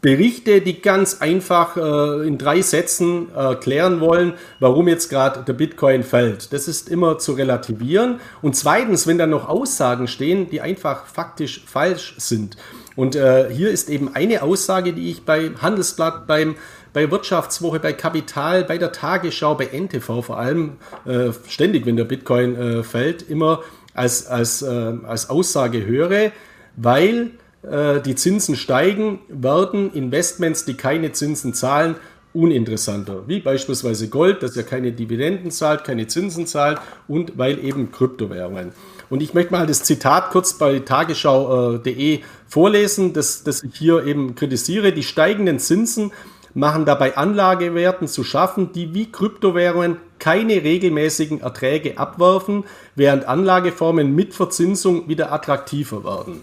[0.00, 6.04] Berichte, die ganz einfach äh, in drei Sätzen erklären wollen, warum jetzt gerade der Bitcoin
[6.04, 6.52] fällt.
[6.52, 8.20] Das ist immer zu relativieren.
[8.40, 12.56] Und zweitens, wenn dann noch Aussagen stehen, die einfach faktisch falsch sind.
[12.98, 16.56] Und äh, hier ist eben eine Aussage, die ich bei Handelsblatt, beim
[16.92, 22.02] bei Wirtschaftswoche, bei Kapital, bei der Tagesschau, bei NTV vor allem, äh, ständig, wenn der
[22.02, 23.62] Bitcoin äh, fällt, immer
[23.94, 26.32] als, als, äh, als Aussage höre,
[26.74, 27.30] weil
[27.62, 31.94] äh, die Zinsen steigen, werden Investments, die keine Zinsen zahlen,
[32.32, 33.28] uninteressanter.
[33.28, 38.72] Wie beispielsweise Gold, das ja keine Dividenden zahlt, keine Zinsen zahlt und weil eben Kryptowährungen.
[39.10, 44.34] Und ich möchte mal das Zitat kurz bei tagesschau.de vorlesen, das, das ich hier eben
[44.34, 44.92] kritisiere.
[44.92, 46.12] Die steigenden Zinsen
[46.54, 52.64] machen dabei Anlagewerten zu schaffen, die wie Kryptowährungen keine regelmäßigen Erträge abwerfen,
[52.96, 56.40] während Anlageformen mit Verzinsung wieder attraktiver werden.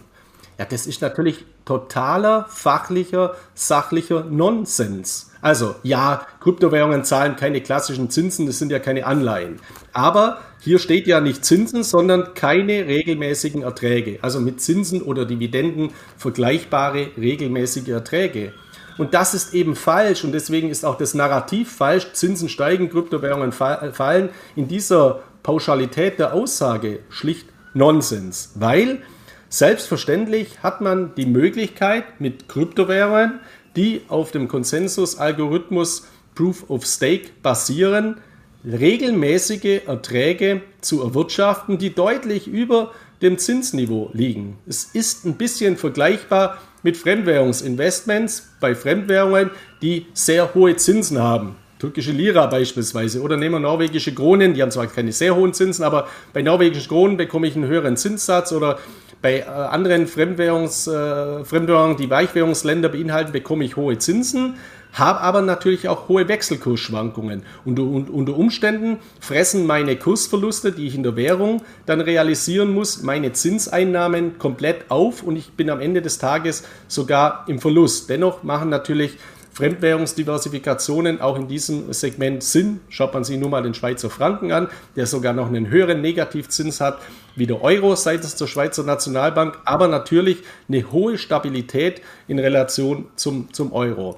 [0.57, 5.31] Ja, das ist natürlich totaler fachlicher, sachlicher Nonsens.
[5.41, 9.59] Also ja, Kryptowährungen zahlen keine klassischen Zinsen, das sind ja keine Anleihen.
[9.91, 14.17] Aber hier steht ja nicht Zinsen, sondern keine regelmäßigen Erträge.
[14.23, 18.51] Also mit Zinsen oder Dividenden vergleichbare regelmäßige Erträge.
[18.97, 22.13] Und das ist eben falsch und deswegen ist auch das Narrativ falsch.
[22.13, 24.29] Zinsen steigen, Kryptowährungen fallen.
[24.55, 29.03] In dieser Pauschalität der Aussage schlicht Nonsens, weil
[29.47, 33.39] Selbstverständlich hat man die Möglichkeit mit Kryptowährungen,
[33.75, 38.17] die auf dem Konsensus-Algorithmus Proof of Stake basieren,
[38.65, 44.57] regelmäßige Erträge zu erwirtschaften, die deutlich über dem Zinsniveau liegen.
[44.67, 49.51] Es ist ein bisschen vergleichbar mit Fremdwährungsinvestments bei Fremdwährungen,
[49.81, 51.55] die sehr hohe Zinsen haben.
[51.79, 55.83] Türkische Lira beispielsweise oder nehmen wir norwegische Kronen, die haben zwar keine sehr hohen Zinsen,
[55.83, 58.79] aber bei norwegischen Kronen bekomme ich einen höheren Zinssatz oder
[59.21, 64.55] bei äh, anderen Fremdwährungs, äh, Fremdwährungen, die Weichwährungsländer beinhalten, bekomme ich hohe Zinsen,
[64.95, 67.43] habe aber natürlich auch hohe Wechselkursschwankungen.
[67.63, 73.33] Und unter Umständen fressen meine Kursverluste, die ich in der Währung dann realisieren muss, meine
[73.33, 78.09] Zinseinnahmen komplett auf und ich bin am Ende des Tages sogar im Verlust.
[78.09, 79.17] Dennoch machen natürlich
[79.51, 82.81] Fremdwährungsdiversifikationen auch in diesem Segment Sinn.
[82.89, 84.67] Schaut man sich nur mal den Schweizer Franken an,
[84.97, 86.99] der sogar noch einen höheren Negativzins hat
[87.35, 93.51] wie der Euro seitens der Schweizer Nationalbank, aber natürlich eine hohe Stabilität in Relation zum,
[93.53, 94.17] zum Euro.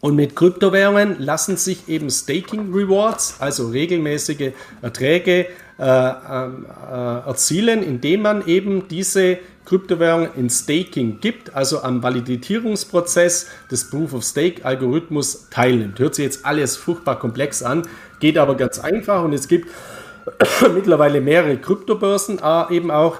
[0.00, 5.46] Und mit Kryptowährungen lassen sich eben Staking Rewards, also regelmäßige Erträge,
[5.78, 13.90] äh, äh, erzielen, indem man eben diese Kryptowährungen in Staking gibt, also am Validierungsprozess des
[13.90, 15.98] Proof of Stake Algorithmus teilnimmt.
[15.98, 17.82] Hört sich jetzt alles furchtbar komplex an,
[18.18, 19.68] geht aber ganz einfach und es gibt
[20.74, 23.18] mittlerweile mehrere Kryptobörsen, äh, eben auch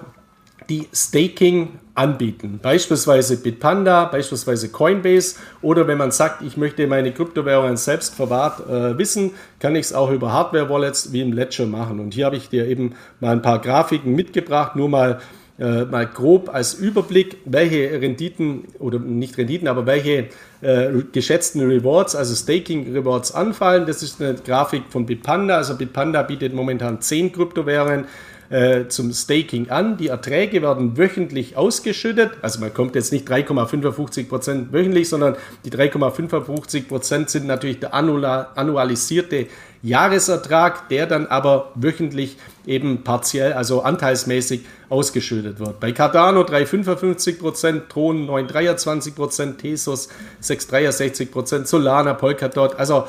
[0.69, 2.61] die Staking anbieten.
[2.63, 8.97] Beispielsweise Bitpanda, beispielsweise Coinbase oder wenn man sagt, ich möchte meine Kryptowährungen selbst verwahrt äh,
[8.99, 11.99] wissen, kann ich es auch über Hardware-Wallets wie im Ledger machen.
[12.01, 15.21] Und hier habe ich dir eben mal ein paar Grafiken mitgebracht, nur mal
[15.59, 20.29] äh, mal grob als Überblick, welche Renditen oder nicht Renditen, aber welche
[20.61, 23.85] äh, geschätzten Rewards, also Staking Rewards anfallen.
[23.85, 25.57] Das ist eine Grafik von Bitpanda.
[25.57, 28.05] Also Bitpanda bietet momentan 10 Kryptowährungen
[28.51, 29.97] äh, zum Staking an.
[29.97, 32.33] Die Erträge werden wöchentlich ausgeschüttet.
[32.43, 39.47] Also man kommt jetzt nicht 3,55% wöchentlich, sondern die 3,55% sind natürlich der annualisierte
[39.83, 45.79] Jahresertrag, der dann aber wöchentlich eben partiell, also anteilsmäßig ausgeschüttet wird.
[45.79, 50.09] Bei Cardano 3,55%, Tron 9,23%, Tesos
[50.43, 53.05] 6,63%, Solana, Polkadot, also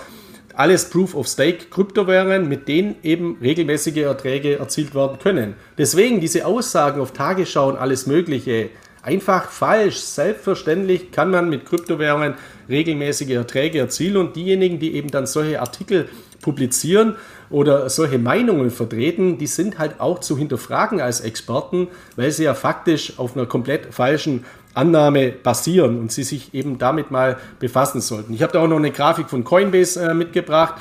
[0.56, 5.56] alles Proof of Stake Kryptowährungen, mit denen eben regelmäßige Erträge erzielt werden können.
[5.78, 8.70] Deswegen diese Aussagen auf Tagesschau und alles Mögliche,
[9.02, 9.98] einfach falsch.
[9.98, 12.36] Selbstverständlich kann man mit Kryptowährungen
[12.68, 16.10] regelmäßige Erträge erzielen und diejenigen, die eben dann solche Artikel
[16.42, 17.16] publizieren
[17.50, 22.54] oder solche Meinungen vertreten, die sind halt auch zu hinterfragen als Experten, weil sie ja
[22.54, 28.34] faktisch auf einer komplett falschen Annahme basieren und sie sich eben damit mal befassen sollten.
[28.34, 30.76] Ich habe da auch noch eine Grafik von Coinbase äh, mitgebracht.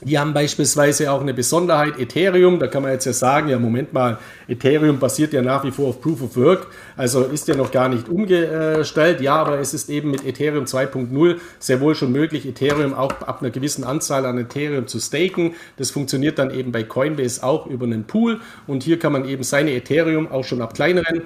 [0.00, 3.92] Die haben beispielsweise auch eine Besonderheit, Ethereum, da kann man jetzt ja sagen, ja Moment
[3.92, 6.68] mal, Ethereum basiert ja nach wie vor auf Proof of Work,
[6.98, 11.36] also ist ja noch gar nicht umgestellt, ja, aber es ist eben mit Ethereum 2.0
[11.58, 15.54] sehr wohl schon möglich, Ethereum auch ab einer gewissen Anzahl an Ethereum zu staken.
[15.76, 19.44] Das funktioniert dann eben bei Coinbase auch über einen Pool und hier kann man eben
[19.44, 21.22] seine Ethereum auch schon ab kleineren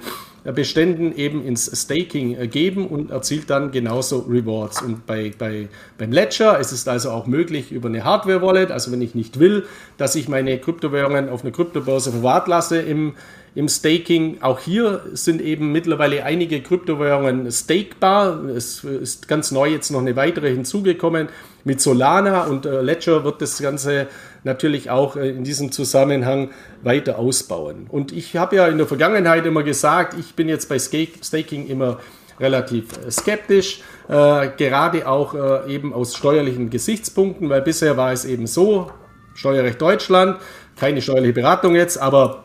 [0.51, 4.81] Beständen eben ins Staking äh, geben und erzielt dann genauso Rewards.
[4.81, 9.01] Und bei, bei, beim Ledger ist es also auch möglich über eine Hardware-Wallet, also wenn
[9.01, 9.65] ich nicht will,
[9.97, 13.13] dass ich meine Kryptowährungen auf einer Kryptobörse verwahrt lasse im,
[13.55, 14.41] im Staking.
[14.41, 18.43] Auch hier sind eben mittlerweile einige Kryptowährungen stakebar.
[18.45, 21.29] Es ist ganz neu jetzt noch eine weitere hinzugekommen.
[21.65, 24.07] Mit Solana und äh, Ledger wird das Ganze
[24.43, 26.49] natürlich auch äh, in diesem Zusammenhang
[26.81, 27.87] weiter ausbauen.
[27.89, 31.99] Und ich habe ja in der Vergangenheit immer gesagt, ich bin jetzt bei Staking immer
[32.39, 38.25] relativ äh, skeptisch, äh, gerade auch äh, eben aus steuerlichen Gesichtspunkten, weil bisher war es
[38.25, 38.91] eben so,
[39.35, 40.37] Steuerrecht Deutschland,
[40.75, 42.43] keine steuerliche Beratung jetzt, aber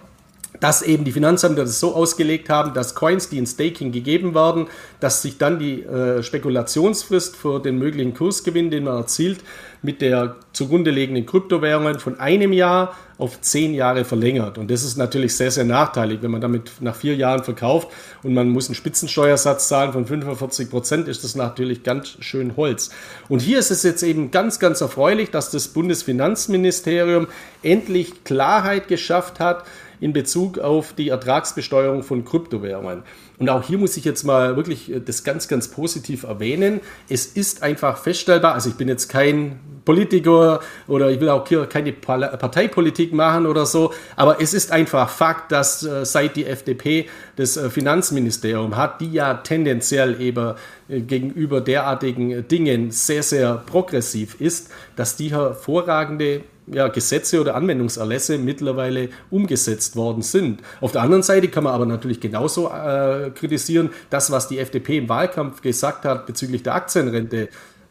[0.61, 4.67] dass eben die Finanzämter das so ausgelegt haben, dass Coins, die in Staking gegeben werden,
[5.01, 9.41] dass sich dann die äh, Spekulationsfrist für den möglichen Kursgewinn, den man erzielt,
[9.83, 14.59] mit der zugrunde liegenden Kryptowährungen von einem Jahr auf zehn Jahre verlängert.
[14.59, 16.19] Und das ist natürlich sehr, sehr nachteilig.
[16.23, 17.89] Wenn man damit nach vier Jahren verkauft
[18.23, 22.91] und man muss einen Spitzensteuersatz zahlen von 45 Prozent, ist das natürlich ganz schön Holz.
[23.29, 27.27] Und hier ist es jetzt eben ganz, ganz erfreulich, dass das Bundesfinanzministerium
[27.63, 29.65] endlich Klarheit geschafft hat,
[30.01, 33.03] in Bezug auf die Ertragsbesteuerung von Kryptowährungen.
[33.39, 36.81] Und auch hier muss ich jetzt mal wirklich äh, das ganz, ganz positiv erwähnen.
[37.09, 41.67] Es ist einfach feststellbar, also ich bin jetzt kein Politiker oder ich will auch hier
[41.67, 47.09] keine Parteipolitik machen oder so, aber es ist einfach Fakt, dass äh, seit die FDP
[47.37, 50.55] das äh, Finanzministerium hat, die ja tendenziell eben
[50.89, 59.09] gegenüber derartigen Dingen sehr, sehr progressiv ist, dass die hervorragende ja, Gesetze oder Anwendungserlässe mittlerweile
[59.31, 60.61] umgesetzt worden sind.
[60.81, 64.99] Auf der anderen Seite kann man aber natürlich genauso äh, kritisieren, das, was die FDP
[64.99, 67.49] im Wahlkampf gesagt hat bezüglich der Aktienrente,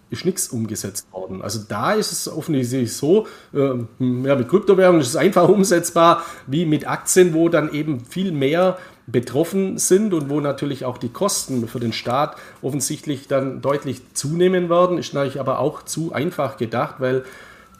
[0.09, 1.41] ist nichts umgesetzt worden.
[1.41, 3.59] Also da ist es offensichtlich so, äh,
[3.99, 8.77] ja, mit Kryptowährungen ist es einfach umsetzbar wie mit Aktien, wo dann eben viel mehr
[9.05, 14.69] betroffen sind und wo natürlich auch die Kosten für den Staat offensichtlich dann deutlich zunehmen
[14.69, 17.23] werden, ist natürlich aber auch zu einfach gedacht, weil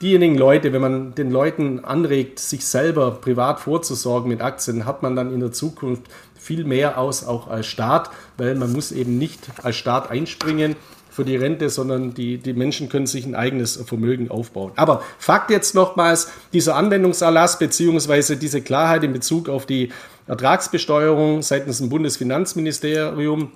[0.00, 5.16] diejenigen Leute, wenn man den Leuten anregt, sich selber privat vorzusorgen mit Aktien, hat man
[5.16, 6.02] dann in der Zukunft
[6.36, 10.76] viel mehr aus, auch als Staat, weil man muss eben nicht als Staat einspringen
[11.10, 14.70] für die Rente, sondern die, die Menschen können sich ein eigenes Vermögen aufbauen.
[14.76, 18.36] Aber Fakt jetzt nochmals, dieser Anwendungserlass bzw.
[18.36, 19.90] diese Klarheit in Bezug auf die
[20.28, 23.50] Ertragsbesteuerung seitens dem Bundesfinanzministerium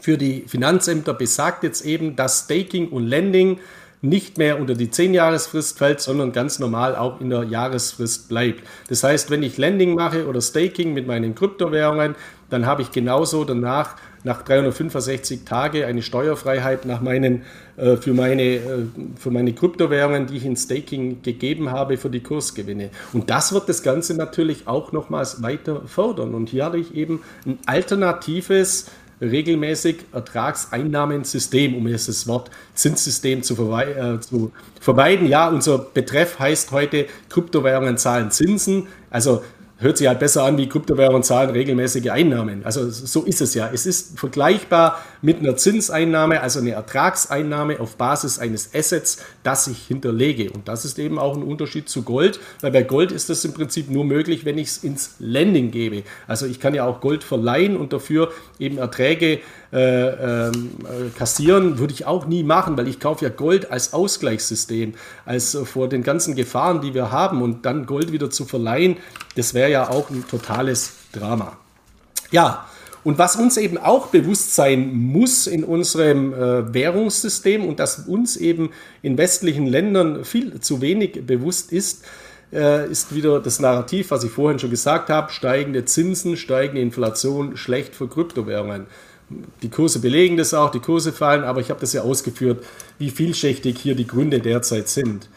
[0.00, 3.58] für die Finanzämter besagt jetzt eben, dass Staking und Lending
[4.04, 8.62] nicht mehr unter die 10-Jahresfrist fällt, sondern ganz normal auch in der Jahresfrist bleibt.
[8.88, 12.14] Das heißt, wenn ich Lending mache oder Staking mit meinen Kryptowährungen,
[12.50, 17.42] dann habe ich genauso danach nach 365 Tage eine Steuerfreiheit nach meinen,
[17.76, 18.60] äh, für, meine, äh,
[19.16, 22.90] für meine Kryptowährungen, die ich in Staking gegeben habe, für die Kursgewinne.
[23.12, 26.34] Und das wird das Ganze natürlich auch nochmals weiter fördern.
[26.34, 28.90] Und hier habe ich eben ein alternatives
[29.20, 35.26] regelmäßig Ertragseinnahmensystem, um jetzt das Wort Zinssystem zu, äh, zu vermeiden.
[35.26, 38.88] Ja, unser Betreff heißt heute Kryptowährungen zahlen Zinsen.
[39.10, 39.42] Also
[39.84, 42.64] hört sich halt besser an wie Kryptowährungen zahlen regelmäßige Einnahmen.
[42.64, 43.70] Also so ist es ja.
[43.72, 49.86] Es ist vergleichbar mit einer Zinseinnahme, also eine Ertragseinnahme auf Basis eines Assets, das ich
[49.86, 50.50] hinterlege.
[50.50, 53.52] Und das ist eben auch ein Unterschied zu Gold, weil bei Gold ist das im
[53.52, 56.02] Prinzip nur möglich, wenn ich es ins Lending gebe.
[56.26, 59.40] Also ich kann ja auch Gold verleihen und dafür eben Erträge äh,
[59.76, 60.70] ähm,
[61.18, 64.94] kassieren, würde ich auch nie machen, weil ich kaufe ja Gold als Ausgleichssystem,
[65.26, 68.98] als äh, vor den ganzen Gefahren, die wir haben und dann Gold wieder zu verleihen,
[69.36, 71.56] das wäre ja auch ein totales Drama.
[72.30, 72.66] Ja,
[73.04, 78.36] Und was uns eben auch bewusst sein muss in unserem äh, Währungssystem und das uns
[78.38, 78.70] eben
[79.02, 82.04] in westlichen Ländern viel zu wenig bewusst ist,
[82.50, 87.58] äh, ist wieder das Narrativ, was ich vorhin schon gesagt habe, steigende Zinsen, steigende Inflation,
[87.58, 88.86] schlecht für Kryptowährungen.
[89.62, 92.64] Die Kurse belegen das auch, die Kurse fallen, aber ich habe das ja ausgeführt,
[92.98, 95.28] wie vielschichtig hier die Gründe derzeit sind.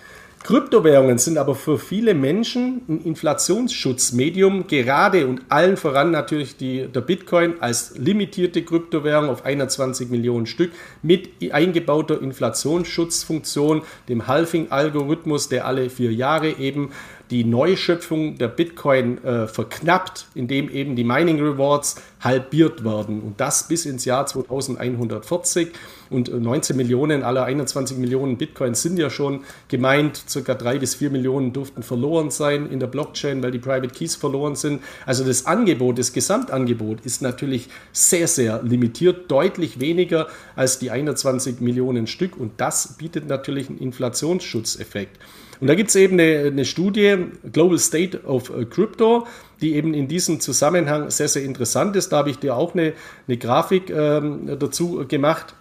[0.43, 7.01] Kryptowährungen sind aber für viele Menschen ein Inflationsschutzmedium, gerade und allen voran natürlich die, der
[7.01, 15.89] Bitcoin als limitierte Kryptowährung auf 21 Millionen Stück mit eingebauter Inflationsschutzfunktion, dem Halving-Algorithmus, der alle
[15.89, 16.91] vier Jahre eben
[17.29, 23.21] die Neuschöpfung der Bitcoin äh, verknappt, indem eben die Mining Rewards halbiert werden.
[23.21, 25.69] Und das bis ins Jahr 2140.
[26.09, 30.23] Und 19 äh, Millionen aller 21 Millionen Bitcoins sind ja schon gemeint.
[30.27, 34.15] Circa drei bis vier Millionen durften verloren sein in der Blockchain, weil die Private Keys
[34.15, 34.81] verloren sind.
[35.05, 41.59] Also das Angebot, das Gesamtangebot ist natürlich sehr, sehr limitiert, deutlich weniger als die 21
[41.59, 42.37] Millionen Stück.
[42.37, 45.19] Und das bietet natürlich einen Inflationsschutzeffekt.
[45.59, 47.17] Und da gibt es eben eine, eine, Studie,
[47.51, 49.25] Global State of äh, Crypto,
[49.61, 52.09] die eben in diesem Zusammenhang sehr, sehr interessant ist.
[52.09, 52.93] Da habe ich dir auch eine,
[53.27, 55.55] eine Grafik ähm, dazu gemacht.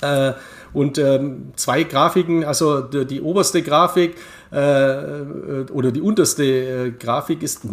[0.00, 0.32] Äh,
[0.72, 4.14] und ähm, zwei Grafiken, also die, die oberste Grafik
[4.52, 7.68] äh, äh oder die unterste äh, Grafik ist, äh,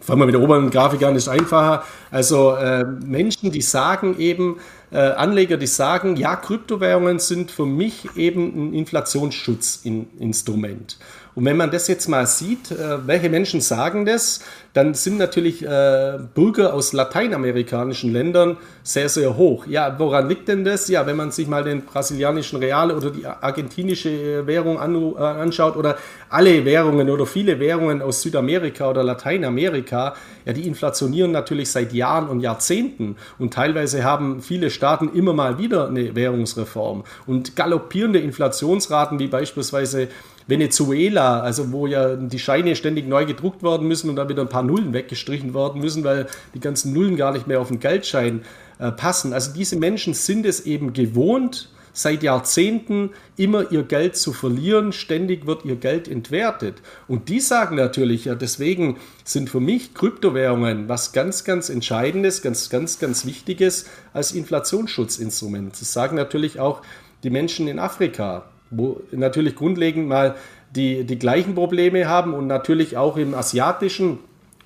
[0.00, 1.82] fangen wir mit der oberen Grafik an, ist einfacher.
[2.12, 4.58] Also äh, Menschen, die sagen eben,
[4.92, 10.98] äh, Anleger, die sagen, ja, Kryptowährungen sind für mich eben ein Inflationsschutzinstrument.
[11.34, 14.40] Und wenn man das jetzt mal sieht, äh, welche Menschen sagen das,
[14.74, 19.66] dann sind natürlich äh, Bürger aus lateinamerikanischen Ländern sehr, sehr hoch.
[19.66, 20.88] Ja, woran liegt denn das?
[20.88, 25.18] Ja, wenn man sich mal den brasilianischen Real oder die argentinische äh, Währung an, äh,
[25.18, 25.96] anschaut oder
[26.28, 30.14] alle Währungen oder viele Währungen aus Südamerika oder Lateinamerika,
[30.44, 33.16] ja, die inflationieren natürlich seit Jahren und Jahrzehnten.
[33.38, 37.04] Und teilweise haben viele Staaten immer mal wieder eine Währungsreform.
[37.26, 40.08] Und galoppierende Inflationsraten wie beispielsweise
[40.46, 44.48] Venezuela, also wo ja die Scheine ständig neu gedruckt werden müssen und dann wieder ein
[44.48, 48.42] paar Nullen weggestrichen werden müssen, weil die ganzen Nullen gar nicht mehr auf den Geldschein
[48.78, 49.32] äh, passen.
[49.32, 54.92] Also diese Menschen sind es eben gewohnt, seit Jahrzehnten immer ihr Geld zu verlieren.
[54.92, 56.76] Ständig wird ihr Geld entwertet.
[57.06, 62.70] Und die sagen natürlich, ja, deswegen sind für mich Kryptowährungen was ganz, ganz Entscheidendes, ganz,
[62.70, 65.80] ganz, ganz Wichtiges als Inflationsschutzinstrument.
[65.80, 66.82] Das sagen natürlich auch
[67.22, 70.34] die Menschen in Afrika wo natürlich grundlegend mal
[70.74, 74.18] die, die gleichen Probleme haben und natürlich auch im asiatischen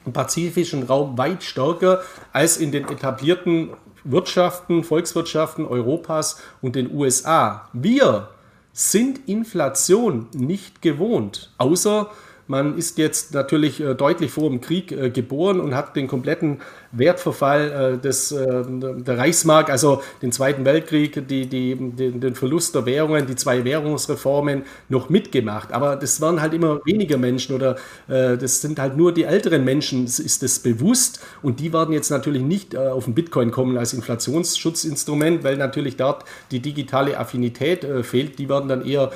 [0.05, 2.01] und pazifischen Raum weit stärker
[2.33, 3.71] als in den etablierten
[4.05, 7.69] Wirtschaften, Volkswirtschaften Europas und den USA.
[7.73, 8.29] Wir
[8.73, 12.11] sind Inflation nicht gewohnt, außer
[12.47, 16.61] man ist jetzt natürlich äh, deutlich vor dem Krieg äh, geboren und hat den kompletten
[16.99, 23.27] Wertverfall äh, des, der Reichsmark, also den Zweiten Weltkrieg, die, die, den, Verlust der Währungen,
[23.27, 25.73] die zwei Währungsreformen noch mitgemacht.
[25.73, 30.05] Aber das waren halt immer weniger Menschen oder das sind halt nur die älteren Menschen,
[30.05, 31.21] ist das bewusst.
[31.43, 36.25] Und die werden jetzt natürlich nicht auf den Bitcoin kommen als Inflationsschutzinstrument, weil natürlich dort
[36.51, 38.39] die digitale Affinität fehlt.
[38.39, 39.11] Die werden dann eher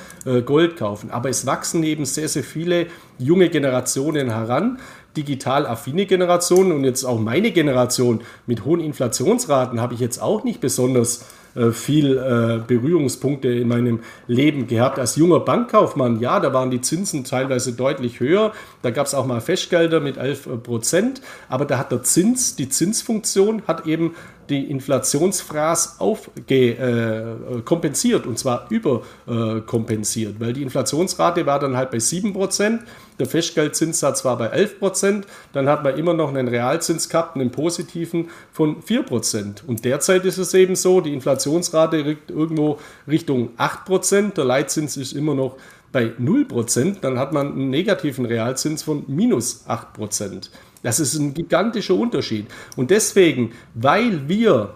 [0.44, 1.10] Gold kaufen.
[1.10, 2.86] Aber es wachsen eben sehr, sehr viele
[3.20, 4.78] junge Generationen heran,
[5.16, 10.44] digital affine Generationen und jetzt auch meine Generation mit hohen Inflationsraten habe ich jetzt auch
[10.44, 11.24] nicht besonders
[11.56, 15.00] äh, viel äh, Berührungspunkte in meinem Leben gehabt.
[15.00, 18.52] Als junger Bankkaufmann, ja, da waren die Zinsen teilweise deutlich höher.
[18.82, 21.22] Da gab es auch mal Festgelder mit 11 äh, Prozent.
[21.48, 24.14] Aber da hat der Zins, die Zinsfunktion, hat eben
[24.50, 32.80] die Inflationsfraß aufkompensiert äh, und zwar überkompensiert, weil die Inflationsrate war dann halt bei 7%,
[33.18, 35.22] der Festgeldzinssatz war bei 11%,
[35.52, 39.64] dann hat man immer noch einen Realzins gehabt, einen positiven von 4%.
[39.66, 45.12] Und derzeit ist es eben so, die Inflationsrate rückt irgendwo Richtung 8%, der Leitzins ist
[45.12, 45.56] immer noch
[45.92, 50.50] bei 0%, dann hat man einen negativen Realzins von minus 8%.
[50.82, 52.46] Das ist ein gigantischer Unterschied.
[52.76, 54.74] Und deswegen, weil wir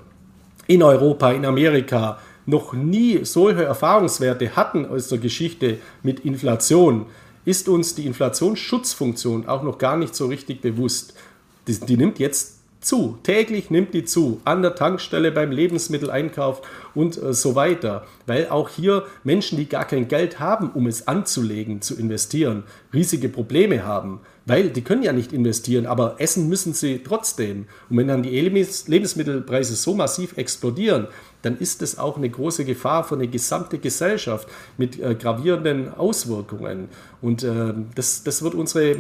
[0.67, 7.07] in Europa, in Amerika noch nie solche Erfahrungswerte hatten aus der Geschichte mit Inflation,
[7.45, 11.15] ist uns die Inflationsschutzfunktion auch noch gar nicht so richtig bewusst.
[11.67, 12.54] Die, die nimmt jetzt
[12.85, 13.19] zu.
[13.23, 14.41] Täglich nimmt die zu.
[14.45, 16.63] An der Tankstelle, beim Lebensmitteleinkauf
[16.95, 18.07] und äh, so weiter.
[18.27, 23.29] Weil auch hier Menschen, die gar kein Geld haben, um es anzulegen, zu investieren, riesige
[23.29, 24.21] Probleme haben.
[24.47, 27.67] Weil die können ja nicht investieren, aber essen müssen sie trotzdem.
[27.89, 31.09] Und wenn dann die Lebensmittelpreise so massiv explodieren,
[31.41, 36.89] dann ist es auch eine große Gefahr für eine gesamte Gesellschaft mit äh, gravierenden Auswirkungen.
[37.23, 38.97] Und äh, das, das wird unsere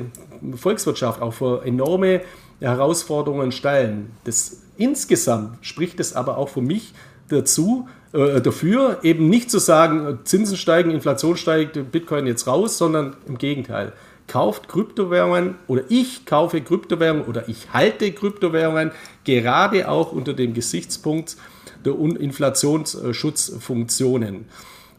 [0.57, 2.23] Volkswirtschaft auch vor enorme
[2.69, 4.11] Herausforderungen stellen.
[4.25, 6.93] Das insgesamt spricht es aber auch für mich
[7.29, 13.17] dazu, äh, dafür, eben nicht zu sagen, Zinsen steigen, Inflation steigt, Bitcoin jetzt raus, sondern
[13.27, 13.93] im Gegenteil.
[14.27, 18.93] Kauft Kryptowährungen oder ich kaufe Kryptowährungen oder ich halte Kryptowährungen
[19.25, 21.37] gerade auch unter dem Gesichtspunkt
[21.85, 24.47] der Inflationsschutzfunktionen.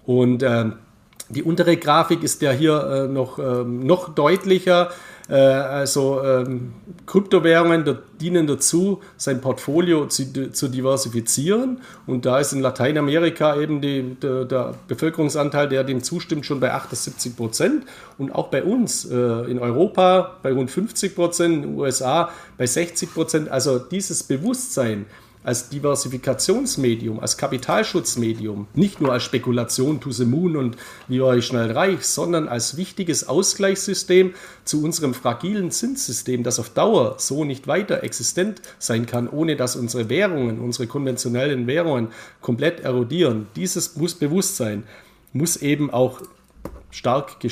[0.06, 0.66] Und äh,
[1.30, 4.90] die untere Grafik ist ja hier äh, noch, äh, noch deutlicher.
[5.28, 6.74] Äh, also ähm,
[7.06, 11.82] Kryptowährungen dienen dazu, sein Portfolio zu, zu, diversifizieren.
[12.06, 16.72] Und da ist in Lateinamerika eben die, der, der, Bevölkerungsanteil, der dem zustimmt, schon bei
[16.72, 17.86] 78 Prozent.
[18.18, 22.68] Und auch bei uns äh, in Europa bei rund 50 Prozent, in den USA bei
[22.68, 23.50] 60 Prozent.
[23.50, 25.06] Also dieses Bewusstsein,
[25.46, 30.76] als Diversifikationsmedium, als Kapitalschutzmedium, nicht nur als Spekulation to the moon und
[31.08, 36.70] wie war ich schnell reich, sondern als wichtiges Ausgleichssystem zu unserem fragilen Zinssystem, das auf
[36.70, 42.08] Dauer so nicht weiter existent sein kann, ohne dass unsere Währungen, unsere konventionellen Währungen
[42.42, 43.48] komplett erodieren.
[43.56, 44.84] Dieses muss bewusst sein,
[45.32, 46.22] muss eben auch
[46.90, 47.50] stark äh,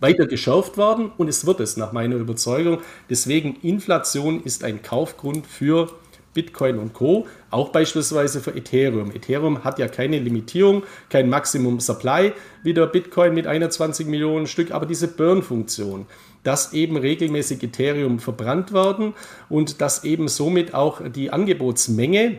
[0.00, 2.78] weiter geschärft werden und es wird es nach meiner Überzeugung.
[3.08, 5.90] Deswegen Inflation ist ein Kaufgrund für
[6.34, 7.26] Bitcoin und Co.
[7.50, 9.10] Auch beispielsweise für Ethereum.
[9.10, 12.32] Ethereum hat ja keine Limitierung, kein Maximum Supply
[12.62, 16.06] wie der Bitcoin mit 21 Millionen Stück, aber diese Burn-Funktion,
[16.44, 19.14] dass eben regelmäßig Ethereum verbrannt werden
[19.48, 22.38] und dass eben somit auch die Angebotsmenge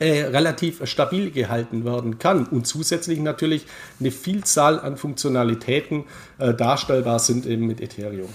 [0.00, 3.66] äh, relativ stabil gehalten werden kann und zusätzlich natürlich
[4.00, 6.04] eine Vielzahl an Funktionalitäten
[6.38, 8.30] äh, darstellbar sind eben mit Ethereum.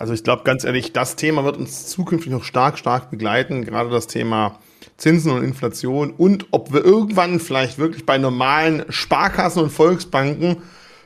[0.00, 3.90] Also ich glaube ganz ehrlich, das Thema wird uns zukünftig noch stark, stark begleiten, gerade
[3.90, 4.58] das Thema
[4.96, 10.62] Zinsen und Inflation und ob wir irgendwann vielleicht wirklich bei normalen Sparkassen und Volksbanken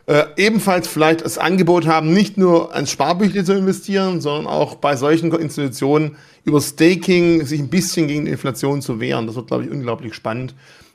[0.06, 4.94] äh, ebenfalls vielleicht das Angebot haben, nicht nur ans Sparbüchle zu investieren, sondern auch bei
[4.94, 9.26] solchen Institutionen über Staking sich ein bisschen gegen die Inflation zu wehren.
[9.26, 10.54] Das wird, glaube ich, unglaublich spannend.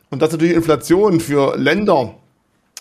[0.10, 2.16] Und dass natürlich Inflation für Länder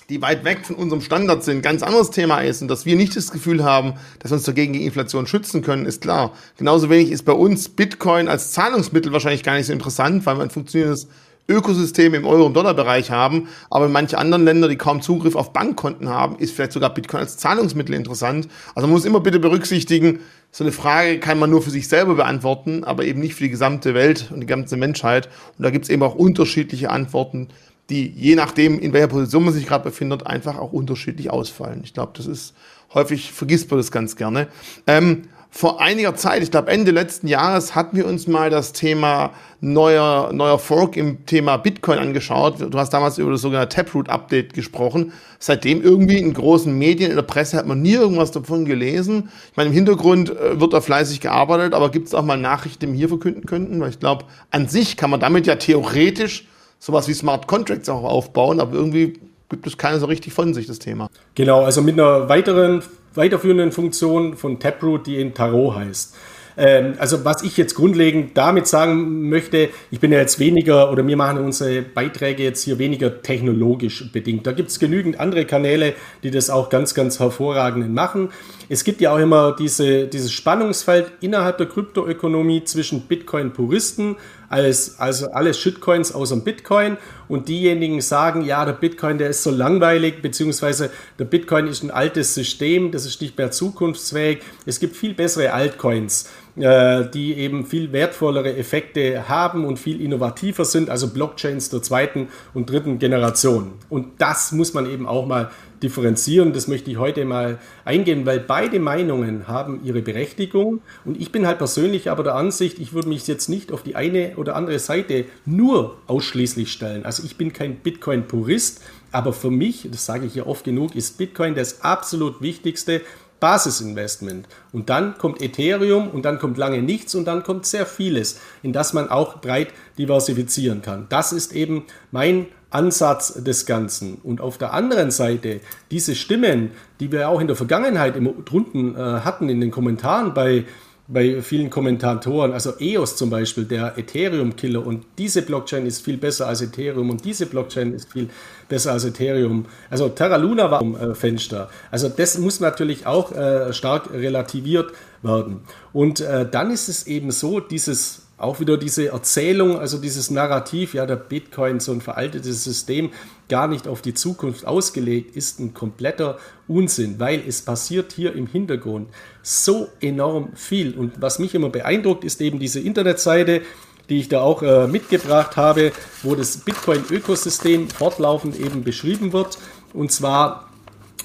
[0.09, 3.15] die weit weg von unserem Standard sind, ganz anderes Thema ist und dass wir nicht
[3.15, 6.33] das Gefühl haben, dass wir uns dagegen gegen Inflation schützen können, ist klar.
[6.57, 10.45] Genauso wenig ist bei uns Bitcoin als Zahlungsmittel wahrscheinlich gar nicht so interessant, weil wir
[10.45, 11.09] ein funktionierendes
[11.47, 15.53] Ökosystem im Euro- und Dollarbereich haben, aber in manchen anderen Ländern, die kaum Zugriff auf
[15.53, 18.49] Bankkonten haben, ist vielleicht sogar Bitcoin als Zahlungsmittel interessant.
[18.75, 20.21] Also man muss immer bitte berücksichtigen,
[20.51, 23.51] so eine Frage kann man nur für sich selber beantworten, aber eben nicht für die
[23.51, 25.29] gesamte Welt und die ganze Menschheit.
[25.59, 27.49] Und da gibt es eben auch unterschiedliche Antworten
[27.91, 31.81] die je nachdem, in welcher Position man sich gerade befindet, einfach auch unterschiedlich ausfallen.
[31.85, 32.55] Ich glaube, das ist
[32.95, 34.49] häufig vergisst man das ganz gerne.
[34.87, 39.33] Ähm, vor einiger Zeit, ich glaube Ende letzten Jahres, hatten wir uns mal das Thema
[39.61, 42.61] neuer, neuer Fork im Thema Bitcoin angeschaut.
[42.61, 45.13] Du hast damals über das sogenannte Taproot-Update gesprochen.
[45.39, 49.31] Seitdem irgendwie in großen Medien, in der Presse hat man nie irgendwas davon gelesen.
[49.51, 52.87] Ich meine, im Hintergrund äh, wird da fleißig gearbeitet, aber gibt es auch mal Nachrichten,
[52.87, 53.81] die wir hier verkünden könnten?
[53.81, 56.47] Weil ich glaube, an sich kann man damit ja theoretisch
[56.79, 60.67] sowas wie Smart Contracts auch aufbauen, aber irgendwie gibt es keine so richtig von sich,
[60.67, 61.09] das Thema.
[61.35, 62.83] Genau, also mit einer weiteren,
[63.15, 66.15] weiterführenden Funktion von Taproot, die in Tarot heißt.
[66.59, 71.07] Ähm, also was ich jetzt grundlegend damit sagen möchte, ich bin ja jetzt weniger oder
[71.07, 74.47] wir machen unsere Beiträge jetzt hier weniger technologisch bedingt.
[74.47, 75.95] Da gibt es genügend andere Kanäle,
[76.25, 78.31] die das auch ganz, ganz hervorragend machen.
[78.69, 84.17] Es gibt ja auch immer diese, dieses Spannungsfeld innerhalb der Kryptoökonomie zwischen Bitcoin-Puristen
[84.49, 86.97] alles, also alles Shitcoins außer Bitcoin
[87.29, 91.91] und diejenigen sagen, ja, der Bitcoin, der ist so langweilig, beziehungsweise der Bitcoin ist ein
[91.91, 94.39] altes System, das ist nicht mehr zukunftsfähig.
[94.65, 100.65] Es gibt viel bessere Altcoins, äh, die eben viel wertvollere Effekte haben und viel innovativer
[100.65, 103.73] sind, also Blockchains der zweiten und dritten Generation.
[103.91, 105.51] Und das muss man eben auch mal
[105.83, 106.53] differenzieren.
[106.53, 110.81] Das möchte ich heute mal eingehen, weil beide Meinungen haben ihre Berechtigung.
[111.05, 113.97] Und ich bin halt persönlich aber der Ansicht, ich würde mich jetzt nicht auf die
[113.97, 117.05] eine oder andere Seite nur ausschließlich stellen.
[117.05, 118.83] Also ich bin kein Bitcoin-Purist,
[119.13, 123.01] aber für mich, das sage ich ja oft genug, ist Bitcoin das absolut wichtigste
[123.41, 124.49] Basisinvestment.
[124.73, 128.73] Und dann kommt Ethereum und dann kommt lange nichts und dann kommt sehr vieles, in
[128.73, 131.07] das man auch breit diversifizieren kann.
[131.09, 134.19] Das ist eben mein Ansatz des Ganzen.
[134.23, 138.95] Und auf der anderen Seite diese Stimmen, die wir auch in der Vergangenheit immer drunten
[138.95, 140.65] äh, hatten in den Kommentaren bei
[141.09, 146.47] bei vielen Kommentatoren, also EOS zum Beispiel, der Ethereum-Killer und diese Blockchain ist viel besser
[146.47, 148.29] als Ethereum und diese Blockchain ist viel
[148.69, 149.65] besser als Ethereum.
[149.89, 151.71] Also Terra Luna war im äh, Fenster.
[151.91, 154.93] Also das muss natürlich auch äh, stark relativiert
[155.23, 155.61] werden.
[155.95, 160.95] Und äh, dann ist es eben so, dieses auch wieder diese Erzählung, also dieses Narrativ,
[160.95, 163.11] ja, der Bitcoin, so ein veraltetes System,
[163.49, 166.39] gar nicht auf die Zukunft ausgelegt, ist ein kompletter
[166.69, 169.09] Unsinn, weil es passiert hier im Hintergrund
[169.43, 170.95] so enorm viel.
[170.95, 173.63] Und was mich immer beeindruckt, ist eben diese Internetseite,
[174.09, 175.93] die ich da auch äh, mitgebracht habe,
[176.23, 179.59] wo das Bitcoin-Ökosystem fortlaufend eben beschrieben wird.
[179.93, 180.69] Und zwar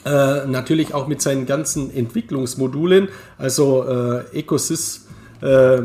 [0.04, 5.04] äh, natürlich auch mit seinen ganzen Entwicklungsmodulen, also äh, ecosys.org.
[5.44, 5.82] Äh,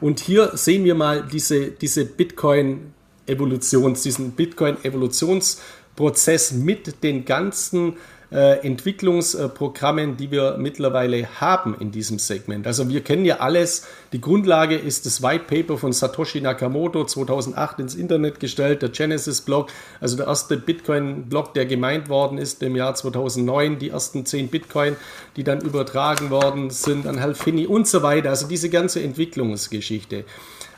[0.00, 7.94] und hier sehen wir mal diese, diese Bitcoin-Evolutions, diesen Bitcoin-Evolutionsprozess mit den ganzen
[8.30, 12.66] Entwicklungsprogrammen, die wir mittlerweile haben in diesem Segment.
[12.66, 13.86] Also wir kennen ja alles.
[14.12, 19.68] Die Grundlage ist das White Paper von Satoshi Nakamoto 2008 ins Internet gestellt, der Genesis-Block,
[20.00, 24.96] also der erste Bitcoin-Block, der gemeint worden ist im Jahr 2009, die ersten 10 Bitcoin,
[25.36, 28.30] die dann übertragen worden sind an Halfini und so weiter.
[28.30, 30.24] Also diese ganze Entwicklungsgeschichte.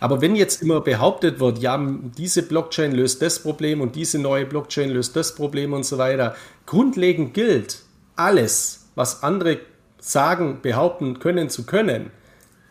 [0.01, 1.79] Aber wenn jetzt immer behauptet wird, ja,
[2.17, 6.37] diese Blockchain löst das Problem und diese neue Blockchain löst das Problem und so weiter,
[6.67, 7.81] grundlegend gilt,
[8.17, 9.59] alles, was andere
[9.99, 12.11] sagen, behaupten können zu können,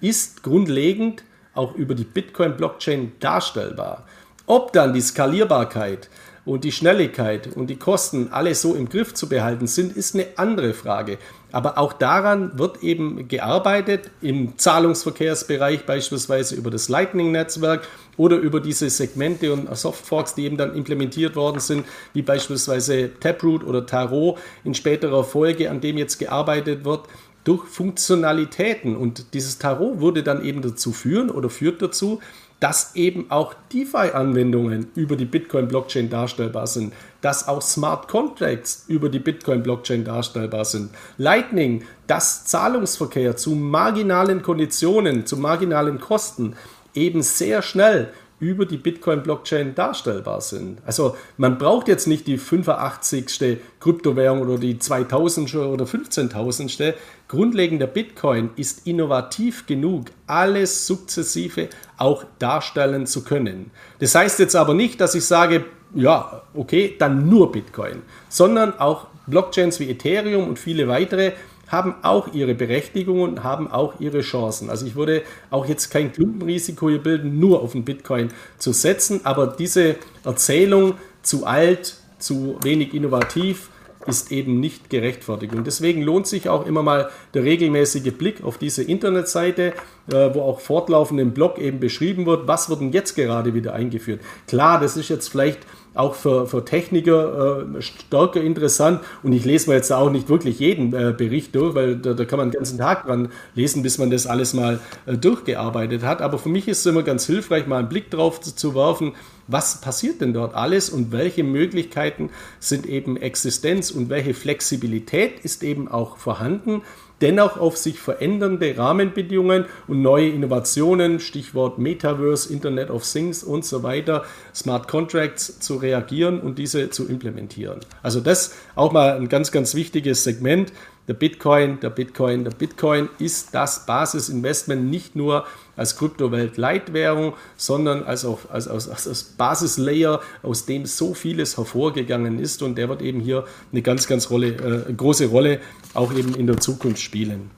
[0.01, 1.23] ist grundlegend
[1.53, 4.05] auch über die Bitcoin-Blockchain darstellbar.
[4.45, 6.09] Ob dann die Skalierbarkeit
[6.45, 10.27] und die Schnelligkeit und die Kosten alle so im Griff zu behalten sind, ist eine
[10.37, 11.17] andere Frage.
[11.57, 18.91] Aber auch daran wird eben gearbeitet im Zahlungsverkehrsbereich, beispielsweise über das Lightning-Netzwerk oder über diese
[18.91, 24.75] Segmente und Softforks, die eben dann implementiert worden sind, wie beispielsweise Taproot oder Tarot in
[24.75, 27.05] späterer Folge, an dem jetzt gearbeitet wird
[27.43, 28.95] durch Funktionalitäten.
[28.95, 32.19] Und dieses Tarot würde dann eben dazu führen oder führt dazu,
[32.59, 39.19] dass eben auch DeFi-Anwendungen über die Bitcoin-Blockchain darstellbar sind, dass auch Smart Contracts über die
[39.19, 40.91] Bitcoin-Blockchain darstellbar sind.
[41.17, 46.55] Lightning, dass Zahlungsverkehr zu marginalen Konditionen, zu marginalen Kosten
[46.93, 50.79] eben sehr schnell über die Bitcoin-Blockchain darstellbar sind.
[50.85, 53.59] Also man braucht jetzt nicht die 85.
[53.79, 55.55] Kryptowährung oder die 2000.
[55.55, 56.93] oder 15.000.
[57.27, 63.71] Grundlegend der Bitcoin ist innovativ genug, alles sukzessive auch darstellen zu können.
[63.99, 65.65] Das heißt jetzt aber nicht, dass ich sage,
[65.97, 71.33] ja, okay, dann nur Bitcoin, sondern auch Blockchains wie Ethereum und viele weitere
[71.67, 74.69] haben auch ihre Berechtigung und haben auch ihre Chancen.
[74.69, 79.21] Also ich würde auch jetzt kein Klumpenrisiko hier bilden, nur auf den Bitcoin zu setzen,
[79.25, 80.93] aber diese Erzählung
[81.23, 83.69] zu alt, zu wenig innovativ,
[84.07, 85.53] ist eben nicht gerechtfertigt.
[85.53, 89.73] Und deswegen lohnt sich auch immer mal der regelmäßige Blick auf diese Internetseite,
[90.09, 93.73] äh, wo auch fortlaufend im Blog eben beschrieben wird, was wird denn jetzt gerade wieder
[93.73, 94.21] eingeführt.
[94.47, 95.59] Klar, das ist jetzt vielleicht
[95.97, 99.01] auch für, für Techniker äh, stärker interessant.
[99.23, 102.25] Und ich lese mir jetzt auch nicht wirklich jeden äh, Bericht durch, weil da, da,
[102.25, 106.21] kann man den ganzen Tag dran lesen, bis man das alles mal äh, durchgearbeitet hat.
[106.21, 109.13] Aber für mich ist es immer ganz hilfreich, mal einen Blick drauf zu, zu werfen,
[109.47, 112.29] was passiert denn dort alles und welche Möglichkeiten
[112.59, 116.81] sind eben Existenz und welche Flexibilität ist eben auch vorhanden
[117.21, 123.83] dennoch auf sich verändernde Rahmenbedingungen und neue Innovationen, Stichwort Metaverse, Internet of Things und so
[123.83, 124.23] weiter,
[124.53, 127.79] Smart Contracts zu reagieren und diese zu implementieren.
[128.03, 130.71] Also das auch mal ein ganz, ganz wichtiges Segment.
[131.07, 135.45] Der Bitcoin, der Bitcoin, der Bitcoin ist das Basisinvestment nicht nur
[135.77, 142.61] als Kryptowelt-Leitwährung, sondern als, auch, als, als, als Basislayer, aus dem so vieles hervorgegangen ist
[142.61, 145.61] und der wird eben hier eine ganz, ganz Rolle, äh, große Rolle
[145.93, 147.51] auch eben in der Zukunft spielen.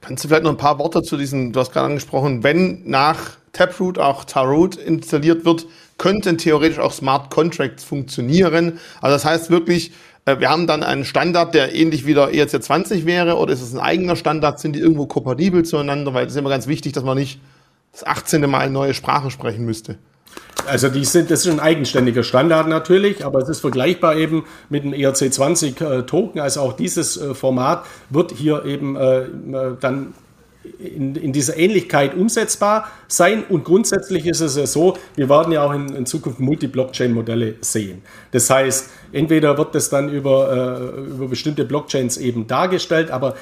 [0.00, 3.38] Kannst du vielleicht noch ein paar Worte zu diesen, du hast gerade angesprochen, wenn nach
[3.52, 5.66] Taproot auch Tarot installiert wird,
[5.98, 8.78] könnten theoretisch auch Smart Contracts funktionieren.
[9.00, 9.92] Also das heißt wirklich,
[10.24, 13.80] wir haben dann einen Standard, der ähnlich wie der ERC20 wäre, oder ist es ein
[13.80, 14.60] eigener Standard?
[14.60, 16.14] Sind die irgendwo kompatibel zueinander?
[16.14, 17.40] Weil es ist immer ganz wichtig, dass man nicht
[17.92, 18.42] das 18.
[18.48, 19.98] Mal eine neue Sprache sprechen müsste.
[20.66, 24.84] Also die sind, das ist ein eigenständiger Standard natürlich, aber es ist vergleichbar eben mit
[24.84, 26.40] dem ERC20 äh.
[26.40, 29.24] Also auch dieses äh, Format wird hier eben äh,
[29.80, 30.14] dann
[30.78, 33.44] in, in, dieser Ähnlichkeit umsetzbar sein.
[33.48, 38.02] Und grundsätzlich ist es ja so, wir werden ja auch in, in Zukunft Multi-Blockchain-Modelle sehen.
[38.30, 43.34] Das heißt, entweder wird das dann über, äh, über bestimmte Blockchains eben dargestellt, aber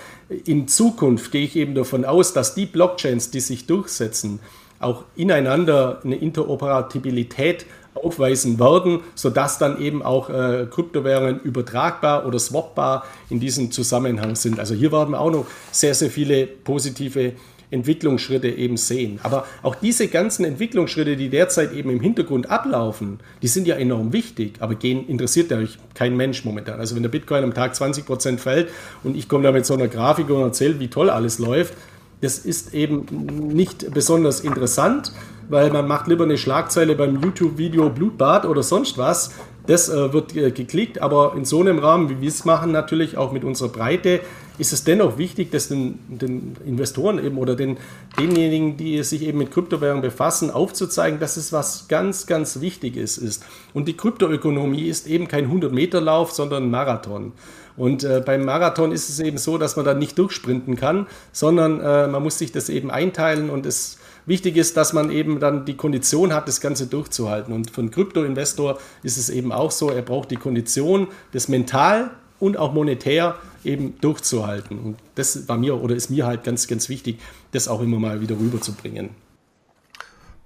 [0.45, 4.41] in Zukunft gehe ich eben davon aus, dass die Blockchains, die sich durchsetzen,
[4.81, 7.67] auch ineinander eine Interoperabilität
[8.05, 14.59] aufweisen werden, sodass dann eben auch äh, Kryptowährungen übertragbar oder swapbar in diesem Zusammenhang sind.
[14.59, 17.33] Also hier werden wir auch noch sehr, sehr viele positive
[17.71, 19.21] Entwicklungsschritte eben sehen.
[19.23, 24.13] Aber auch diese ganzen Entwicklungsschritte, die derzeit eben im Hintergrund ablaufen, die sind ja enorm
[24.13, 25.59] wichtig, aber gehen, interessiert ja
[25.95, 26.81] kein Mensch momentan.
[26.81, 28.71] Also wenn der Bitcoin am Tag 20% fällt
[29.05, 31.75] und ich komme da mit so einer Grafik und erzähle, wie toll alles läuft,
[32.21, 33.07] das ist eben
[33.55, 35.13] nicht besonders interessant,
[35.49, 39.33] weil man macht lieber eine Schlagzeile beim YouTube-Video Blutbad oder sonst was.
[39.67, 43.17] Das äh, wird äh, geklickt, aber in so einem Rahmen, wie wir es machen, natürlich
[43.17, 44.21] auch mit unserer Breite,
[44.59, 47.79] ist es dennoch wichtig, dass den, den Investoren eben oder den,
[48.19, 53.45] denjenigen, die sich eben mit Kryptowährungen befassen, aufzuzeigen, dass es was ganz, ganz Wichtiges ist.
[53.73, 57.33] Und die Kryptoökonomie ist eben kein 100-Meter-Lauf, sondern ein Marathon.
[57.77, 61.81] Und äh, beim Marathon ist es eben so, dass man da nicht durchsprinten kann, sondern
[61.81, 65.65] äh, man muss sich das eben einteilen und es wichtig ist, dass man eben dann
[65.65, 67.55] die Kondition hat, das Ganze durchzuhalten.
[67.55, 72.11] Und für einen Krypto-Investor ist es eben auch so, er braucht die Kondition, das mental
[72.41, 74.79] und auch monetär eben durchzuhalten.
[74.79, 77.19] Und das war mir oder ist mir halt ganz, ganz wichtig,
[77.53, 79.11] das auch immer mal wieder rüberzubringen.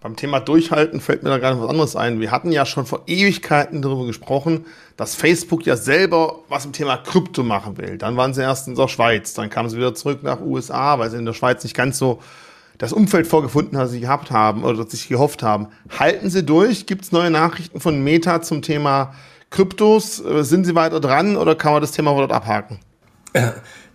[0.00, 2.18] Beim Thema Durchhalten fällt mir da gerade was anderes ein.
[2.18, 4.66] Wir hatten ja schon vor Ewigkeiten darüber gesprochen,
[4.96, 7.98] dass Facebook ja selber was im Thema Krypto machen will.
[7.98, 11.08] Dann waren sie erst in der Schweiz, dann kamen sie wieder zurück nach USA, weil
[11.08, 12.18] sie in der Schweiz nicht ganz so
[12.78, 15.68] das Umfeld vorgefunden haben, sie gehabt haben oder sich gehofft haben.
[15.96, 16.86] Halten Sie durch?
[16.86, 19.14] Gibt es neue Nachrichten von Meta zum Thema
[19.52, 20.24] Kryptos?
[20.24, 22.80] Äh, sind Sie weiter dran oder kann man das Thema dort abhaken?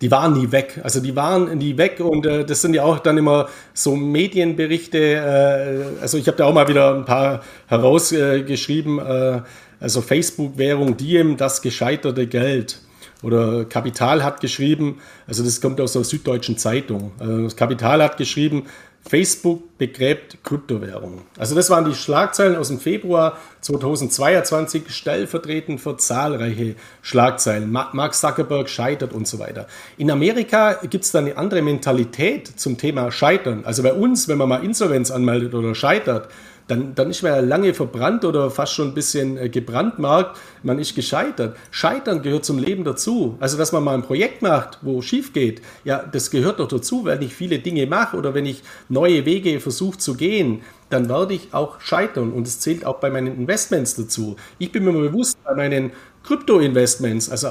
[0.02, 0.80] die waren nie weg.
[0.84, 4.98] Also die waren nie weg und äh, das sind ja auch dann immer so Medienberichte.
[4.98, 9.00] Äh, also ich habe da auch mal wieder ein paar herausgeschrieben.
[9.00, 9.42] Äh,
[9.80, 12.80] also Facebook-Währung Diem, das gescheiterte Geld.
[13.24, 17.12] Oder Kapital hat geschrieben, also das kommt aus der Süddeutschen Zeitung.
[17.18, 18.68] Also Kapital hat geschrieben,
[19.10, 21.22] Facebook begräbt Kryptowährungen.
[21.38, 27.72] Also das waren die Schlagzeilen aus dem Februar 2022, stellvertretend für zahlreiche Schlagzeilen.
[27.72, 29.68] Mark Zuckerberg scheitert und so weiter.
[29.98, 33.64] In Amerika gibt es dann eine andere Mentalität zum Thema Scheitern.
[33.66, 36.30] Also bei uns, wenn man mal Insolvenz anmeldet oder scheitert,
[36.68, 40.38] dann, dann ist man ja lange verbrannt oder fast schon ein bisschen äh, gebrandmarkt.
[40.64, 41.56] Man ist gescheitert.
[41.72, 43.38] Scheitern gehört zum Leben dazu.
[43.40, 47.06] Also, dass man mal ein Projekt macht, wo schief geht, ja, das gehört doch dazu,
[47.06, 51.34] wenn ich viele Dinge mache oder wenn ich neue Wege versuche zu gehen, dann werde
[51.34, 52.34] ich auch scheitern.
[52.34, 54.36] Und es zählt auch bei meinen Investments dazu.
[54.60, 55.92] Ich bin mir bewusst, bei meinen
[56.24, 57.50] Krypto-Investments, also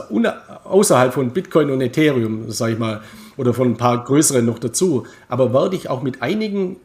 [0.65, 3.01] außerhalb von Bitcoin und Ethereum, sage ich mal,
[3.39, 6.77] oder von ein paar größeren noch dazu, aber werde ich auch mit einigen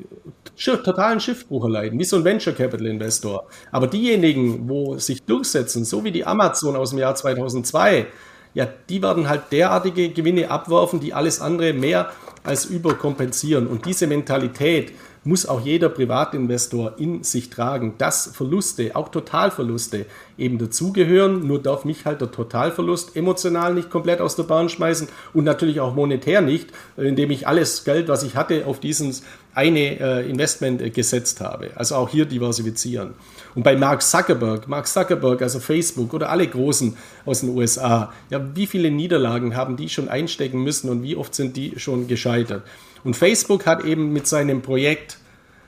[0.63, 3.47] totalen Schiffbruch erleiden, wie so ein Venture Capital Investor.
[3.71, 8.07] Aber diejenigen, wo sich durchsetzen, so wie die Amazon aus dem Jahr 2002,
[8.53, 12.11] ja, die werden halt derartige Gewinne abwerfen, die alles andere mehr
[12.43, 13.67] als überkompensieren.
[13.67, 14.91] Und diese Mentalität,
[15.23, 20.07] muss auch jeder Privatinvestor in sich tragen, dass Verluste, auch Totalverluste,
[20.38, 21.45] eben dazugehören.
[21.45, 25.80] Nur darf mich halt der Totalverlust emotional nicht komplett aus der Bahn schmeißen und natürlich
[25.80, 29.22] auch monetär nicht, indem ich alles Geld, was ich hatte, auf dieses
[29.53, 31.72] eine äh, Investment äh, gesetzt habe.
[31.76, 33.14] Also auch hier diversifizieren.
[33.53, 38.41] Und bei Mark Zuckerberg, Mark Zuckerberg, also Facebook oder alle Großen aus den USA, ja,
[38.56, 42.64] wie viele Niederlagen haben die schon einstecken müssen und wie oft sind die schon gescheitert?
[43.03, 45.17] Und Facebook hat eben mit seinem Projekt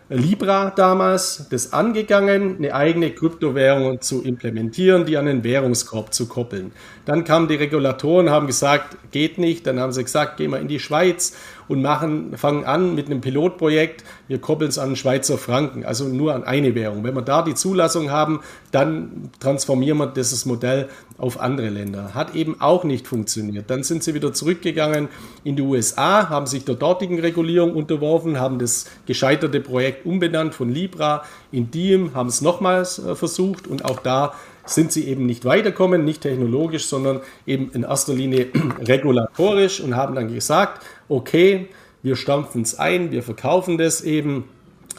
[0.10, 6.72] Libra damals das angegangen, eine eigene Kryptowährung zu implementieren, die an den Währungskorb zu koppeln.
[7.06, 9.66] Dann kamen die Regulatoren, haben gesagt, geht nicht.
[9.66, 11.36] Dann haben sie gesagt, gehen wir in die Schweiz
[11.68, 14.04] und machen, fangen an mit einem Pilotprojekt.
[14.28, 17.04] Wir koppeln es an den Schweizer Franken, also nur an eine Währung.
[17.04, 18.42] Wenn wir da die Zulassung haben,
[18.72, 22.14] dann transformieren wir dieses Modell auf andere Länder.
[22.14, 23.70] Hat eben auch nicht funktioniert.
[23.70, 25.10] Dann sind sie wieder zurückgegangen
[25.44, 30.70] in die USA, haben sich der dortigen Regulierung unterworfen, haben das gescheiterte Projekt umbenannt von
[30.70, 34.34] Libra in Diem, haben es nochmals äh, versucht und auch da
[34.66, 38.48] sind sie eben nicht weiterkommen, nicht technologisch, sondern eben in erster Linie
[38.80, 41.70] regulatorisch und haben dann gesagt, okay,
[42.02, 44.46] wir stampfen es ein, wir verkaufen das eben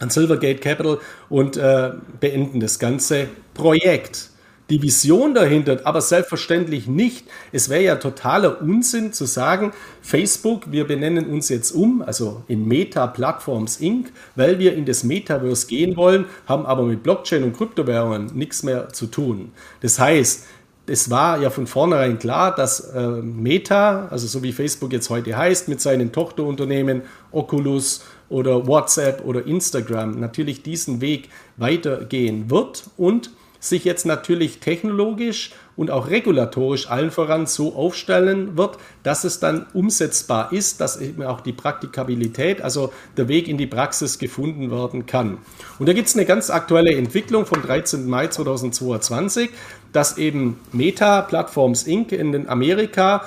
[0.00, 0.98] an Silvergate Capital
[1.28, 4.30] und äh, beenden das ganze Projekt
[4.70, 7.26] die Vision dahinter, aber selbstverständlich nicht.
[7.52, 12.66] Es wäre ja totaler Unsinn zu sagen, Facebook, wir benennen uns jetzt um, also in
[12.66, 17.56] Meta Platforms Inc., weil wir in das Metaverse gehen wollen, haben aber mit Blockchain und
[17.56, 19.52] Kryptowährungen nichts mehr zu tun.
[19.80, 20.46] Das heißt,
[20.86, 25.36] es war ja von vornherein klar, dass äh, Meta, also so wie Facebook jetzt heute
[25.36, 27.02] heißt, mit seinen Tochterunternehmen
[27.32, 33.30] Oculus oder WhatsApp oder Instagram natürlich diesen Weg weitergehen wird und
[33.60, 39.66] sich jetzt natürlich technologisch und auch regulatorisch allen voran so aufstellen wird, dass es dann
[39.72, 45.06] umsetzbar ist, dass eben auch die Praktikabilität, also der Weg in die Praxis gefunden werden
[45.06, 45.38] kann.
[45.78, 48.06] Und da gibt es eine ganz aktuelle Entwicklung vom 13.
[48.06, 49.50] Mai 2022,
[49.94, 52.12] dass eben Meta Platforms Inc.
[52.12, 53.24] in Amerika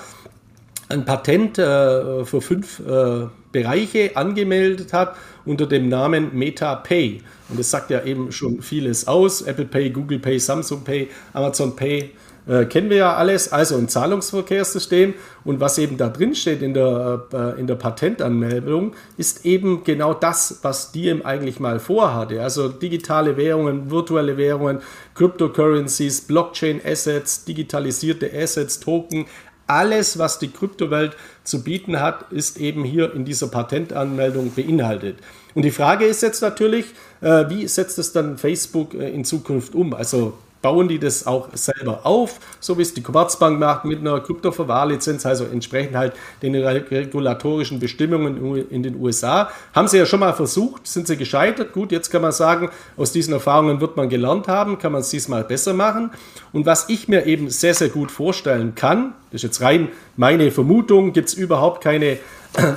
[0.90, 5.16] ein Patent äh, für fünf äh, Bereiche angemeldet hat
[5.46, 7.22] unter dem Namen Meta Pay.
[7.50, 9.42] Und das sagt ja eben schon vieles aus.
[9.42, 12.12] Apple Pay, Google Pay, Samsung Pay, Amazon Pay,
[12.48, 15.14] Äh, kennen wir ja alles, also ein Zahlungsverkehrssystem.
[15.44, 20.14] Und was eben da drin steht in der, äh, in der Patentanmeldung, ist eben genau
[20.14, 22.42] das, was Diem eigentlich mal vorhatte.
[22.42, 24.80] Also digitale Währungen, virtuelle Währungen,
[25.16, 29.26] Cryptocurrencies, Blockchain-Assets, digitalisierte Assets, Token,
[29.68, 35.18] alles, was die Kryptowelt zu bieten hat, ist eben hier in dieser Patentanmeldung beinhaltet.
[35.56, 36.86] Und die Frage ist jetzt natürlich,
[37.22, 39.94] äh, wie setzt es dann Facebook äh, in Zukunft um?
[39.94, 44.20] Also bauen die das auch selber auf, so wie es die Commerzbank macht mit einer
[44.20, 49.50] Kryptoverwahrlizenz, also entsprechend halt den regulatorischen Bestimmungen in den USA.
[49.74, 51.74] Haben sie ja schon mal versucht, sind sie gescheitert.
[51.74, 55.10] Gut, jetzt kann man sagen, aus diesen Erfahrungen wird man gelernt haben, kann man es
[55.10, 56.12] diesmal besser machen.
[56.54, 60.52] Und was ich mir eben sehr, sehr gut vorstellen kann, das ist jetzt rein meine
[60.52, 62.18] Vermutung, gibt es überhaupt keine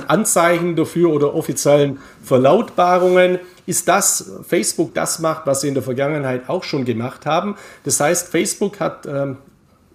[0.07, 6.49] Anzeichen dafür oder offiziellen Verlautbarungen, ist das Facebook das macht, was sie in der Vergangenheit
[6.49, 7.55] auch schon gemacht haben.
[7.83, 9.37] Das heißt, Facebook hat ähm,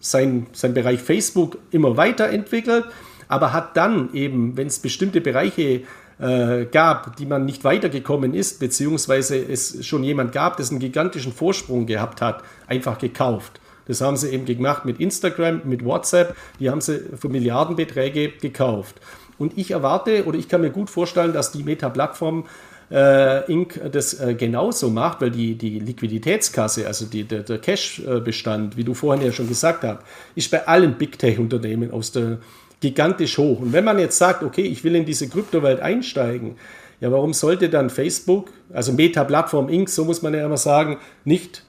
[0.01, 2.85] sein, sein Bereich Facebook immer weiterentwickelt,
[3.29, 5.83] aber hat dann eben, wenn es bestimmte Bereiche
[6.19, 11.33] äh, gab, die man nicht weitergekommen ist, beziehungsweise es schon jemand gab, das einen gigantischen
[11.33, 13.61] Vorsprung gehabt hat, einfach gekauft.
[13.87, 18.97] Das haben sie eben gemacht mit Instagram, mit WhatsApp, die haben sie für Milliardenbeträge gekauft.
[19.39, 22.45] Und ich erwarte oder ich kann mir gut vorstellen, dass die Meta-Plattform
[22.91, 23.81] äh, Inc.
[23.91, 28.95] das äh, genauso macht, weil die, die Liquiditätskasse, also die, der, der Cash-Bestand, wie du
[28.95, 30.01] vorhin ja schon gesagt hast,
[30.35, 32.39] ist bei allen Big Tech-Unternehmen aus der
[32.81, 33.61] gigantisch hoch.
[33.61, 36.57] Und wenn man jetzt sagt, okay, ich will in diese Kryptowelt einsteigen,
[37.01, 40.99] ja, warum sollte dann Facebook, also Meta Plattform Inc., so muss man ja immer sagen,
[41.25, 41.66] nicht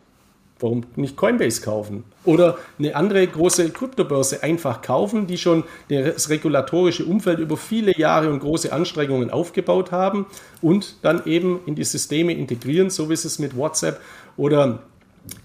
[0.59, 2.03] Warum nicht Coinbase kaufen?
[2.25, 8.31] Oder eine andere große Kryptobörse einfach kaufen, die schon das regulatorische Umfeld über viele Jahre
[8.31, 10.25] und große Anstrengungen aufgebaut haben
[10.61, 14.01] und dann eben in die Systeme integrieren, so wie sie es mit WhatsApp
[14.35, 14.79] oder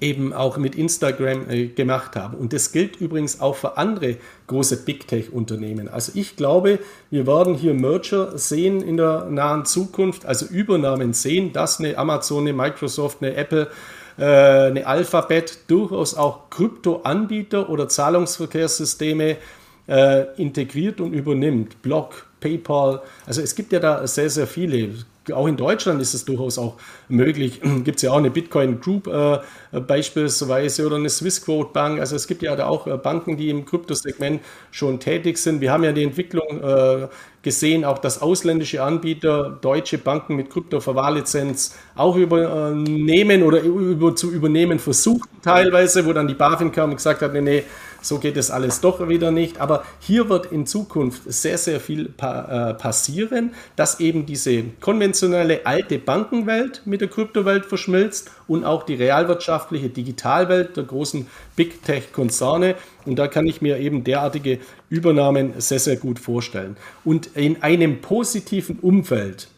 [0.01, 2.37] eben auch mit Instagram äh, gemacht haben.
[2.37, 4.17] Und das gilt übrigens auch für andere
[4.47, 5.89] große Big Tech-Unternehmen.
[5.89, 6.79] Also ich glaube,
[7.11, 12.43] wir werden hier Merger sehen in der nahen Zukunft, also Übernahmen sehen, dass eine Amazon,
[12.43, 13.69] eine Microsoft, eine Apple
[14.17, 19.37] eine Alphabet durchaus auch Kryptoanbieter oder Zahlungsverkehrssysteme
[19.89, 21.81] äh, integriert und übernimmt.
[21.83, 24.95] Block, PayPal, also es gibt ja da sehr, sehr viele
[25.33, 26.75] auch in Deutschland ist es durchaus auch
[27.09, 27.61] möglich.
[27.85, 29.39] Gibt es ja auch eine Bitcoin Group äh,
[29.81, 32.01] beispielsweise oder eine Swissquote Bank.
[32.01, 34.41] Also es gibt ja da auch äh, Banken, die im Kryptosegment
[34.71, 35.61] schon tätig sind.
[35.61, 37.09] Wir haben ja die Entwicklung äh,
[37.43, 44.79] gesehen, auch dass ausländische Anbieter deutsche Banken mit Kryptoverwahrlizenz auch übernehmen oder über, zu übernehmen
[44.79, 47.65] versuchen teilweise, wo dann die BaFin kam und gesagt hat, nee, nee,
[48.03, 49.61] so geht es alles doch wieder nicht.
[49.61, 55.65] Aber hier wird in Zukunft sehr, sehr viel pa äh, passieren, dass eben diese konventionelle
[55.65, 61.27] alte Bankenwelt mit der Kryptowelt verschmilzt und auch die realwirtschaftliche Digitalwelt der großen
[61.57, 62.75] Big Tech-Konzerne.
[63.07, 64.59] Und da kann ich mir eben derartige
[64.91, 66.77] Übernahmen sehr, sehr gut vorstellen.
[67.05, 69.49] Und in einem positiven Umfeld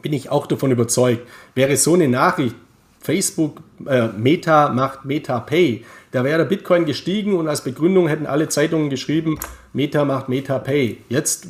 [0.00, 2.54] bin ich auch davon überzeugt, wäre so eine Nachricht,
[3.00, 8.26] Facebook, äh, Meta macht Meta Pay, da wäre der Bitcoin gestiegen und als Begründung hätten
[8.26, 9.38] alle Zeitungen geschrieben,
[9.72, 10.98] Meta macht Meta Pay.
[11.08, 11.46] Jetzt,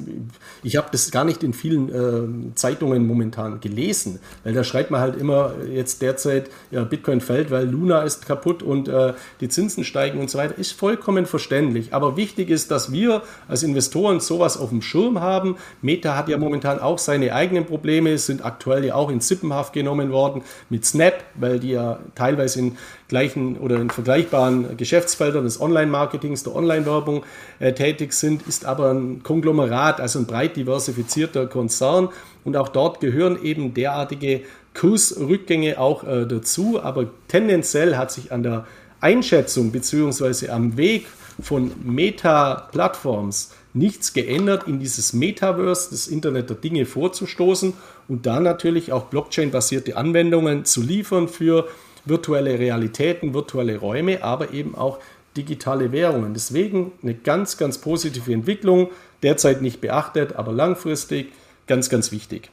[0.63, 5.01] ich habe das gar nicht in vielen äh, Zeitungen momentan gelesen, weil da schreibt man
[5.01, 9.85] halt immer jetzt derzeit, ja, Bitcoin fällt, weil Luna ist kaputt und äh, die Zinsen
[9.85, 10.57] steigen und so weiter.
[10.57, 11.93] Ist vollkommen verständlich.
[11.95, 15.57] Aber wichtig ist, dass wir als Investoren sowas auf dem Schirm haben.
[15.81, 20.13] Meta hat ja momentan auch seine eigenen Probleme, sind aktuell ja auch in Sippenhaft genommen
[20.13, 22.77] worden mit Snap, weil die ja teilweise in
[23.09, 27.25] gleichen oder in vergleichbaren Geschäftsfeldern des Online-Marketings, der Online-Werbung
[27.59, 32.09] äh, tätig sind, ist aber ein Konglomerat, also ein breit diversifizierter Konzern.
[32.45, 34.43] Und auch dort gehören eben derartige
[34.75, 36.83] Kursrückgänge auch äh, dazu.
[36.83, 38.67] Aber tendenziell hat sich an der
[39.01, 40.49] Einschätzung bzw.
[40.49, 41.07] am Weg
[41.41, 47.73] von Meta-Plattforms nichts geändert, in dieses Metaverse, das Internet der Dinge vorzustoßen
[48.09, 51.69] und da natürlich auch Blockchain-basierte Anwendungen zu liefern für
[52.05, 54.99] virtuelle Realitäten, virtuelle Räume, aber eben auch
[55.37, 56.35] digitale Währungen.
[56.35, 58.91] Deswegen eine ganz, ganz positive Entwicklung,
[59.23, 61.33] derzeit nicht beachtet, aber langfristig
[61.67, 62.51] ganz, ganz wichtig.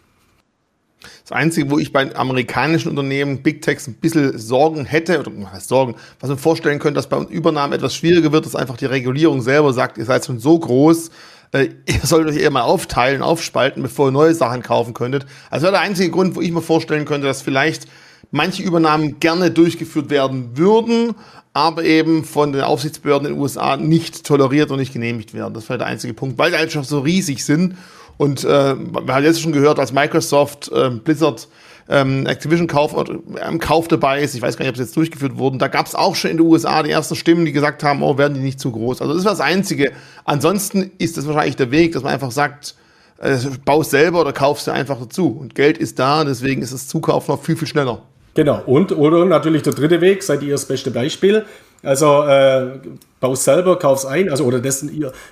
[1.23, 5.67] Das Einzige, wo ich bei amerikanischen Unternehmen Big Techs ein bisschen Sorgen hätte, oder was
[5.67, 9.41] Sorgen, was man vorstellen könnte, dass bei Übernahmen etwas schwieriger wird, dass einfach die Regulierung
[9.41, 11.09] selber sagt, ihr seid schon so groß,
[11.53, 15.25] äh, ihr solltet euch eher mal aufteilen, aufspalten, bevor ihr neue Sachen kaufen könntet.
[15.49, 17.87] Also wäre der einzige Grund, wo ich mir vorstellen könnte, dass vielleicht
[18.31, 21.15] manche Übernahmen gerne durchgeführt werden würden,
[21.53, 25.53] aber eben von den Aufsichtsbehörden in den USA nicht toleriert und nicht genehmigt werden.
[25.53, 27.75] Das wäre der einzige Punkt, weil die halt so riesig sind.
[28.17, 31.47] Und äh, wir haben jetzt schon gehört, als Microsoft äh, Blizzard
[31.89, 32.95] ähm, Activision-Kauf
[33.41, 34.35] ähm, Kauf dabei ist.
[34.35, 35.57] Ich weiß gar nicht, ob es jetzt durchgeführt wurde.
[35.57, 38.17] Da gab es auch schon in den USA die ersten Stimmen, die gesagt haben, oh,
[38.17, 39.01] werden die nicht zu groß.
[39.01, 39.91] Also das ist das Einzige.
[40.23, 42.75] Ansonsten ist das wahrscheinlich der Weg, dass man einfach sagt,
[43.19, 45.29] äh, baust selber oder kaufst du einfach dazu.
[45.29, 48.03] Und Geld ist da, deswegen ist das Zukauf noch viel, viel schneller.
[48.39, 48.61] Genau.
[48.65, 51.45] Und oder natürlich der dritte Weg, seid ihr das beste Beispiel.
[51.83, 52.79] Also äh,
[53.19, 54.85] baust selber, kaufst ein, also oder das,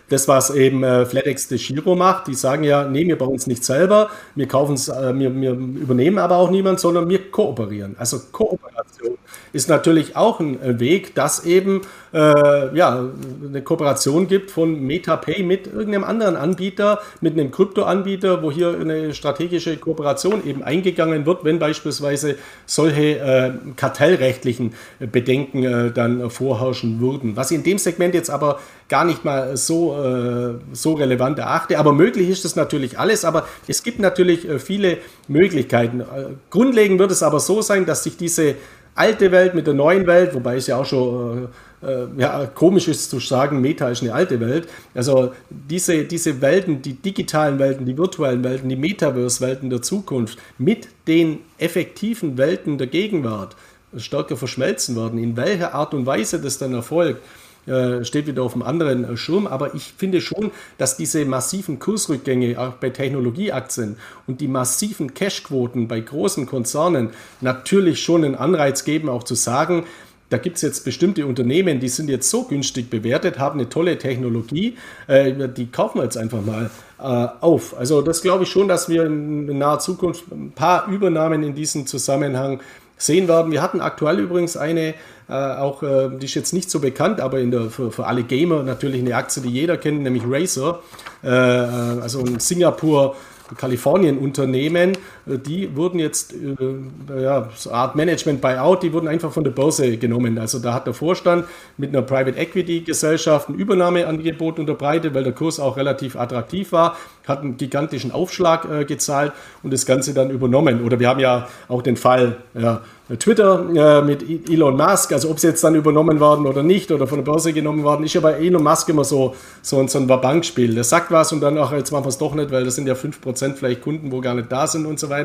[0.10, 3.48] das was eben äh, FlatEx de Giro macht, die sagen ja, nee, wir bauen es
[3.48, 7.96] nicht selber, wir kaufen es, äh, wir, wir übernehmen aber auch niemand, sondern wir kooperieren.
[7.98, 9.18] Also Kooperation
[9.54, 11.82] ist natürlich auch ein Weg, dass eben
[12.14, 13.10] äh, ja,
[13.48, 19.14] eine Kooperation gibt von MetaPay mit irgendeinem anderen Anbieter, mit einem Kryptoanbieter, wo hier eine
[19.14, 22.36] strategische Kooperation eben eingegangen wird, wenn beispielsweise
[22.66, 27.36] solche äh, kartellrechtlichen Bedenken äh, dann vorherrschen würden.
[27.36, 28.60] Was in dem Segment jetzt aber
[28.90, 31.78] gar nicht mal so, äh, so relevant erachte.
[31.78, 34.98] Aber möglich ist das natürlich alles, aber es gibt natürlich äh, viele
[35.28, 36.02] Möglichkeiten.
[36.02, 36.06] Äh,
[36.50, 38.56] grundlegend wird es aber so sein, dass sich diese
[38.96, 41.48] alte Welt mit der neuen Welt, wobei es ja auch schon äh,
[41.82, 44.68] äh, ja, komisch ist zu sagen, Meta ist eine alte Welt.
[44.94, 50.88] Also diese, diese Welten, die digitalen Welten, die virtuellen Welten, die Metaverse-Welten der Zukunft mit
[51.08, 53.56] den effektiven Welten der Gegenwart
[53.95, 55.20] stärker verschmelzen werden.
[55.20, 57.22] In welcher Art und Weise das dann erfolgt,
[57.68, 59.45] äh, steht wieder auf einem anderen äh, Schirm.
[59.45, 65.88] Aber ich finde schon, dass diese massiven Kursrückgänge auch bei Technologieaktien und die massiven Cashquoten
[65.88, 67.10] bei großen Konzernen
[67.41, 69.84] natürlich schon einen Anreiz geben, auch zu sagen,
[70.30, 73.98] da gibt es jetzt bestimmte Unternehmen, die sind jetzt so günstig bewertet, haben eine tolle
[73.98, 74.77] Technologie,
[75.07, 76.69] äh, die kaufen wir jetzt einfach mal
[76.99, 77.77] auf.
[77.77, 81.85] Also das glaube ich schon, dass wir in naher Zukunft ein paar Übernahmen in diesem
[81.85, 82.60] Zusammenhang
[82.98, 83.52] sehen werden.
[83.52, 84.95] Wir hatten aktuell übrigens eine
[85.30, 88.24] äh, auch, äh, die ist jetzt nicht so bekannt, aber in der, für, für alle
[88.24, 90.80] Gamer natürlich eine Aktie, die jeder kennt, nämlich Razer,
[91.24, 93.15] äh, äh also ein Singapur
[93.56, 94.98] Kalifornien-Unternehmen,
[95.28, 100.38] die wurden jetzt, äh, ja, so Art Management-Buyout, die wurden einfach von der Börse genommen.
[100.38, 101.45] Also da hat der Vorstand
[101.78, 106.95] mit einer Private Equity-Gesellschaft ein Übernahmeangebot unterbreitet, weil der Kurs auch relativ attraktiv war,
[107.28, 109.34] hat einen gigantischen Aufschlag äh, gezahlt
[109.64, 110.84] und das Ganze dann übernommen.
[110.84, 112.82] Oder wir haben ja auch den Fall, ja,
[113.16, 117.08] Twitter äh, mit Elon Musk, also ob sie jetzt dann übernommen werden oder nicht oder
[117.08, 120.08] von der Börse genommen werden, ist ja bei Elon Musk immer so, so, so ein
[120.08, 120.76] Bankspiel.
[120.76, 122.86] Der sagt was und dann, ach, jetzt machen wir es doch nicht, weil das sind
[122.86, 125.16] ja 5% vielleicht Kunden, wo gar nicht da sind und so weiter.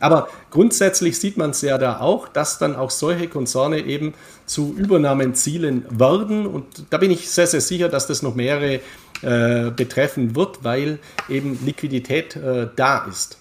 [0.00, 4.14] Aber grundsätzlich sieht man es ja da auch, dass dann auch solche Konzerne eben
[4.46, 8.80] zu Übernahmen zielen werden und da bin ich sehr, sehr sicher, dass das noch mehrere
[9.22, 10.98] äh, betreffen wird, weil
[11.28, 13.38] eben Liquidität äh, da ist.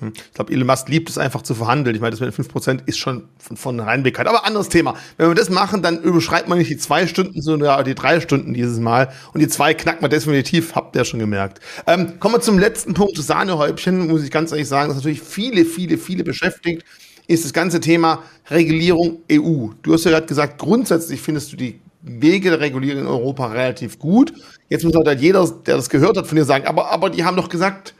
[0.00, 0.12] Hm.
[0.14, 1.94] Ich glaube, Elon Musk liebt es einfach zu verhandeln.
[1.94, 4.28] Ich meine, das mit den 5% ist schon von vornherein bekannt.
[4.28, 4.96] Aber anderes Thema.
[5.16, 8.54] Wenn wir das machen, dann überschreibt man nicht die zwei Stunden, sondern die drei Stunden
[8.54, 9.12] dieses Mal.
[9.32, 11.60] Und die zwei knackt man definitiv, habt ihr schon gemerkt.
[11.86, 15.64] Ähm, kommen wir zum letzten Punkt, Sahnehäubchen, muss ich ganz ehrlich sagen, das natürlich viele,
[15.64, 16.84] viele, viele beschäftigt,
[17.26, 19.68] ist das ganze Thema Regulierung EU.
[19.82, 23.98] Du hast ja gerade gesagt, grundsätzlich findest du die Wege der Regulierung in Europa relativ
[23.98, 24.34] gut.
[24.68, 27.36] Jetzt muss halt jeder, der das gehört hat, von dir sagen, aber, aber die haben
[27.36, 27.94] doch gesagt,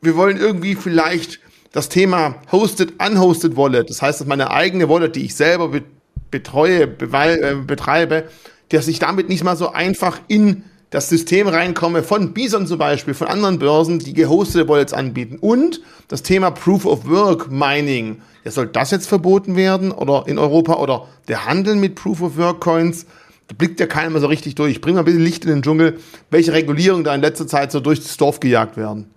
[0.00, 1.40] wir wollen irgendwie vielleicht
[1.72, 5.70] das Thema Hosted, Unhosted Wallet, das heißt, dass meine eigene Wallet, die ich selber
[6.30, 8.24] betreue, äh, betreibe,
[8.70, 13.12] dass ich damit nicht mal so einfach in das System reinkomme von Bison zum Beispiel,
[13.12, 15.36] von anderen Börsen, die gehostete Wallets anbieten.
[15.38, 18.22] Und das Thema Proof of Work Mining.
[18.44, 22.36] Ja, soll das jetzt verboten werden oder in Europa oder der Handel mit Proof of
[22.38, 23.04] Work Coins?
[23.48, 24.72] Da blickt ja keiner mehr so richtig durch.
[24.72, 25.98] Ich bringe mal ein bisschen Licht in den Dschungel,
[26.30, 29.10] welche Regulierungen da in letzter Zeit so durchs Dorf gejagt werden.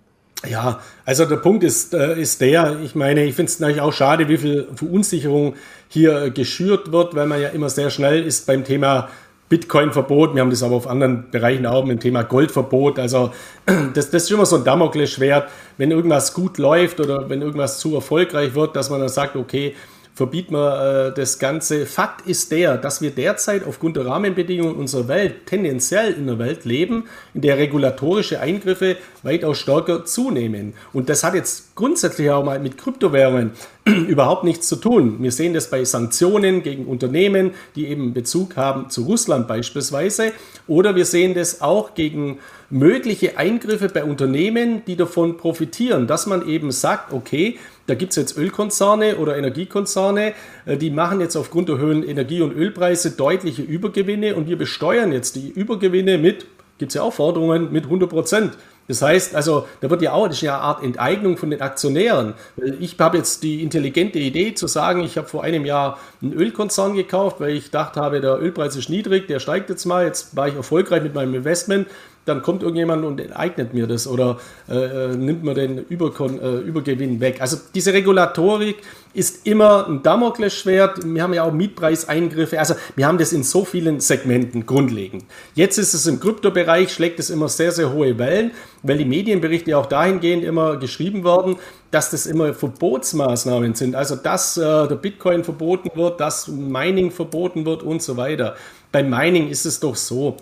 [0.48, 3.92] Ja, also der Punkt ist, äh, ist der, ich meine, ich finde es natürlich auch
[3.92, 5.54] schade, wie viel Verunsicherung
[5.88, 9.08] hier geschürt wird, weil man ja immer sehr schnell ist beim Thema
[9.52, 10.34] Bitcoin-Verbot.
[10.34, 12.98] Wir haben das aber auf anderen Bereichen auch mit dem Thema Goldverbot.
[12.98, 13.32] Also
[13.66, 17.94] das, das ist immer so ein Damoklesschwert, wenn irgendwas gut läuft oder wenn irgendwas zu
[17.94, 19.76] erfolgreich wird, dass man dann sagt, okay,
[20.14, 21.86] verbieten wir äh, das Ganze.
[21.86, 26.64] Fakt ist der, dass wir derzeit aufgrund der Rahmenbedingungen unserer Welt tendenziell in einer Welt
[26.64, 30.74] leben, in der regulatorische Eingriffe weitaus stärker zunehmen.
[30.92, 33.52] Und das hat jetzt grundsätzlich auch mal mit Kryptowährungen
[33.84, 35.16] überhaupt nichts zu tun.
[35.20, 40.32] Wir sehen das bei Sanktionen gegen Unternehmen, die eben Bezug haben zu Russland beispielsweise.
[40.66, 42.38] Oder wir sehen das auch gegen
[42.70, 48.16] mögliche Eingriffe bei Unternehmen, die davon profitieren, dass man eben sagt, okay, da gibt es
[48.16, 50.34] jetzt Ölkonzerne oder Energiekonzerne,
[50.66, 55.12] äh, die machen jetzt aufgrund der höheren Energie- und Ölpreise deutliche Übergewinne und wir besteuern
[55.12, 56.46] jetzt die Übergewinne mit,
[56.78, 58.56] gibt es ja auch Forderungen, mit 100 Prozent.
[58.88, 61.62] Das heißt, also, da wird ja auch, das ist ja eine Art Enteignung von den
[61.62, 62.34] Aktionären.
[62.80, 66.94] Ich habe jetzt die intelligente Idee zu sagen, ich habe vor einem Jahr einen Ölkonzern
[66.94, 70.48] gekauft, weil ich dachte habe, der Ölpreis ist niedrig, der steigt jetzt mal, jetzt war
[70.48, 71.86] ich erfolgreich mit meinem Investment.
[72.24, 74.38] Dann kommt irgendjemand und enteignet mir das oder
[74.68, 77.40] äh, äh, nimmt mir den Überkon äh, Übergewinn weg.
[77.40, 78.76] Also diese Regulatorik
[79.12, 81.00] ist immer ein Damoklesschwert.
[81.04, 82.58] Wir haben ja auch Mietpreiseingriffe.
[82.58, 85.24] Also wir haben das in so vielen Segmenten grundlegend.
[85.54, 89.76] Jetzt ist es im Kryptobereich, schlägt es immer sehr, sehr hohe Wellen, weil die Medienberichte
[89.76, 91.56] auch dahingehend immer geschrieben werden,
[91.90, 93.96] dass das immer Verbotsmaßnahmen sind.
[93.96, 98.54] Also dass äh, der Bitcoin verboten wird, dass Mining verboten wird und so weiter.
[98.92, 100.36] Beim Mining ist es doch so,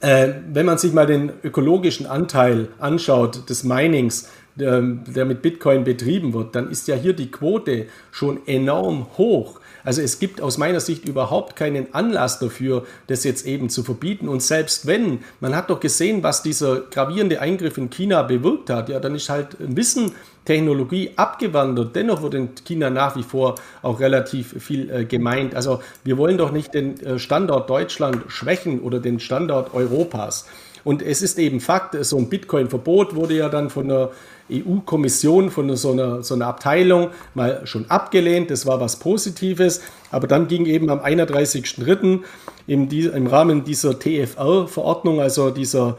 [0.00, 5.84] äh, wenn man sich mal den ökologischen Anteil anschaut des Minings, der, der mit Bitcoin
[5.84, 9.60] betrieben wird, dann ist ja hier die Quote schon enorm hoch.
[9.86, 14.28] Also es gibt aus meiner Sicht überhaupt keinen Anlass dafür, das jetzt eben zu verbieten.
[14.28, 18.88] Und selbst wenn, man hat doch gesehen, was dieser gravierende Eingriff in China bewirkt hat,
[18.88, 20.10] ja, dann ist halt Wissen,
[20.44, 21.94] Technologie abgewandert.
[21.94, 25.54] Dennoch wird in China nach wie vor auch relativ viel äh, gemeint.
[25.54, 30.46] Also wir wollen doch nicht den äh, Standort Deutschland schwächen oder den Standort Europas.
[30.82, 34.10] Und es ist eben Fakt, so ein Bitcoin-Verbot wurde ja dann von der
[34.50, 38.50] EU-Kommission von so einer, so einer Abteilung mal schon abgelehnt.
[38.50, 39.80] Das war was Positives.
[40.10, 42.20] Aber dann ging eben am 31.03.
[42.66, 45.96] Im, Rahmen dieser TFR-Verordnung, also dieser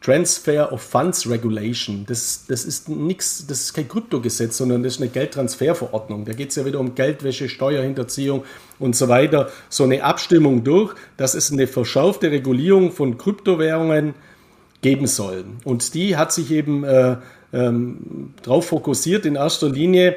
[0.00, 2.04] Transfer of Funds Regulation.
[2.06, 6.24] Das, das ist nichts, das ist kein Kryptogesetz, sondern das ist eine Geldtransferverordnung.
[6.24, 8.44] Da geht es ja wieder um Geldwäsche, Steuerhinterziehung
[8.78, 9.50] und so weiter.
[9.68, 14.14] So eine Abstimmung durch, dass es eine verschärfte Regulierung von Kryptowährungen
[14.80, 15.44] geben soll.
[15.64, 17.16] Und die hat sich eben äh,
[17.52, 20.16] ähm, darauf fokussiert, in erster Linie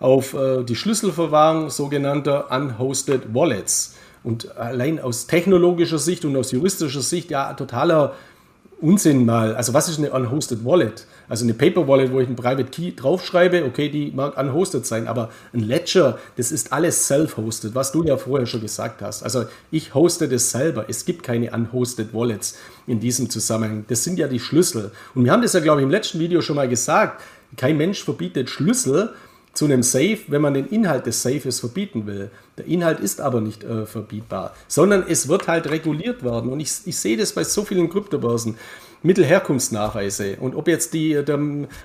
[0.00, 3.96] auf äh, die Schlüsselverwahrung sogenannter Unhosted Wallets.
[4.22, 8.14] Und allein aus technologischer Sicht und aus juristischer Sicht ja totaler
[8.80, 9.54] Unsinn mal.
[9.54, 11.06] Also was ist eine Unhosted Wallet?
[11.28, 15.08] Also eine Paper Wallet, wo ich einen Private Key draufschreibe, okay, die mag unhosted sein,
[15.08, 19.22] aber ein Ledger, das ist alles self-hosted, was du ja vorher schon gesagt hast.
[19.22, 20.84] Also ich hoste das selber.
[20.88, 23.84] Es gibt keine Unhosted Wallets in diesem Zusammenhang.
[23.88, 24.90] Das sind ja die Schlüssel.
[25.14, 27.22] Und wir haben das ja, glaube ich, im letzten Video schon mal gesagt.
[27.56, 29.10] Kein Mensch verbietet Schlüssel
[29.54, 32.30] zu einem Safe, wenn man den Inhalt des Safes verbieten will.
[32.58, 36.50] Der Inhalt ist aber nicht äh, verbietbar, sondern es wird halt reguliert werden.
[36.50, 38.56] Und ich, ich sehe das bei so vielen Kryptobörsen.
[39.04, 40.36] Mittelherkunftsnachweise.
[40.40, 41.38] Und ob jetzt die, der,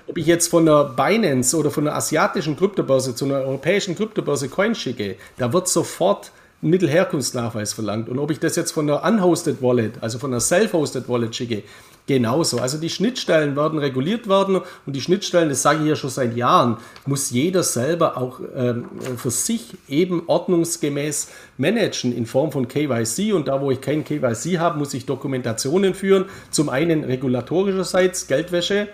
[0.06, 4.48] ob ich jetzt von der Binance oder von einer asiatischen Kryptobörse zu einer europäischen Kryptobörse
[4.48, 6.32] Coin schicke, da wird sofort
[6.62, 8.08] ein Mittelherkunftsnachweis verlangt.
[8.08, 11.62] Und ob ich das jetzt von der unhosted Wallet, also von der self-hosted Wallet schicke,
[12.10, 12.58] genauso.
[12.58, 16.36] Also die Schnittstellen werden reguliert werden und die Schnittstellen, das sage ich ja schon seit
[16.36, 23.32] Jahren, muss jeder selber auch ähm, für sich eben ordnungsgemäß managen in Form von KYC
[23.32, 26.24] und da, wo ich kein KYC habe, muss ich Dokumentationen führen.
[26.50, 28.88] Zum einen regulatorischerseits Geldwäsche,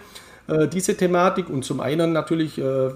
[0.49, 2.91] äh, diese Thematik und zum einen natürlich äh,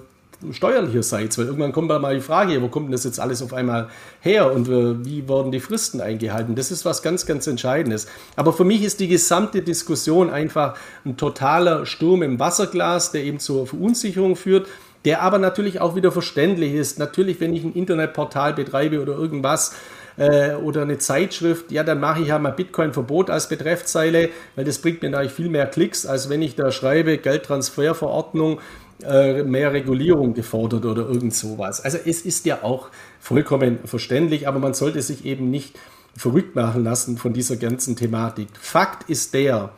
[0.51, 3.89] steuerlicherseits, weil irgendwann kommt mal die Frage, wo kommt denn das jetzt alles auf einmal
[4.21, 6.55] her und äh, wie wurden die Fristen eingehalten?
[6.55, 8.07] Das ist was ganz, ganz Entscheidendes.
[8.37, 13.39] Aber für mich ist die gesamte Diskussion einfach ein totaler Sturm im Wasserglas, der eben
[13.39, 14.67] zur Verunsicherung führt
[15.07, 16.99] der aber natürlich auch wieder verständlich ist.
[16.99, 19.75] Natürlich, wenn ich ein Internetportal betreibe oder irgendwas,
[20.17, 24.79] äh, oder eine Zeitschrift, ja, dann mache ich ja mal Bitcoin-Verbot als Betreffzeile, weil das
[24.79, 28.61] bringt mir natürlich viel mehr Klicks, als wenn ich da schreibe Geldtransferverordnung
[29.05, 31.81] äh, mehr Regulierung gefordert oder irgend sowas.
[31.81, 32.89] Also es ist ja auch
[33.21, 35.79] vollkommen verständlich, aber man sollte sich eben nicht
[36.17, 38.49] verrückt machen lassen von dieser ganzen Thematik.
[38.61, 39.71] Fakt ist der,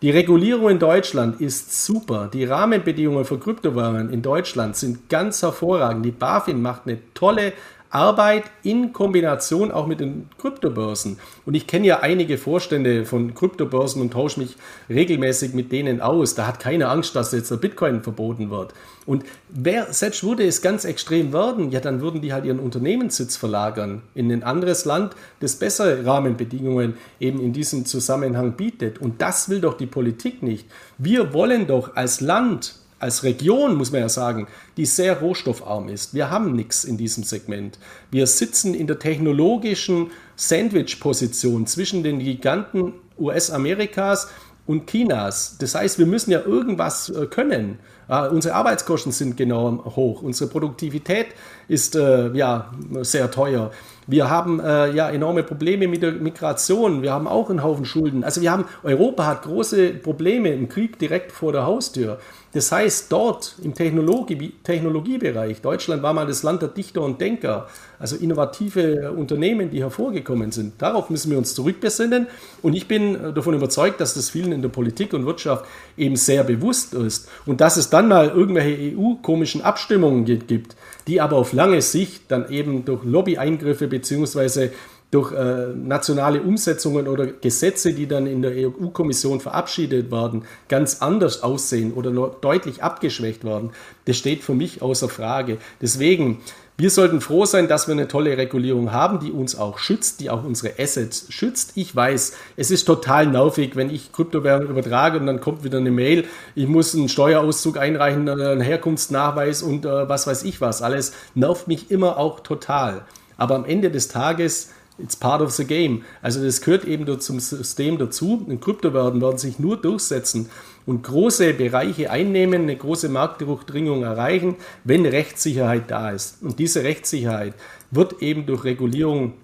[0.00, 2.30] die Regulierung in Deutschland ist super.
[2.32, 6.04] Die Rahmenbedingungen für Kryptowährungen in Deutschland sind ganz hervorragend.
[6.04, 7.52] Die BaFin macht eine tolle
[7.90, 11.18] Arbeit in Kombination auch mit den Kryptobörsen.
[11.46, 14.56] Und ich kenne ja einige Vorstände von Kryptobörsen und tausche mich
[14.90, 16.34] regelmäßig mit denen aus.
[16.34, 18.74] Da hat keine Angst, dass jetzt der Bitcoin verboten wird.
[19.06, 23.36] Und wer, selbst würde es ganz extrem werden, ja, dann würden die halt ihren Unternehmenssitz
[23.36, 28.98] verlagern in ein anderes Land, das bessere Rahmenbedingungen eben in diesem Zusammenhang bietet.
[28.98, 30.66] Und das will doch die Politik nicht.
[30.98, 36.14] Wir wollen doch als Land als Region, muss man ja sagen, die sehr rohstoffarm ist.
[36.14, 37.78] Wir haben nichts in diesem Segment.
[38.10, 44.28] Wir sitzen in der technologischen Sandwich-Position zwischen den Giganten US-Amerikas
[44.66, 45.56] und Chinas.
[45.58, 47.78] Das heißt, wir müssen ja irgendwas äh, können.
[48.10, 51.26] Uh, unsere Arbeitskosten sind genau hoch, unsere Produktivität
[51.68, 52.72] ist äh, ja
[53.02, 53.70] sehr teuer.
[54.06, 57.02] Wir haben äh, ja enorme Probleme mit der Migration.
[57.02, 58.24] Wir haben auch einen Haufen Schulden.
[58.24, 62.18] Also wir haben Europa hat große Probleme im Krieg direkt vor der Haustür.
[62.52, 67.68] Das heißt, dort im Technologie, Technologiebereich, Deutschland war mal das Land der Dichter und Denker,
[67.98, 70.80] also innovative Unternehmen, die hervorgekommen sind.
[70.80, 72.26] Darauf müssen wir uns zurückbesinnen.
[72.62, 75.66] Und ich bin davon überzeugt, dass das vielen in der Politik und Wirtschaft
[75.98, 77.28] eben sehr bewusst ist.
[77.44, 80.76] Und dass es dann mal irgendwelche EU-komischen Abstimmungen gibt,
[81.06, 84.72] die aber auf lange Sicht dann eben durch Lobby-Eingriffe beziehungsweise
[85.10, 91.42] durch äh, nationale Umsetzungen oder Gesetze, die dann in der EU-Kommission verabschiedet werden, ganz anders
[91.42, 93.70] aussehen oder deutlich abgeschwächt werden,
[94.04, 95.58] das steht für mich außer Frage.
[95.80, 96.40] Deswegen,
[96.76, 100.28] wir sollten froh sein, dass wir eine tolle Regulierung haben, die uns auch schützt, die
[100.28, 101.72] auch unsere Assets schützt.
[101.74, 105.90] Ich weiß, es ist total nervig, wenn ich Kryptowährungen übertrage und dann kommt wieder eine
[105.90, 110.82] Mail, ich muss einen Steuerauszug einreichen, einen Herkunftsnachweis und äh, was weiß ich was.
[110.82, 113.06] Alles nervt mich immer auch total.
[113.38, 116.02] Aber am Ende des Tages It's part of the game.
[116.22, 118.44] Also das gehört eben zum System dazu.
[118.46, 120.48] Und Kryptowährungen werden sich nur durchsetzen
[120.86, 126.42] und große Bereiche einnehmen, eine große Marktdurchdringung erreichen, wenn Rechtssicherheit da ist.
[126.42, 127.54] Und diese Rechtssicherheit
[127.90, 129.34] wird eben durch Regulierung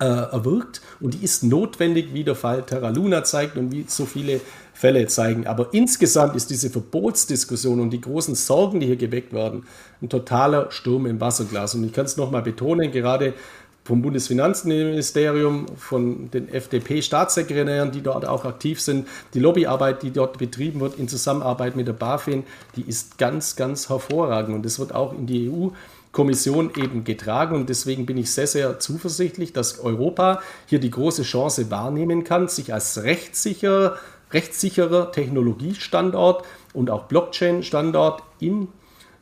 [0.00, 4.06] äh, erwirkt und die ist notwendig, wie der Fall Terra Luna zeigt und wie so
[4.06, 4.40] viele
[4.72, 5.46] Fälle zeigen.
[5.46, 9.64] Aber insgesamt ist diese Verbotsdiskussion und die großen Sorgen, die hier geweckt werden,
[10.00, 11.74] ein totaler Sturm im Wasserglas.
[11.74, 13.34] Und ich kann es nochmal betonen, gerade
[13.90, 19.08] vom Bundesfinanzministerium, von den FDP-Staatssekretären, die dort auch aktiv sind.
[19.34, 22.44] Die Lobbyarbeit, die dort betrieben wird in Zusammenarbeit mit der BaFin,
[22.76, 24.54] die ist ganz, ganz hervorragend.
[24.54, 25.70] Und das wird auch in die EU
[26.12, 27.56] Kommission eben getragen.
[27.56, 32.46] Und deswegen bin ich sehr, sehr zuversichtlich, dass Europa hier die große Chance wahrnehmen kann,
[32.46, 33.96] sich als rechtssicherer,
[34.32, 36.44] rechtssicherer Technologiestandort
[36.74, 38.68] und auch Blockchain-Standort in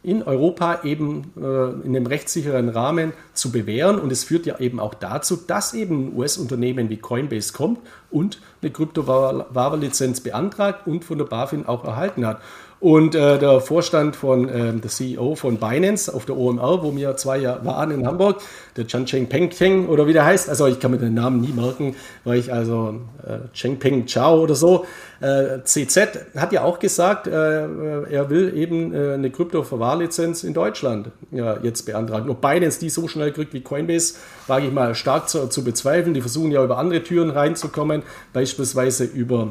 [0.03, 1.41] in Europa eben äh,
[1.85, 3.99] in einem rechtssicheren Rahmen zu bewähren.
[3.99, 7.81] Und es führt ja eben auch dazu, dass eben US-Unternehmen wie Coinbase kommt
[8.11, 12.41] und eine Kryptoware-Lizenz beantragt und von der BaFin auch erhalten hat.
[12.81, 17.17] Und äh, der Vorstand von, äh, der CEO von Binance auf der OMR, wo wir
[17.17, 18.41] zwei Jahre waren in Hamburg,
[18.77, 21.41] der Chan Cheng Peng Cheng oder wie der heißt, also ich kann mir den Namen
[21.41, 24.87] nie merken, weil ich also äh, Cheng Peng Chao oder so,
[25.21, 31.11] äh, CZ hat ja auch gesagt, äh, er will eben äh, eine Krypto-Verwahrlizenz in Deutschland
[31.33, 32.31] ja, jetzt beantragen.
[32.31, 34.15] Ob Binance die so schnell kriegt wie Coinbase,
[34.47, 36.15] wage ich mal stark zu, zu bezweifeln.
[36.15, 39.49] Die versuchen ja über andere Türen reinzukommen, beispielsweise über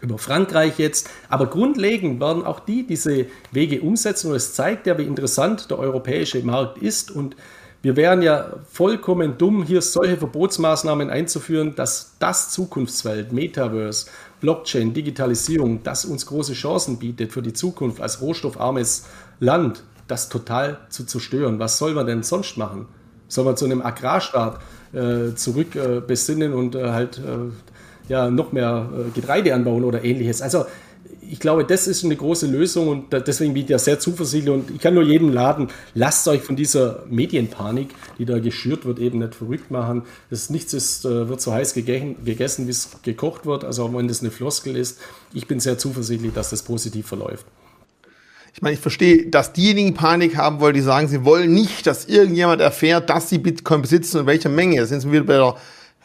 [0.00, 1.08] über Frankreich jetzt.
[1.28, 5.78] Aber grundlegend werden auch die diese Wege umsetzen und es zeigt ja, wie interessant der
[5.78, 7.36] europäische Markt ist und
[7.82, 14.06] wir wären ja vollkommen dumm, hier solche Verbotsmaßnahmen einzuführen, dass das Zukunftsfeld, Metaverse,
[14.40, 19.06] Blockchain, Digitalisierung, das uns große Chancen bietet für die Zukunft als rohstoffarmes
[19.38, 21.60] Land, das total zu zerstören.
[21.60, 22.86] Was soll man denn sonst machen?
[23.28, 24.58] Soll man zu einem Agrarstaat
[24.92, 27.52] äh, zurück äh, und äh, halt äh,
[28.08, 30.42] ja, noch mehr äh, Getreide anbauen oder ähnliches.
[30.42, 30.66] Also
[31.28, 34.70] ich glaube, das ist eine große Lösung und deswegen bin ich ja sehr zuversichtlich und
[34.70, 37.88] ich kann nur jedem laden, lasst euch von dieser Medienpanik,
[38.18, 40.02] die da geschürt wird, eben nicht verrückt machen.
[40.30, 42.16] Das nichts ist, äh, wird so heiß gegessen,
[42.66, 44.98] wie es gekocht wird, also auch wenn das eine Floskel ist.
[45.32, 47.46] Ich bin sehr zuversichtlich, dass das positiv verläuft.
[48.54, 52.06] Ich meine, ich verstehe, dass diejenigen Panik haben wollen, die sagen, sie wollen nicht, dass
[52.06, 54.78] irgendjemand erfährt, dass sie Bitcoin besitzen und welche Menge.
[54.78, 55.56] Da sind wir wieder bei der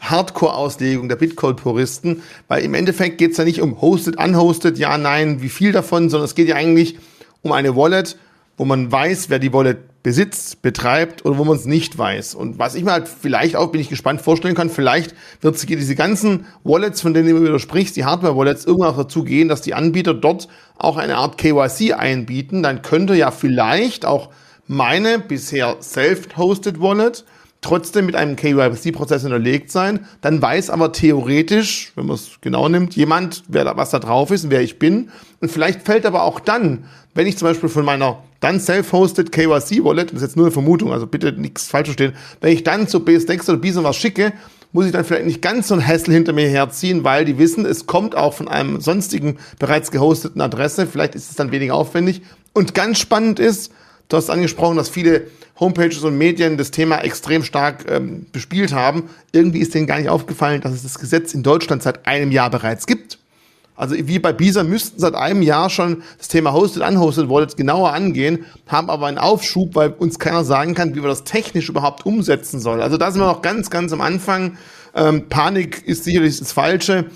[0.02, 5.42] Hardcore-Auslegung der Bitcoin-Puristen, weil im Endeffekt geht es ja nicht um hosted, unhosted, ja, nein,
[5.42, 6.98] wie viel davon, sondern es geht ja eigentlich
[7.42, 8.16] um eine Wallet,
[8.56, 12.34] wo man weiß, wer die Wallet besitzt, betreibt oder wo man es nicht weiß.
[12.34, 15.68] Und was ich mir halt vielleicht auch, bin ich gespannt, vorstellen kann, vielleicht wird sich
[15.68, 19.48] diese ganzen Wallets, von denen du immer wieder sprichst, die Hardware-Wallets, irgendwann auch dazu gehen,
[19.48, 22.62] dass die Anbieter dort auch eine Art KYC einbieten.
[22.62, 24.30] Dann könnte ja vielleicht auch
[24.66, 27.24] meine bisher self-hosted Wallet
[27.62, 30.00] trotzdem mit einem KYC-Prozess hinterlegt sein.
[30.20, 34.30] Dann weiß aber theoretisch, wenn man es genau nimmt, jemand, wer da, was da drauf
[34.30, 35.10] ist und wer ich bin.
[35.40, 36.84] Und vielleicht fällt aber auch dann,
[37.14, 40.92] wenn ich zum Beispiel von meiner dann self-hosted KYC-Wallet, das ist jetzt nur eine Vermutung,
[40.92, 44.32] also bitte nichts falsch verstehen, wenn ich dann zu BSDex oder Bison was schicke,
[44.72, 47.66] muss ich dann vielleicht nicht ganz so ein Hassel hinter mir herziehen, weil die wissen,
[47.66, 50.86] es kommt auch von einem sonstigen bereits gehosteten Adresse.
[50.86, 52.22] Vielleicht ist es dann weniger aufwendig.
[52.54, 53.70] Und ganz spannend ist,
[54.08, 59.10] Du hast angesprochen, dass viele Homepages und Medien das Thema extrem stark ähm, bespielt haben.
[59.32, 62.50] Irgendwie ist denen gar nicht aufgefallen, dass es das Gesetz in Deutschland seit einem Jahr
[62.50, 63.18] bereits gibt.
[63.74, 67.92] Also wie bei Bisa müssten seit einem Jahr schon das Thema Hosted, Unhosted Wallets genauer
[67.92, 72.04] angehen, haben aber einen Aufschub, weil uns keiner sagen kann, wie man das technisch überhaupt
[72.04, 72.82] umsetzen soll.
[72.82, 74.58] Also da sind wir noch ganz, ganz am Anfang.
[74.94, 77.06] Ähm, Panik ist sicherlich das Falsche.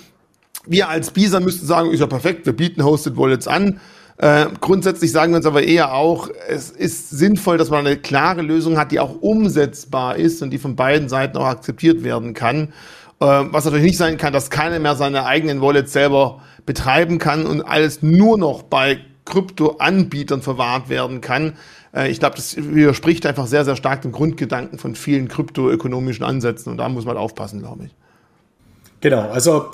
[0.67, 3.81] Wir als Bisa müssten sagen, ist ja perfekt, wir bieten Hosted Wallets an.
[4.19, 8.43] Äh, grundsätzlich sagen wir uns aber eher auch, es ist sinnvoll, dass man eine klare
[8.43, 12.73] Lösung hat, die auch umsetzbar ist und die von beiden Seiten auch akzeptiert werden kann.
[13.21, 17.47] Äh, was natürlich nicht sein kann, dass keiner mehr seine eigenen Wallets selber betreiben kann
[17.47, 21.55] und alles nur noch bei Krypto-Anbietern verwahrt werden kann.
[21.95, 26.71] Äh, ich glaube, das widerspricht einfach sehr, sehr stark dem Grundgedanken von vielen kryptoökonomischen Ansätzen
[26.71, 27.95] und da muss man aufpassen, glaube ich.
[29.01, 29.71] Genau, also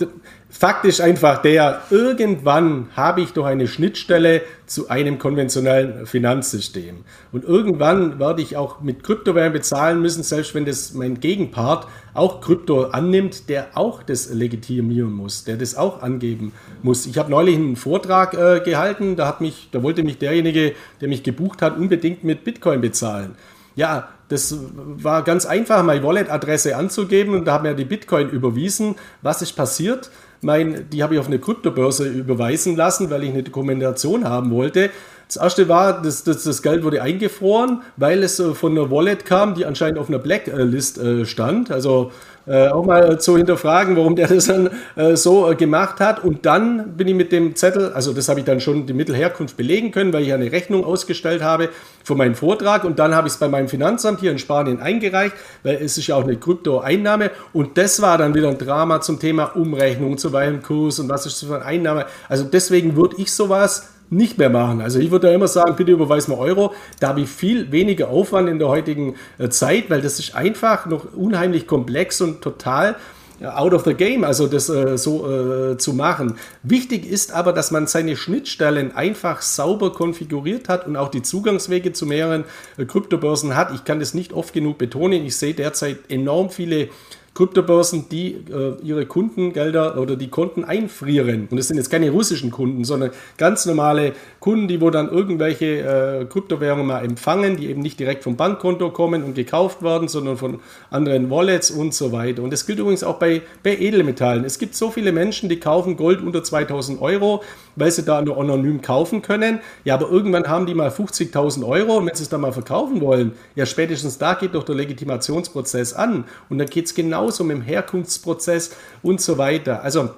[0.51, 7.05] Fakt ist einfach der, irgendwann habe ich doch eine Schnittstelle zu einem konventionellen Finanzsystem.
[7.33, 12.41] Und irgendwann werde ich auch mit Kryptowährungen bezahlen müssen, selbst wenn das mein Gegenpart auch
[12.43, 17.07] Krypto annimmt, der auch das legitimieren muss, der das auch angeben muss.
[17.07, 21.09] Ich habe neulich einen Vortrag äh, gehalten, da, hat mich, da wollte mich derjenige, der
[21.09, 23.37] mich gebucht hat, unbedingt mit Bitcoin bezahlen.
[23.75, 28.97] Ja, das war ganz einfach, meine Wallet-Adresse anzugeben und da haben wir die Bitcoin überwiesen.
[29.21, 30.11] Was ist passiert?
[30.43, 34.91] mein, die habe ich auf eine Kryptobörse überweisen lassen, weil ich eine Dokumentation haben wollte.
[35.29, 39.25] Das erste war, das, das, das Geld wurde eingefroren, weil es äh, von einer Wallet
[39.25, 41.71] kam, die anscheinend auf einer Blacklist äh, stand.
[41.71, 42.13] Also
[42.47, 46.25] äh, auch mal zu hinterfragen, warum der das dann äh, so äh, gemacht hat.
[46.25, 49.57] Und dann bin ich mit dem Zettel, also das habe ich dann schon die Mittelherkunft
[49.57, 51.69] belegen können, weil ich eine Rechnung ausgestellt habe
[52.05, 52.85] für meinen Vortrag.
[52.85, 56.07] Und dann habe ich es bei meinem Finanzamt hier in Spanien eingereicht, weil es ist
[56.07, 57.31] ja auch eine Kryptoeinnahme.
[57.53, 61.27] Und das war dann wieder ein Drama zum Thema Umrechnung, zu welchem Kurs und was
[61.27, 62.07] ist das für eine Einnahme.
[62.29, 64.81] Also deswegen würde ich sowas nicht mehr machen.
[64.81, 66.75] Also ich würde da immer sagen, bitte überweis mal Euro.
[67.01, 70.87] Da habe ich viel weniger Aufwand in der heutigen äh, Zeit, weil das ist einfach
[70.87, 72.97] noch unheimlich komplex und total
[73.41, 76.37] äh, out of the game, also das äh, so zu machen.
[76.63, 81.93] Wichtig ist aber, dass man seine Schnittstellen einfach sauber konfiguriert hat und auch die Zugangswege
[81.93, 82.45] zu mehreren
[82.77, 83.75] Kryptobörsen hat.
[83.75, 85.25] Ich kann das nicht oft genug betonen.
[85.25, 86.89] Ich sehe derzeit enorm viele
[87.35, 91.49] Kryptobörsen, die äh, ihre Kundengelder oder die Konten einfrieren.
[91.51, 95.79] Und es sind jetzt keine russischen Kunden, sondern ganz normale Kunden, die wo dann irgendwelche
[96.21, 100.37] äh, Kryptowährungen mal empfangen, die eben nicht direkt vom Bankkonto kommen und gekauft werden, sondern
[100.37, 100.61] von
[100.91, 102.43] anderen Wallets und so weiter.
[102.43, 104.45] Und das gilt übrigens auch bei, bei Edelmetallen.
[104.45, 107.43] Es gibt so viele Menschen, die kaufen Gold unter 2000 Euro,
[107.77, 109.61] weil sie da nur anonym kaufen können.
[109.85, 113.01] Ja, aber irgendwann haben die mal 50.000 Euro und wenn sie es dann mal verkaufen
[113.01, 116.25] wollen, ja, spätestens da geht doch der Legitimationsprozess an.
[116.49, 118.73] Und dann geht es genau genauso mit dem Herkunftsprozess
[119.03, 119.83] und so weiter.
[119.83, 120.11] Also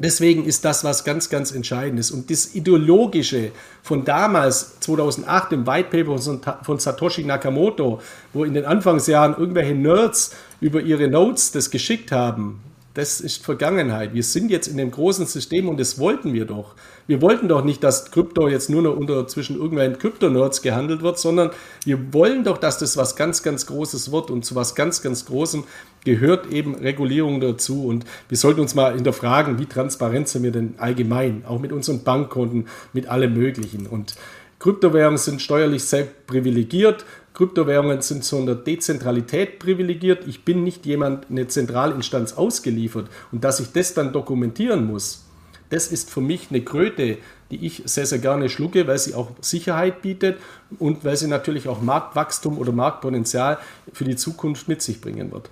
[0.00, 2.12] Deswegen ist das was ganz, ganz Entscheidendes.
[2.12, 3.50] Und das Ideologische
[3.82, 6.16] von damals, 2008, im White Paper
[6.62, 8.00] von Satoshi Nakamoto,
[8.32, 12.60] wo in den Anfangsjahren irgendwelche Nerds über ihre Notes das geschickt haben,
[12.94, 14.14] das ist Vergangenheit.
[14.14, 16.76] Wir sind jetzt in dem großen System und das wollten wir doch.
[17.08, 21.18] Wir wollten doch nicht, dass Krypto jetzt nur noch unter zwischen irgendwelchen Krypto-Nerds gehandelt wird,
[21.18, 21.52] sondern
[21.86, 25.24] wir wollen doch, dass das was ganz, ganz Großes wird und zu was ganz, ganz
[25.24, 25.64] Großem
[26.04, 27.86] gehört eben Regulierung dazu.
[27.86, 32.02] Und wir sollten uns mal hinterfragen, wie transparent sind wir denn allgemein, auch mit unseren
[32.04, 33.86] Bankkonten, mit allem Möglichen.
[33.86, 34.14] Und
[34.58, 37.06] Kryptowährungen sind steuerlich sehr privilegiert.
[37.32, 40.26] Kryptowährungen sind zu einer Dezentralität privilegiert.
[40.26, 43.08] Ich bin nicht jemand, eine Zentralinstanz ausgeliefert.
[43.32, 45.24] Und dass ich das dann dokumentieren muss,
[45.70, 47.18] das ist für mich eine Kröte,
[47.50, 50.38] die ich sehr, sehr gerne schlucke, weil sie auch Sicherheit bietet
[50.78, 53.58] und weil sie natürlich auch Marktwachstum oder Marktpotenzial
[53.92, 55.50] für die Zukunft mit sich bringen wird.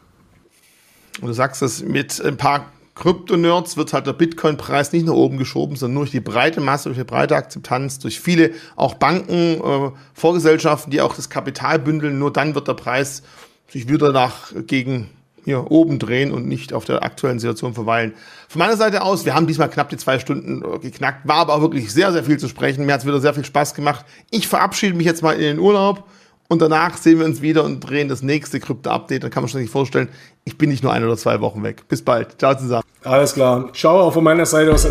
[1.21, 5.77] Du sagst es mit ein paar Krypto-Nerds wird halt der Bitcoin-Preis nicht nach oben geschoben,
[5.77, 10.91] sondern durch die breite Masse, durch die breite Akzeptanz, durch viele auch Banken, äh, Vorgesellschaften,
[10.91, 12.19] die auch das Kapital bündeln.
[12.19, 13.23] Nur dann wird der Preis
[13.69, 15.11] sich wieder nach gegen
[15.47, 18.15] hier oben drehen und nicht auf der aktuellen Situation verweilen.
[18.49, 21.55] Von meiner Seite aus, wir haben diesmal knapp die zwei Stunden äh, geknackt, war aber
[21.55, 22.85] auch wirklich sehr, sehr viel zu sprechen.
[22.85, 24.05] Mir hat es wieder sehr viel Spaß gemacht.
[24.31, 26.05] Ich verabschiede mich jetzt mal in den Urlaub.
[26.49, 29.25] Und danach sehen wir uns wieder und drehen das nächste Krypto-Update.
[29.25, 30.09] Da kann man sich nicht vorstellen,
[30.45, 31.89] ich bin nicht nur ein oder zwei Wochen weg.
[31.89, 32.39] Bis bald.
[32.39, 32.85] Ciao zusammen.
[33.03, 33.73] Alles klar.
[33.73, 34.87] Ciao auch von meiner Seite aus.